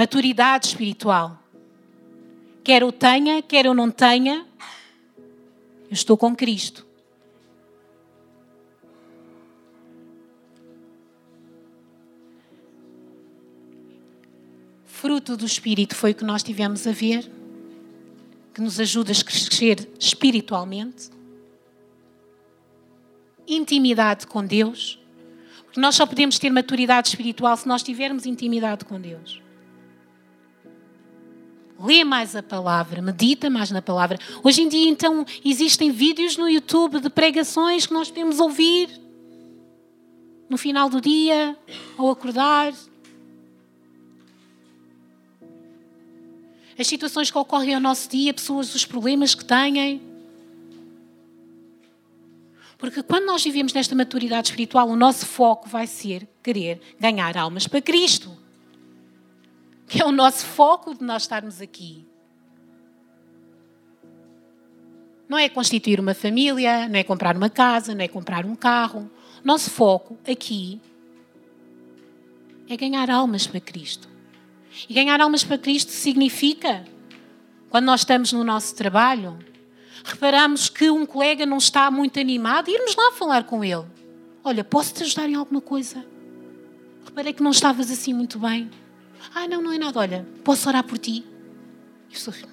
Maturidade 0.00 0.66
espiritual. 0.68 1.38
Quer 2.64 2.80
eu 2.80 2.90
tenha, 2.90 3.42
quer 3.42 3.66
eu 3.66 3.74
não 3.74 3.90
tenha, 3.90 4.46
eu 5.90 5.92
estou 5.92 6.16
com 6.16 6.34
Cristo. 6.34 6.86
Fruto 14.86 15.36
do 15.36 15.44
Espírito 15.44 15.94
foi 15.94 16.12
o 16.12 16.14
que 16.14 16.24
nós 16.24 16.42
tivemos 16.42 16.86
a 16.86 16.92
ver, 16.92 17.30
que 18.54 18.62
nos 18.62 18.80
ajuda 18.80 19.12
a 19.12 19.22
crescer 19.22 19.86
espiritualmente. 19.98 21.10
Intimidade 23.46 24.26
com 24.26 24.42
Deus, 24.46 24.98
porque 25.66 25.78
nós 25.78 25.94
só 25.94 26.06
podemos 26.06 26.38
ter 26.38 26.48
maturidade 26.48 27.10
espiritual 27.10 27.54
se 27.54 27.68
nós 27.68 27.82
tivermos 27.82 28.24
intimidade 28.24 28.86
com 28.86 28.98
Deus 28.98 29.42
lê 31.80 32.04
mais 32.04 32.36
a 32.36 32.42
palavra, 32.42 33.00
medita 33.00 33.48
mais 33.48 33.70
na 33.70 33.80
palavra. 33.80 34.18
Hoje 34.42 34.62
em 34.62 34.68
dia, 34.68 34.88
então, 34.88 35.24
existem 35.44 35.90
vídeos 35.90 36.36
no 36.36 36.48
YouTube 36.48 37.00
de 37.00 37.08
pregações 37.08 37.86
que 37.86 37.92
nós 37.92 38.08
podemos 38.08 38.38
ouvir 38.38 38.88
no 40.48 40.58
final 40.58 40.90
do 40.90 41.00
dia, 41.00 41.56
ao 41.96 42.10
acordar. 42.10 42.72
As 46.78 46.86
situações 46.86 47.30
que 47.30 47.38
ocorrem 47.38 47.74
ao 47.74 47.80
nosso 47.80 48.08
dia, 48.08 48.34
pessoas, 48.34 48.74
os 48.74 48.84
problemas 48.84 49.34
que 49.34 49.44
têm. 49.44 50.02
Porque 52.76 53.02
quando 53.02 53.26
nós 53.26 53.44
vivemos 53.44 53.72
nesta 53.72 53.94
maturidade 53.94 54.48
espiritual, 54.48 54.88
o 54.88 54.96
nosso 54.96 55.24
foco 55.24 55.68
vai 55.68 55.86
ser 55.86 56.26
querer 56.42 56.80
ganhar 56.98 57.36
almas 57.36 57.68
para 57.68 57.80
Cristo 57.80 58.40
que 59.90 60.00
é 60.00 60.06
o 60.06 60.12
nosso 60.12 60.46
foco 60.46 60.94
de 60.94 61.02
nós 61.02 61.22
estarmos 61.22 61.60
aqui. 61.60 62.06
Não 65.28 65.36
é 65.36 65.48
constituir 65.48 65.98
uma 65.98 66.14
família, 66.14 66.88
não 66.88 66.96
é 66.96 67.02
comprar 67.02 67.36
uma 67.36 67.50
casa, 67.50 67.92
não 67.92 68.04
é 68.04 68.06
comprar 68.06 68.46
um 68.46 68.54
carro. 68.54 69.10
Nosso 69.42 69.68
foco 69.68 70.16
aqui 70.30 70.80
é 72.68 72.76
ganhar 72.76 73.10
almas 73.10 73.48
para 73.48 73.58
Cristo. 73.58 74.08
E 74.88 74.94
ganhar 74.94 75.20
almas 75.20 75.42
para 75.42 75.58
Cristo 75.58 75.90
significa, 75.90 76.84
quando 77.68 77.86
nós 77.86 78.02
estamos 78.02 78.32
no 78.32 78.44
nosso 78.44 78.76
trabalho, 78.76 79.36
reparamos 80.04 80.68
que 80.68 80.88
um 80.88 81.04
colega 81.04 81.44
não 81.44 81.58
está 81.58 81.90
muito 81.90 82.20
animado, 82.20 82.70
irmos 82.70 82.94
lá 82.94 83.10
falar 83.10 83.42
com 83.42 83.64
ele. 83.64 83.86
Olha, 84.44 84.62
posso 84.62 84.94
te 84.94 85.02
ajudar 85.02 85.28
em 85.28 85.34
alguma 85.34 85.60
coisa? 85.60 86.06
Reparei 87.04 87.32
que 87.32 87.42
não 87.42 87.50
estavas 87.50 87.90
assim 87.90 88.14
muito 88.14 88.38
bem. 88.38 88.70
Ah, 89.34 89.46
não, 89.46 89.62
não 89.62 89.72
é 89.72 89.78
nada. 89.78 89.98
Olha, 89.98 90.26
posso 90.44 90.68
orar 90.68 90.84
por 90.84 90.98
ti? 90.98 91.24
Eu, 92.10 92.48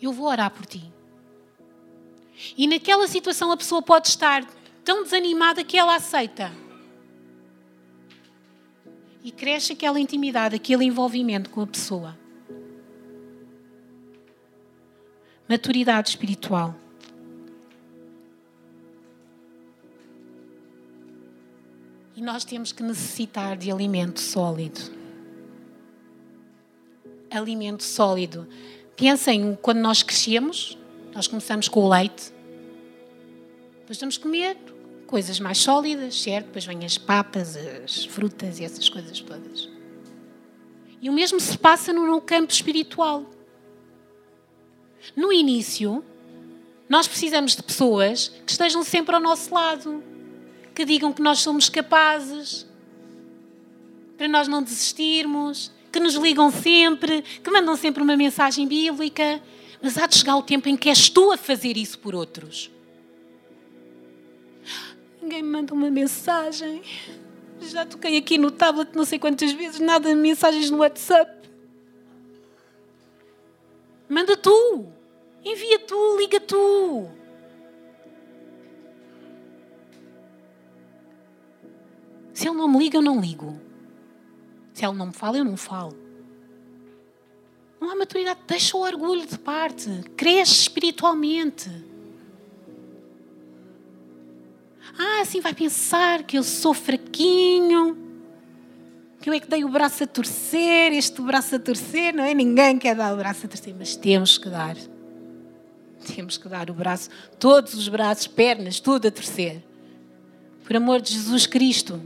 eu 0.00 0.12
vou 0.12 0.26
orar 0.26 0.50
por 0.50 0.66
ti. 0.66 0.92
E 2.56 2.66
naquela 2.66 3.06
situação 3.06 3.52
a 3.52 3.56
pessoa 3.56 3.82
pode 3.82 4.08
estar 4.08 4.44
tão 4.84 5.02
desanimada 5.04 5.62
que 5.64 5.78
ela 5.78 5.94
aceita. 5.94 6.52
E 9.22 9.30
cresce 9.30 9.72
aquela 9.72 10.00
intimidade, 10.00 10.56
aquele 10.56 10.84
envolvimento 10.84 11.48
com 11.50 11.60
a 11.60 11.66
pessoa. 11.66 12.18
Maturidade 15.48 16.10
espiritual. 16.10 16.74
Nós 22.22 22.44
temos 22.44 22.70
que 22.70 22.84
necessitar 22.84 23.56
de 23.56 23.68
alimento 23.68 24.20
sólido. 24.20 24.80
Alimento 27.28 27.82
sólido. 27.82 28.46
Pensem, 28.94 29.58
quando 29.60 29.78
nós 29.78 30.04
crescemos, 30.04 30.78
nós 31.12 31.26
começamos 31.26 31.66
com 31.66 31.80
o 31.80 31.88
leite, 31.88 32.32
depois 33.80 33.98
vamos 33.98 34.18
comer 34.18 34.56
coisas 35.04 35.40
mais 35.40 35.58
sólidas, 35.58 36.22
certo? 36.22 36.46
Depois 36.46 36.64
vêm 36.64 36.84
as 36.84 36.96
papas, 36.96 37.56
as 37.56 38.04
frutas 38.04 38.60
e 38.60 38.64
essas 38.64 38.88
coisas 38.88 39.18
todas. 39.18 39.68
E 41.00 41.10
o 41.10 41.12
mesmo 41.12 41.40
se 41.40 41.58
passa 41.58 41.92
no 41.92 42.20
campo 42.20 42.52
espiritual. 42.52 43.28
No 45.16 45.32
início, 45.32 46.04
nós 46.88 47.08
precisamos 47.08 47.56
de 47.56 47.64
pessoas 47.64 48.28
que 48.46 48.52
estejam 48.52 48.84
sempre 48.84 49.12
ao 49.12 49.20
nosso 49.20 49.52
lado 49.52 50.11
que 50.74 50.84
digam 50.84 51.12
que 51.12 51.22
nós 51.22 51.40
somos 51.40 51.68
capazes, 51.68 52.66
para 54.16 54.28
nós 54.28 54.48
não 54.48 54.62
desistirmos, 54.62 55.70
que 55.90 56.00
nos 56.00 56.14
ligam 56.14 56.50
sempre, 56.50 57.22
que 57.22 57.50
mandam 57.50 57.76
sempre 57.76 58.02
uma 58.02 58.16
mensagem 58.16 58.66
bíblica. 58.66 59.42
Mas 59.82 59.98
há 59.98 60.06
de 60.06 60.16
chegar 60.16 60.36
o 60.36 60.42
tempo 60.42 60.68
em 60.68 60.76
que 60.76 60.88
és 60.88 61.08
tu 61.08 61.32
a 61.32 61.36
fazer 61.36 61.76
isso 61.76 61.98
por 61.98 62.14
outros. 62.14 62.70
Ninguém 65.20 65.42
me 65.42 65.50
manda 65.50 65.74
uma 65.74 65.90
mensagem. 65.90 66.82
Já 67.60 67.84
toquei 67.84 68.16
aqui 68.16 68.38
no 68.38 68.50
tablet 68.50 68.90
não 68.94 69.04
sei 69.04 69.18
quantas 69.18 69.52
vezes, 69.52 69.80
nada 69.80 70.08
de 70.08 70.14
mensagens 70.14 70.70
no 70.70 70.78
WhatsApp. 70.78 71.48
Manda 74.08 74.36
tu. 74.36 74.86
Envia 75.44 75.78
tu, 75.80 76.16
liga 76.18 76.40
tu. 76.40 77.08
Se 82.32 82.48
ele 82.48 82.56
não 82.56 82.68
me 82.68 82.78
liga, 82.78 82.98
eu 82.98 83.02
não 83.02 83.20
ligo. 83.20 83.60
Se 84.72 84.84
ele 84.84 84.96
não 84.96 85.06
me 85.06 85.12
fala, 85.12 85.38
eu 85.38 85.44
não 85.44 85.56
falo. 85.56 85.96
Não 87.80 87.90
há 87.90 87.96
maturidade. 87.96 88.40
Deixa 88.46 88.76
o 88.76 88.80
orgulho 88.80 89.26
de 89.26 89.38
parte. 89.38 89.88
Cresce 90.16 90.62
espiritualmente. 90.62 91.70
Ah, 94.98 95.20
assim 95.22 95.40
vai 95.40 95.54
pensar 95.54 96.22
que 96.22 96.36
eu 96.38 96.42
sou 96.42 96.74
fraquinho, 96.74 97.96
que 99.20 99.30
eu 99.30 99.34
é 99.34 99.40
que 99.40 99.48
dei 99.48 99.64
o 99.64 99.68
braço 99.68 100.04
a 100.04 100.06
torcer, 100.06 100.92
este 100.92 101.20
braço 101.22 101.56
a 101.56 101.58
torcer, 101.58 102.12
não 102.12 102.24
é? 102.24 102.34
Ninguém 102.34 102.78
quer 102.78 102.94
dar 102.94 103.14
o 103.14 103.16
braço 103.16 103.46
a 103.46 103.48
torcer, 103.48 103.74
mas 103.78 103.96
temos 103.96 104.36
que 104.36 104.48
dar. 104.48 104.76
Temos 106.14 106.36
que 106.36 106.48
dar 106.48 106.68
o 106.68 106.74
braço, 106.74 107.08
todos 107.38 107.74
os 107.74 107.88
braços, 107.88 108.26
pernas, 108.26 108.80
tudo 108.80 109.08
a 109.08 109.10
torcer. 109.10 109.62
Por 110.64 110.76
amor 110.76 111.00
de 111.00 111.12
Jesus 111.12 111.46
Cristo 111.46 112.00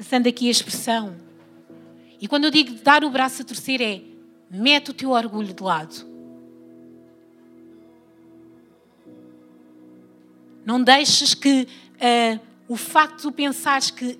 passando 0.00 0.26
aqui 0.26 0.48
a 0.48 0.50
expressão. 0.50 1.14
E 2.18 2.26
quando 2.26 2.44
eu 2.44 2.50
digo 2.50 2.72
dar 2.82 3.04
o 3.04 3.10
braço 3.10 3.42
a 3.42 3.44
torcer, 3.44 3.82
é 3.82 4.00
mete 4.50 4.92
o 4.92 4.94
teu 4.94 5.10
orgulho 5.10 5.52
de 5.52 5.62
lado. 5.62 6.06
Não 10.64 10.82
deixes 10.82 11.34
que 11.34 11.68
uh, 11.96 12.40
o 12.66 12.76
facto 12.76 13.28
de 13.28 13.34
pensares 13.34 13.90
que 13.90 14.18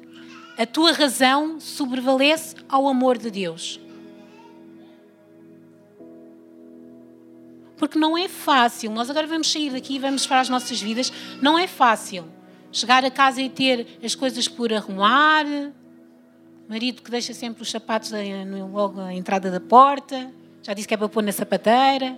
a 0.59 0.67
tua 0.67 0.93
razão 0.93 1.59
sobrevalece 1.59 2.57
ao 2.69 2.87
amor 2.87 3.17
de 3.17 3.31
Deus. 3.31 3.81
Porque 7.79 7.99
não 7.99 8.19
é 8.19 8.29
fácil. 8.29 8.91
Nós 8.91 9.09
agora 9.09 9.27
vamos 9.27 9.51
sair 9.51 9.71
daqui 9.71 9.95
e 9.95 9.99
vamos 9.99 10.27
para 10.27 10.41
as 10.41 10.51
nossas 10.51 10.79
vidas. 10.79 11.11
Não 11.41 11.59
é 11.59 11.67
fácil. 11.67 12.40
Chegar 12.73 13.05
a 13.05 13.11
casa 13.11 13.43
e 13.43 13.51
ter 13.51 13.99
as 14.03 14.15
coisas 14.15 14.47
por 14.47 14.73
arrumar, 14.73 15.45
marido 16.69 17.03
que 17.03 17.11
deixa 17.11 17.35
sempre 17.35 17.63
os 17.63 17.71
sapatos 17.71 18.13
logo 18.73 19.01
à 19.01 19.13
entrada 19.13 19.51
da 19.51 19.59
porta, 19.59 20.33
já 20.63 20.73
disse 20.73 20.87
que 20.87 20.95
é 20.95 20.97
para 20.97 21.09
pôr 21.09 21.23
na 21.23 21.33
sapateira. 21.33 22.17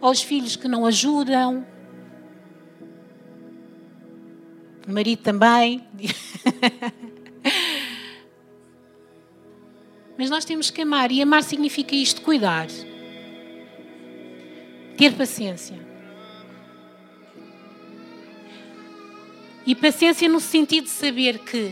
Ou 0.00 0.10
os 0.10 0.20
filhos 0.20 0.56
que 0.56 0.68
não 0.68 0.84
ajudam. 0.84 1.66
O 4.86 4.92
marido 4.92 5.22
também. 5.22 5.82
Mas 10.18 10.28
nós 10.28 10.44
temos 10.44 10.70
que 10.70 10.82
amar, 10.82 11.10
e 11.10 11.22
amar 11.22 11.42
significa 11.42 11.94
isto: 11.94 12.20
cuidar, 12.20 12.66
ter 14.98 15.14
paciência. 15.14 15.89
E 19.70 19.74
paciência 19.76 20.28
no 20.28 20.40
sentido 20.40 20.86
de 20.86 20.90
saber 20.90 21.38
que 21.38 21.70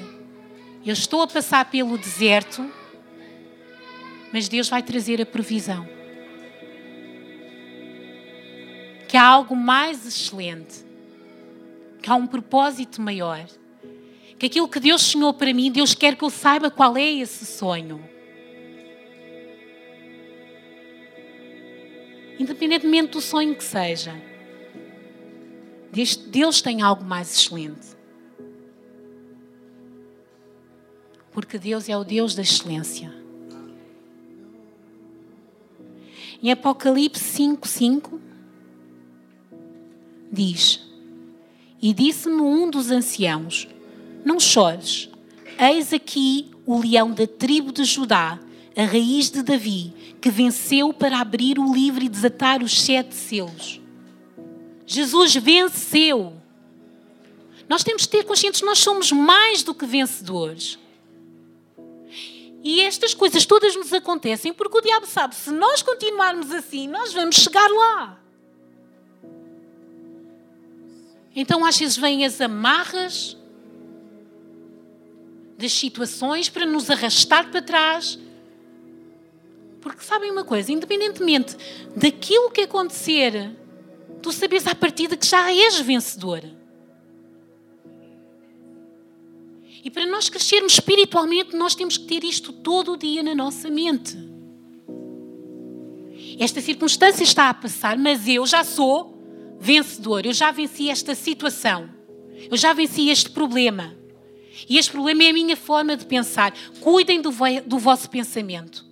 eu 0.86 0.92
estou 0.92 1.20
a 1.22 1.26
passar 1.26 1.68
pelo 1.68 1.98
deserto, 1.98 2.64
mas 4.32 4.48
Deus 4.48 4.68
vai 4.68 4.84
trazer 4.84 5.20
a 5.20 5.26
provisão. 5.26 5.84
Que 9.08 9.16
há 9.16 9.24
algo 9.26 9.56
mais 9.56 10.06
excelente, 10.06 10.76
que 12.00 12.08
há 12.08 12.14
um 12.14 12.28
propósito 12.28 13.02
maior, 13.02 13.44
que 14.38 14.46
aquilo 14.46 14.68
que 14.68 14.78
Deus 14.78 15.02
sonhou 15.02 15.34
para 15.34 15.52
mim, 15.52 15.68
Deus 15.68 15.92
quer 15.92 16.14
que 16.14 16.22
eu 16.22 16.30
saiba 16.30 16.70
qual 16.70 16.96
é 16.96 17.14
esse 17.14 17.44
sonho. 17.44 18.00
independentemente 22.38 23.14
do 23.14 23.20
sonho 23.20 23.56
que 23.56 23.64
seja, 23.64 24.14
Deus 25.92 26.60
tem 26.60 26.82
algo 26.82 27.04
mais 27.04 27.32
excelente. 27.34 27.96
Porque 31.32 31.58
Deus 31.58 31.88
é 31.88 31.96
o 31.96 32.04
Deus 32.04 32.34
da 32.34 32.42
excelência. 32.42 33.12
Em 36.42 36.52
Apocalipse 36.52 37.24
5:5 37.24 38.20
diz: 40.30 40.80
E 41.80 41.92
disse-me 41.92 42.40
um 42.40 42.70
dos 42.70 42.90
anciãos: 42.90 43.66
Não 44.24 44.38
chores, 44.38 45.08
eis 45.58 45.92
aqui 45.92 46.50
o 46.66 46.80
leão 46.80 47.12
da 47.12 47.26
tribo 47.26 47.72
de 47.72 47.84
Judá, 47.84 48.38
a 48.76 48.84
raiz 48.84 49.30
de 49.30 49.42
Davi, 49.42 49.92
que 50.20 50.30
venceu 50.30 50.92
para 50.92 51.20
abrir 51.20 51.58
o 51.58 51.72
livro 51.72 52.04
e 52.04 52.08
desatar 52.08 52.62
os 52.62 52.80
sete 52.80 53.14
selos. 53.14 53.80
Jesus 54.88 55.36
venceu. 55.36 56.32
Nós 57.68 57.84
temos 57.84 58.02
de 58.02 58.08
ter 58.08 58.24
conscientes 58.24 58.60
que 58.60 58.66
nós 58.66 58.78
somos 58.78 59.12
mais 59.12 59.62
do 59.62 59.74
que 59.74 59.84
vencedores. 59.84 60.78
E 62.64 62.80
estas 62.80 63.12
coisas 63.12 63.44
todas 63.44 63.76
nos 63.76 63.92
acontecem 63.92 64.52
porque 64.52 64.78
o 64.78 64.80
diabo 64.80 65.06
sabe, 65.06 65.34
se 65.34 65.50
nós 65.50 65.82
continuarmos 65.82 66.50
assim, 66.50 66.88
nós 66.88 67.12
vamos 67.12 67.36
chegar 67.36 67.68
lá. 67.68 68.18
Então 71.36 71.66
às 71.66 71.78
vezes 71.78 71.98
vêm 71.98 72.24
as 72.24 72.40
amarras 72.40 73.36
das 75.58 75.72
situações 75.72 76.48
para 76.48 76.64
nos 76.64 76.88
arrastar 76.88 77.50
para 77.50 77.60
trás. 77.60 78.18
Porque 79.82 80.02
sabem 80.02 80.30
uma 80.30 80.44
coisa, 80.44 80.72
independentemente 80.72 81.56
daquilo 81.94 82.50
que 82.50 82.62
acontecer, 82.62 83.54
tu 84.22 84.32
sabes 84.32 84.66
à 84.66 84.74
partida 84.74 85.16
que 85.16 85.26
já 85.26 85.52
és 85.52 85.80
vencedora. 85.80 86.56
E 89.84 89.90
para 89.90 90.06
nós 90.06 90.28
crescermos 90.28 90.72
espiritualmente, 90.74 91.56
nós 91.56 91.74
temos 91.74 91.96
que 91.96 92.06
ter 92.06 92.24
isto 92.24 92.52
todo 92.52 92.92
o 92.92 92.96
dia 92.96 93.22
na 93.22 93.34
nossa 93.34 93.70
mente. 93.70 94.16
Esta 96.38 96.60
circunstância 96.60 97.22
está 97.22 97.48
a 97.48 97.54
passar, 97.54 97.96
mas 97.96 98.26
eu 98.26 98.44
já 98.46 98.64
sou 98.64 99.56
vencedor. 99.58 100.26
Eu 100.26 100.32
já 100.32 100.50
venci 100.50 100.90
esta 100.90 101.14
situação. 101.14 101.88
Eu 102.50 102.56
já 102.56 102.72
venci 102.72 103.08
este 103.08 103.30
problema. 103.30 103.96
E 104.68 104.78
este 104.78 104.92
problema 104.92 105.24
é 105.24 105.30
a 105.30 105.32
minha 105.32 105.56
forma 105.56 105.96
de 105.96 106.06
pensar. 106.06 106.52
Cuidem 106.80 107.20
do, 107.20 107.30
do 107.66 107.78
vosso 107.78 108.10
pensamento. 108.10 108.87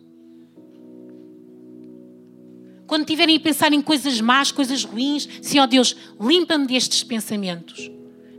Quando 2.87 3.05
tiverem 3.05 3.37
a 3.37 3.41
pensar 3.41 3.73
em 3.73 3.83
coisas 3.83 4.21
más, 4.21 4.53
coisas 4.53 4.85
ruins, 4.85 5.29
Senhor 5.43 5.65
ó 5.65 5.67
Deus, 5.67 5.97
limpa-me 6.21 6.67
destes 6.67 7.03
pensamentos. 7.03 7.91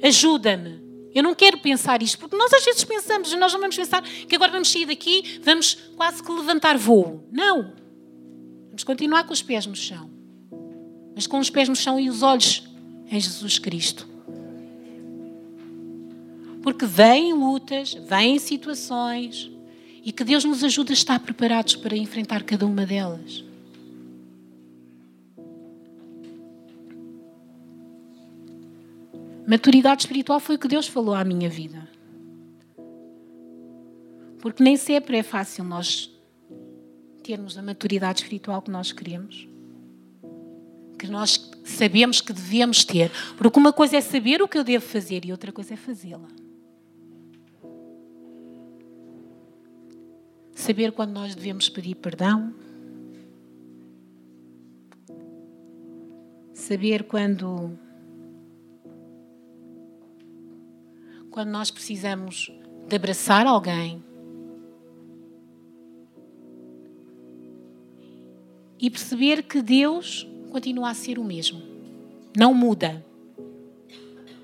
Ajuda-me. 0.01 0.87
Eu 1.13 1.23
não 1.23 1.33
quero 1.33 1.57
pensar 1.57 2.01
isto, 2.01 2.19
porque 2.19 2.35
nós 2.35 2.53
às 2.53 2.63
vezes 2.63 2.83
pensamos, 2.83 3.33
nós 3.33 3.51
não 3.51 3.59
vamos 3.59 3.75
pensar 3.75 4.03
que 4.03 4.35
agora 4.35 4.51
vamos 4.51 4.71
sair 4.71 4.85
daqui, 4.85 5.39
vamos 5.43 5.75
quase 5.95 6.21
que 6.21 6.31
levantar 6.31 6.77
voo. 6.77 7.27
Não. 7.31 7.73
Vamos 8.67 8.83
continuar 8.83 9.23
com 9.23 9.33
os 9.33 9.41
pés 9.41 9.65
no 9.65 9.75
chão. 9.75 10.09
Mas 11.15 11.25
com 11.25 11.39
os 11.39 11.49
pés 11.49 11.67
no 11.67 11.75
chão 11.75 11.99
e 11.99 12.09
os 12.09 12.21
olhos 12.21 12.63
em 13.09 13.19
Jesus 13.19 13.57
Cristo. 13.57 14.07
Porque 16.61 16.85
vêm 16.85 17.33
lutas, 17.33 17.95
vêm 17.95 18.37
situações 18.37 19.49
e 20.03 20.11
que 20.11 20.23
Deus 20.23 20.43
nos 20.43 20.63
ajude 20.63 20.91
a 20.91 20.93
estar 20.93 21.19
preparados 21.19 21.75
para 21.75 21.97
enfrentar 21.97 22.43
cada 22.43 22.65
uma 22.65 22.85
delas. 22.85 23.46
Maturidade 29.47 30.01
espiritual 30.01 30.41
foi 30.41 30.55
o 30.57 30.59
que 30.59 30.67
Deus 30.67 30.89
falou 30.89 31.15
à 31.15 31.23
minha 31.23 31.49
vida. 31.49 31.87
Porque 34.41 34.61
nem 34.61 34.75
sempre 34.75 35.15
é 35.15 35.23
fácil 35.23 35.63
nós 35.63 36.13
termos 37.23 37.57
a 37.57 37.61
maturidade 37.61 38.23
espiritual 38.23 38.61
que 38.61 38.69
nós 38.69 38.91
queremos. 38.91 39.47
Que 40.99 41.07
nós 41.07 41.49
sabemos 41.63 42.19
que 42.19 42.33
devemos 42.33 42.83
ter. 42.83 43.09
Porque 43.37 43.57
uma 43.57 43.71
coisa 43.71 43.95
é 43.95 44.01
saber 44.01 44.41
o 44.41 44.49
que 44.49 44.57
eu 44.57 44.65
devo 44.65 44.85
fazer 44.85 45.23
e 45.23 45.31
outra 45.31 45.53
coisa 45.53 45.75
é 45.75 45.77
fazê-la. 45.77 46.27
Saber 50.53 50.91
quando 50.91 51.11
nós 51.11 51.33
devemos 51.33 51.69
pedir 51.69 51.95
perdão. 51.95 52.53
Saber 56.53 57.03
quando 57.05 57.86
quando 61.37 61.49
nós 61.49 61.69
precisamos 61.69 62.51
de 62.87 62.95
abraçar 62.95 63.45
alguém 63.45 64.03
e 68.79 68.89
perceber 68.89 69.43
que 69.43 69.61
Deus 69.61 70.27
continua 70.49 70.89
a 70.89 70.93
ser 70.95 71.19
o 71.19 71.23
mesmo. 71.23 71.61
Não 72.35 72.55
muda. 72.55 73.05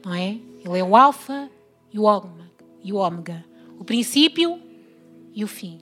Não 0.05 0.13
é? 0.13 0.37
Ele 0.63 0.77
é 0.77 0.83
o 0.83 0.95
alfa 0.95 1.49
e 1.91 1.97
o 1.97 2.03
ômega, 2.03 2.51
e 2.83 2.93
o 2.93 2.99
o 3.79 3.83
princípio 3.83 4.61
e 5.33 5.43
o 5.43 5.47
fim. 5.47 5.81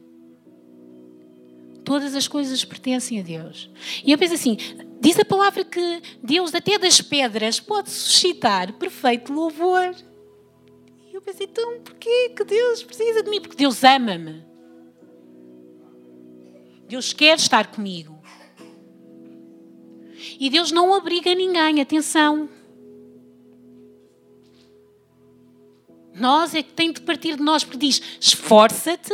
Todas 1.83 2.15
as 2.15 2.25
coisas 2.25 2.63
pertencem 2.63 3.19
a 3.19 3.21
Deus. 3.21 3.69
E 4.05 4.13
eu 4.13 4.17
penso 4.17 4.35
assim, 4.35 4.55
diz 5.01 5.19
a 5.19 5.25
palavra 5.25 5.65
que 5.65 6.01
Deus 6.23 6.55
até 6.55 6.79
das 6.79 7.01
pedras 7.01 7.59
pode 7.59 7.89
suscitar 7.89 8.71
perfeito 8.71 9.33
louvor 9.33 9.93
eu 11.21 11.25
pensei, 11.25 11.47
então 11.47 11.79
porquê 11.81 12.29
que 12.35 12.43
Deus 12.43 12.83
precisa 12.83 13.21
de 13.23 13.29
mim? 13.29 13.39
Porque 13.39 13.55
Deus 13.55 13.83
ama-me. 13.83 14.43
Deus 16.87 17.13
quer 17.13 17.37
estar 17.37 17.67
comigo. 17.67 18.19
E 20.39 20.49
Deus 20.49 20.71
não 20.71 20.91
obriga 20.91 21.33
ninguém, 21.33 21.79
atenção. 21.79 22.49
Nós 26.13 26.53
é 26.53 26.61
que 26.61 26.73
tem 26.73 26.91
de 26.91 27.01
partir 27.01 27.37
de 27.37 27.41
nós, 27.41 27.63
porque 27.63 27.77
diz: 27.77 28.01
esforça-te 28.19 29.13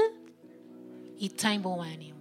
e 1.20 1.30
tem 1.30 1.60
bom 1.60 1.82
ânimo. 1.82 2.18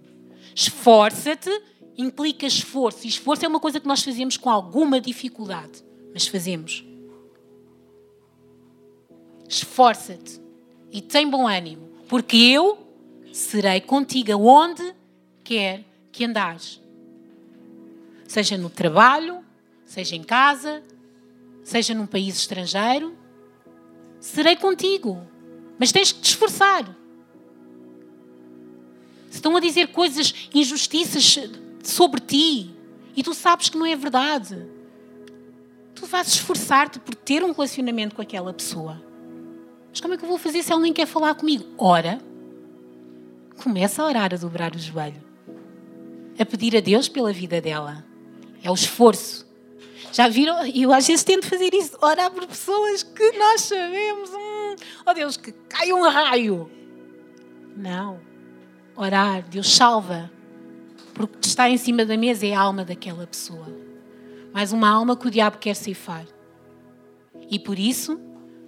Esforça-te 0.53 1.49
implica 1.97 2.45
esforço. 2.45 3.05
E 3.05 3.09
esforço 3.09 3.43
é 3.43 3.47
uma 3.47 3.59
coisa 3.59 3.79
que 3.79 3.87
nós 3.87 4.03
fazemos 4.03 4.37
com 4.37 4.49
alguma 4.49 5.01
dificuldade, 5.01 5.83
mas 6.13 6.27
fazemos. 6.27 6.86
Esforça-te 9.47 10.41
e 10.91 11.01
tem 11.01 11.29
bom 11.29 11.47
ânimo, 11.47 11.89
porque 12.07 12.37
eu 12.37 12.77
serei 13.31 13.79
contigo 13.81 14.33
onde 14.33 14.93
quer 15.43 15.83
que 16.11 16.25
andares. 16.25 16.81
Seja 18.27 18.57
no 18.57 18.69
trabalho, 18.69 19.39
seja 19.85 20.15
em 20.15 20.23
casa, 20.23 20.83
seja 21.63 21.93
num 21.93 22.05
país 22.05 22.35
estrangeiro, 22.35 23.15
serei 24.19 24.55
contigo. 24.55 25.21
Mas 25.79 25.91
tens 25.91 26.11
que 26.11 26.19
te 26.19 26.29
esforçar. 26.29 26.85
Se 29.29 29.35
estão 29.35 29.55
a 29.55 29.59
dizer 29.59 29.87
coisas, 29.89 30.33
injustiças 30.53 31.37
sobre 31.83 32.19
ti, 32.21 32.71
e 33.15 33.23
tu 33.23 33.33
sabes 33.33 33.69
que 33.69 33.77
não 33.77 33.85
é 33.85 33.95
verdade, 33.95 34.65
tu 35.93 36.05
vais 36.05 36.27
esforçar-te 36.27 36.99
por 36.99 37.15
ter 37.15 37.43
um 37.43 37.51
relacionamento 37.51 38.15
com 38.15 38.21
aquela 38.21 38.53
pessoa. 38.53 39.06
Mas 39.97 40.01
como 40.01 40.13
é 40.13 40.17
que 40.17 40.25
eu 40.25 40.29
vou 40.29 40.37
fazer 40.37 40.61
se 40.61 40.71
ela 40.71 40.79
nem 40.79 40.93
quer 40.93 41.07
falar 41.07 41.33
comigo? 41.33 41.65
Ora, 41.75 42.19
começa 43.63 44.03
a 44.03 44.05
orar, 44.05 44.31
a 44.31 44.37
dobrar 44.37 44.75
o 44.75 44.77
joelho, 44.77 45.23
a 46.37 46.45
pedir 46.45 46.77
a 46.77 46.79
Deus 46.79 47.09
pela 47.09 47.33
vida 47.33 47.59
dela. 47.59 48.05
É 48.61 48.69
o 48.69 48.75
esforço. 48.75 49.47
Já 50.13 50.27
viram? 50.27 50.63
Eu 50.67 50.93
às 50.93 51.07
vezes 51.07 51.23
tento 51.23 51.47
fazer 51.47 51.73
isso, 51.73 51.97
orar 51.99 52.29
por 52.29 52.45
pessoas 52.45 53.01
que 53.01 53.31
nós 53.39 53.61
sabemos. 53.61 54.29
Hum, 54.29 54.75
oh 55.03 55.13
Deus, 55.15 55.35
que 55.35 55.51
cai 55.51 55.91
um 55.91 56.07
raio. 56.07 56.69
Não. 57.75 58.19
Orar, 58.95 59.49
Deus 59.49 59.75
salva. 59.75 60.31
Porque 61.15 61.39
está 61.41 61.71
em 61.71 61.77
cima 61.77 62.05
da 62.05 62.15
mesa 62.15 62.45
é 62.45 62.53
a 62.53 62.61
alma 62.61 62.85
daquela 62.85 63.25
pessoa. 63.25 63.67
Mais 64.53 64.71
uma 64.71 64.89
alma 64.89 65.17
que 65.17 65.25
o 65.25 65.31
diabo 65.31 65.57
quer 65.57 65.75
ceifar. 65.75 66.27
E 67.49 67.57
por 67.57 67.79
isso, 67.79 68.27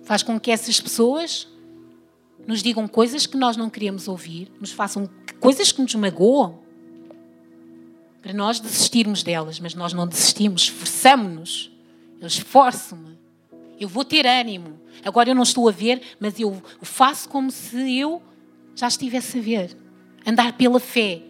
faz 0.10 0.24
com 0.24 0.40
que 0.40 0.50
essas 0.50 0.82
pessoas 0.82 1.48
nos 2.48 2.64
digam 2.64 2.88
coisas 2.88 3.28
que 3.28 3.38
nós 3.38 3.56
não 3.56 3.70
queremos 3.70 4.08
ouvir, 4.08 4.52
nos 4.60 4.72
façam 4.72 5.08
coisas 5.40 5.72
que 5.72 5.80
nos 5.84 5.94
magoam, 5.94 6.58
para 8.20 8.34
nós 8.34 8.60
desistirmos 8.60 9.22
delas, 9.22 9.60
mas 9.60 9.76
nós 9.76 9.94
não 9.94 10.08
desistimos, 10.08 10.64
esforçamos-nos. 10.64 11.72
Eu 12.20 12.26
esforço-me, 12.26 13.20
eu 13.80 13.88
vou 13.88 14.04
ter 14.04 14.26
ânimo. 14.26 14.82
Agora 15.06 15.30
eu 15.30 15.36
não 15.36 15.44
estou 15.44 15.70
a 15.70 15.72
ver, 15.72 16.02
mas 16.20 16.40
eu 16.40 16.60
faço 16.82 17.30
como 17.30 17.52
se 17.52 18.00
eu 18.00 18.20
já 18.76 18.88
estivesse 18.88 19.38
a 19.38 19.42
ver. 19.44 19.78
Andar 20.26 20.54
pela 20.54 20.80
fé. 20.80 21.22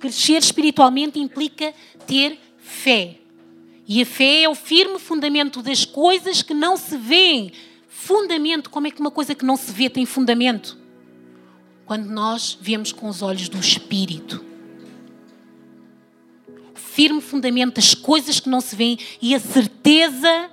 Crescer 0.00 0.38
espiritualmente 0.38 1.20
implica 1.20 1.72
ter 2.08 2.40
fé. 2.58 3.18
E 3.92 4.02
a 4.02 4.06
fé 4.06 4.44
é 4.44 4.48
o 4.48 4.54
firme 4.54 5.00
fundamento 5.00 5.60
das 5.60 5.84
coisas 5.84 6.42
que 6.42 6.54
não 6.54 6.76
se 6.76 6.96
veem. 6.96 7.50
Fundamento, 7.88 8.70
como 8.70 8.86
é 8.86 8.90
que 8.92 9.00
uma 9.00 9.10
coisa 9.10 9.34
que 9.34 9.44
não 9.44 9.56
se 9.56 9.72
vê 9.72 9.90
tem 9.90 10.06
fundamento? 10.06 10.78
Quando 11.84 12.06
nós 12.06 12.56
vemos 12.60 12.92
com 12.92 13.08
os 13.08 13.20
olhos 13.20 13.48
do 13.48 13.58
Espírito. 13.58 14.44
O 16.72 16.78
firme 16.78 17.20
fundamento 17.20 17.74
das 17.74 17.92
coisas 17.92 18.38
que 18.38 18.48
não 18.48 18.60
se 18.60 18.76
veem 18.76 18.96
e 19.20 19.34
a 19.34 19.40
certeza 19.40 20.48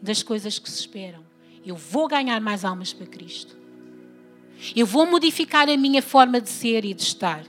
das 0.00 0.22
coisas 0.22 0.60
que 0.60 0.70
se 0.70 0.78
esperam. 0.78 1.24
Eu 1.66 1.74
vou 1.74 2.06
ganhar 2.06 2.40
mais 2.40 2.64
almas 2.64 2.92
para 2.92 3.04
Cristo. 3.04 3.56
Eu 4.76 4.86
vou 4.86 5.06
modificar 5.06 5.68
a 5.68 5.76
minha 5.76 6.02
forma 6.02 6.40
de 6.40 6.48
ser 6.48 6.84
e 6.84 6.94
de 6.94 7.02
estar. 7.02 7.44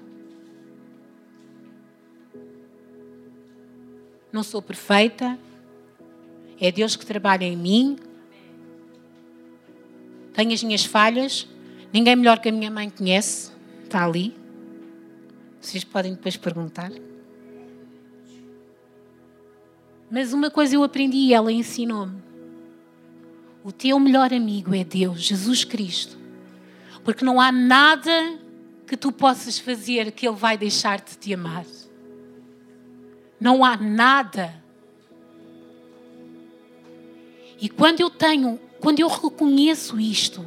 Não 4.31 4.43
sou 4.43 4.61
perfeita. 4.61 5.37
É 6.59 6.71
Deus 6.71 6.95
que 6.95 7.05
trabalha 7.05 7.43
em 7.43 7.57
mim. 7.57 7.97
Tenho 10.33 10.53
as 10.53 10.63
minhas 10.63 10.85
falhas. 10.85 11.47
Ninguém 11.91 12.15
melhor 12.15 12.39
que 12.39 12.49
a 12.49 12.51
minha 12.51 12.71
mãe 12.71 12.89
conhece. 12.89 13.51
Está 13.83 14.05
ali. 14.05 14.35
Vocês 15.59 15.83
podem 15.83 16.13
depois 16.13 16.37
perguntar. 16.37 16.91
Mas 20.09 20.33
uma 20.33 20.49
coisa 20.49 20.75
eu 20.75 20.83
aprendi 20.83 21.17
e 21.17 21.33
ela 21.33 21.51
ensinou-me. 21.51 22.21
O 23.63 23.71
teu 23.71 23.99
melhor 23.99 24.33
amigo 24.33 24.73
é 24.73 24.83
Deus, 24.83 25.21
Jesus 25.21 25.63
Cristo. 25.63 26.17
Porque 27.03 27.23
não 27.23 27.39
há 27.39 27.51
nada 27.51 28.39
que 28.87 28.97
tu 28.97 29.11
possas 29.11 29.57
fazer 29.57 30.11
que 30.11 30.27
Ele 30.27 30.35
vai 30.35 30.57
deixar 30.57 30.99
de 30.99 31.15
te 31.17 31.33
amar. 31.33 31.65
Não 33.41 33.65
há 33.65 33.75
nada. 33.75 34.53
E 37.59 37.67
quando 37.67 37.99
eu 37.99 38.07
tenho, 38.07 38.59
quando 38.79 38.99
eu 38.99 39.07
reconheço 39.07 39.99
isto, 39.99 40.45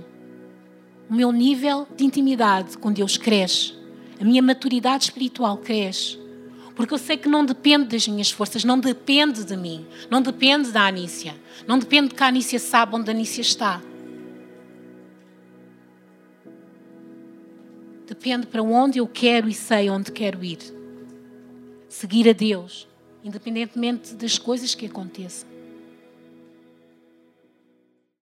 o 1.10 1.12
meu 1.12 1.32
nível 1.32 1.88
de 1.96 2.04
intimidade 2.04 2.78
com 2.78 2.92
Deus 2.92 3.16
cresce, 3.16 3.74
a 4.20 4.24
minha 4.24 4.40
maturidade 4.40 5.04
espiritual 5.04 5.58
cresce. 5.58 6.22
Porque 6.76 6.94
eu 6.94 6.98
sei 6.98 7.16
que 7.16 7.28
não 7.28 7.44
depende 7.44 7.86
das 7.86 8.06
minhas 8.06 8.30
forças, 8.30 8.64
não 8.64 8.78
depende 8.78 9.44
de 9.44 9.56
mim, 9.56 9.84
não 10.08 10.22
depende 10.22 10.70
da 10.70 10.86
Anícia, 10.86 11.34
não 11.66 11.80
depende 11.80 12.10
de 12.10 12.14
que 12.14 12.22
a 12.22 12.28
Anícia 12.28 12.60
sabe 12.60 12.94
onde 12.94 13.10
a 13.10 13.14
Anícia 13.14 13.40
está. 13.40 13.82
Depende 18.06 18.46
para 18.46 18.62
onde 18.62 18.98
eu 18.98 19.08
quero 19.08 19.48
e 19.48 19.54
sei 19.54 19.90
onde 19.90 20.12
quero 20.12 20.44
ir 20.44 20.73
seguir 22.04 22.28
a 22.28 22.34
Deus, 22.34 22.86
independentemente 23.24 24.14
das 24.14 24.36
coisas 24.36 24.74
que 24.74 24.84
aconteçam. 24.84 25.48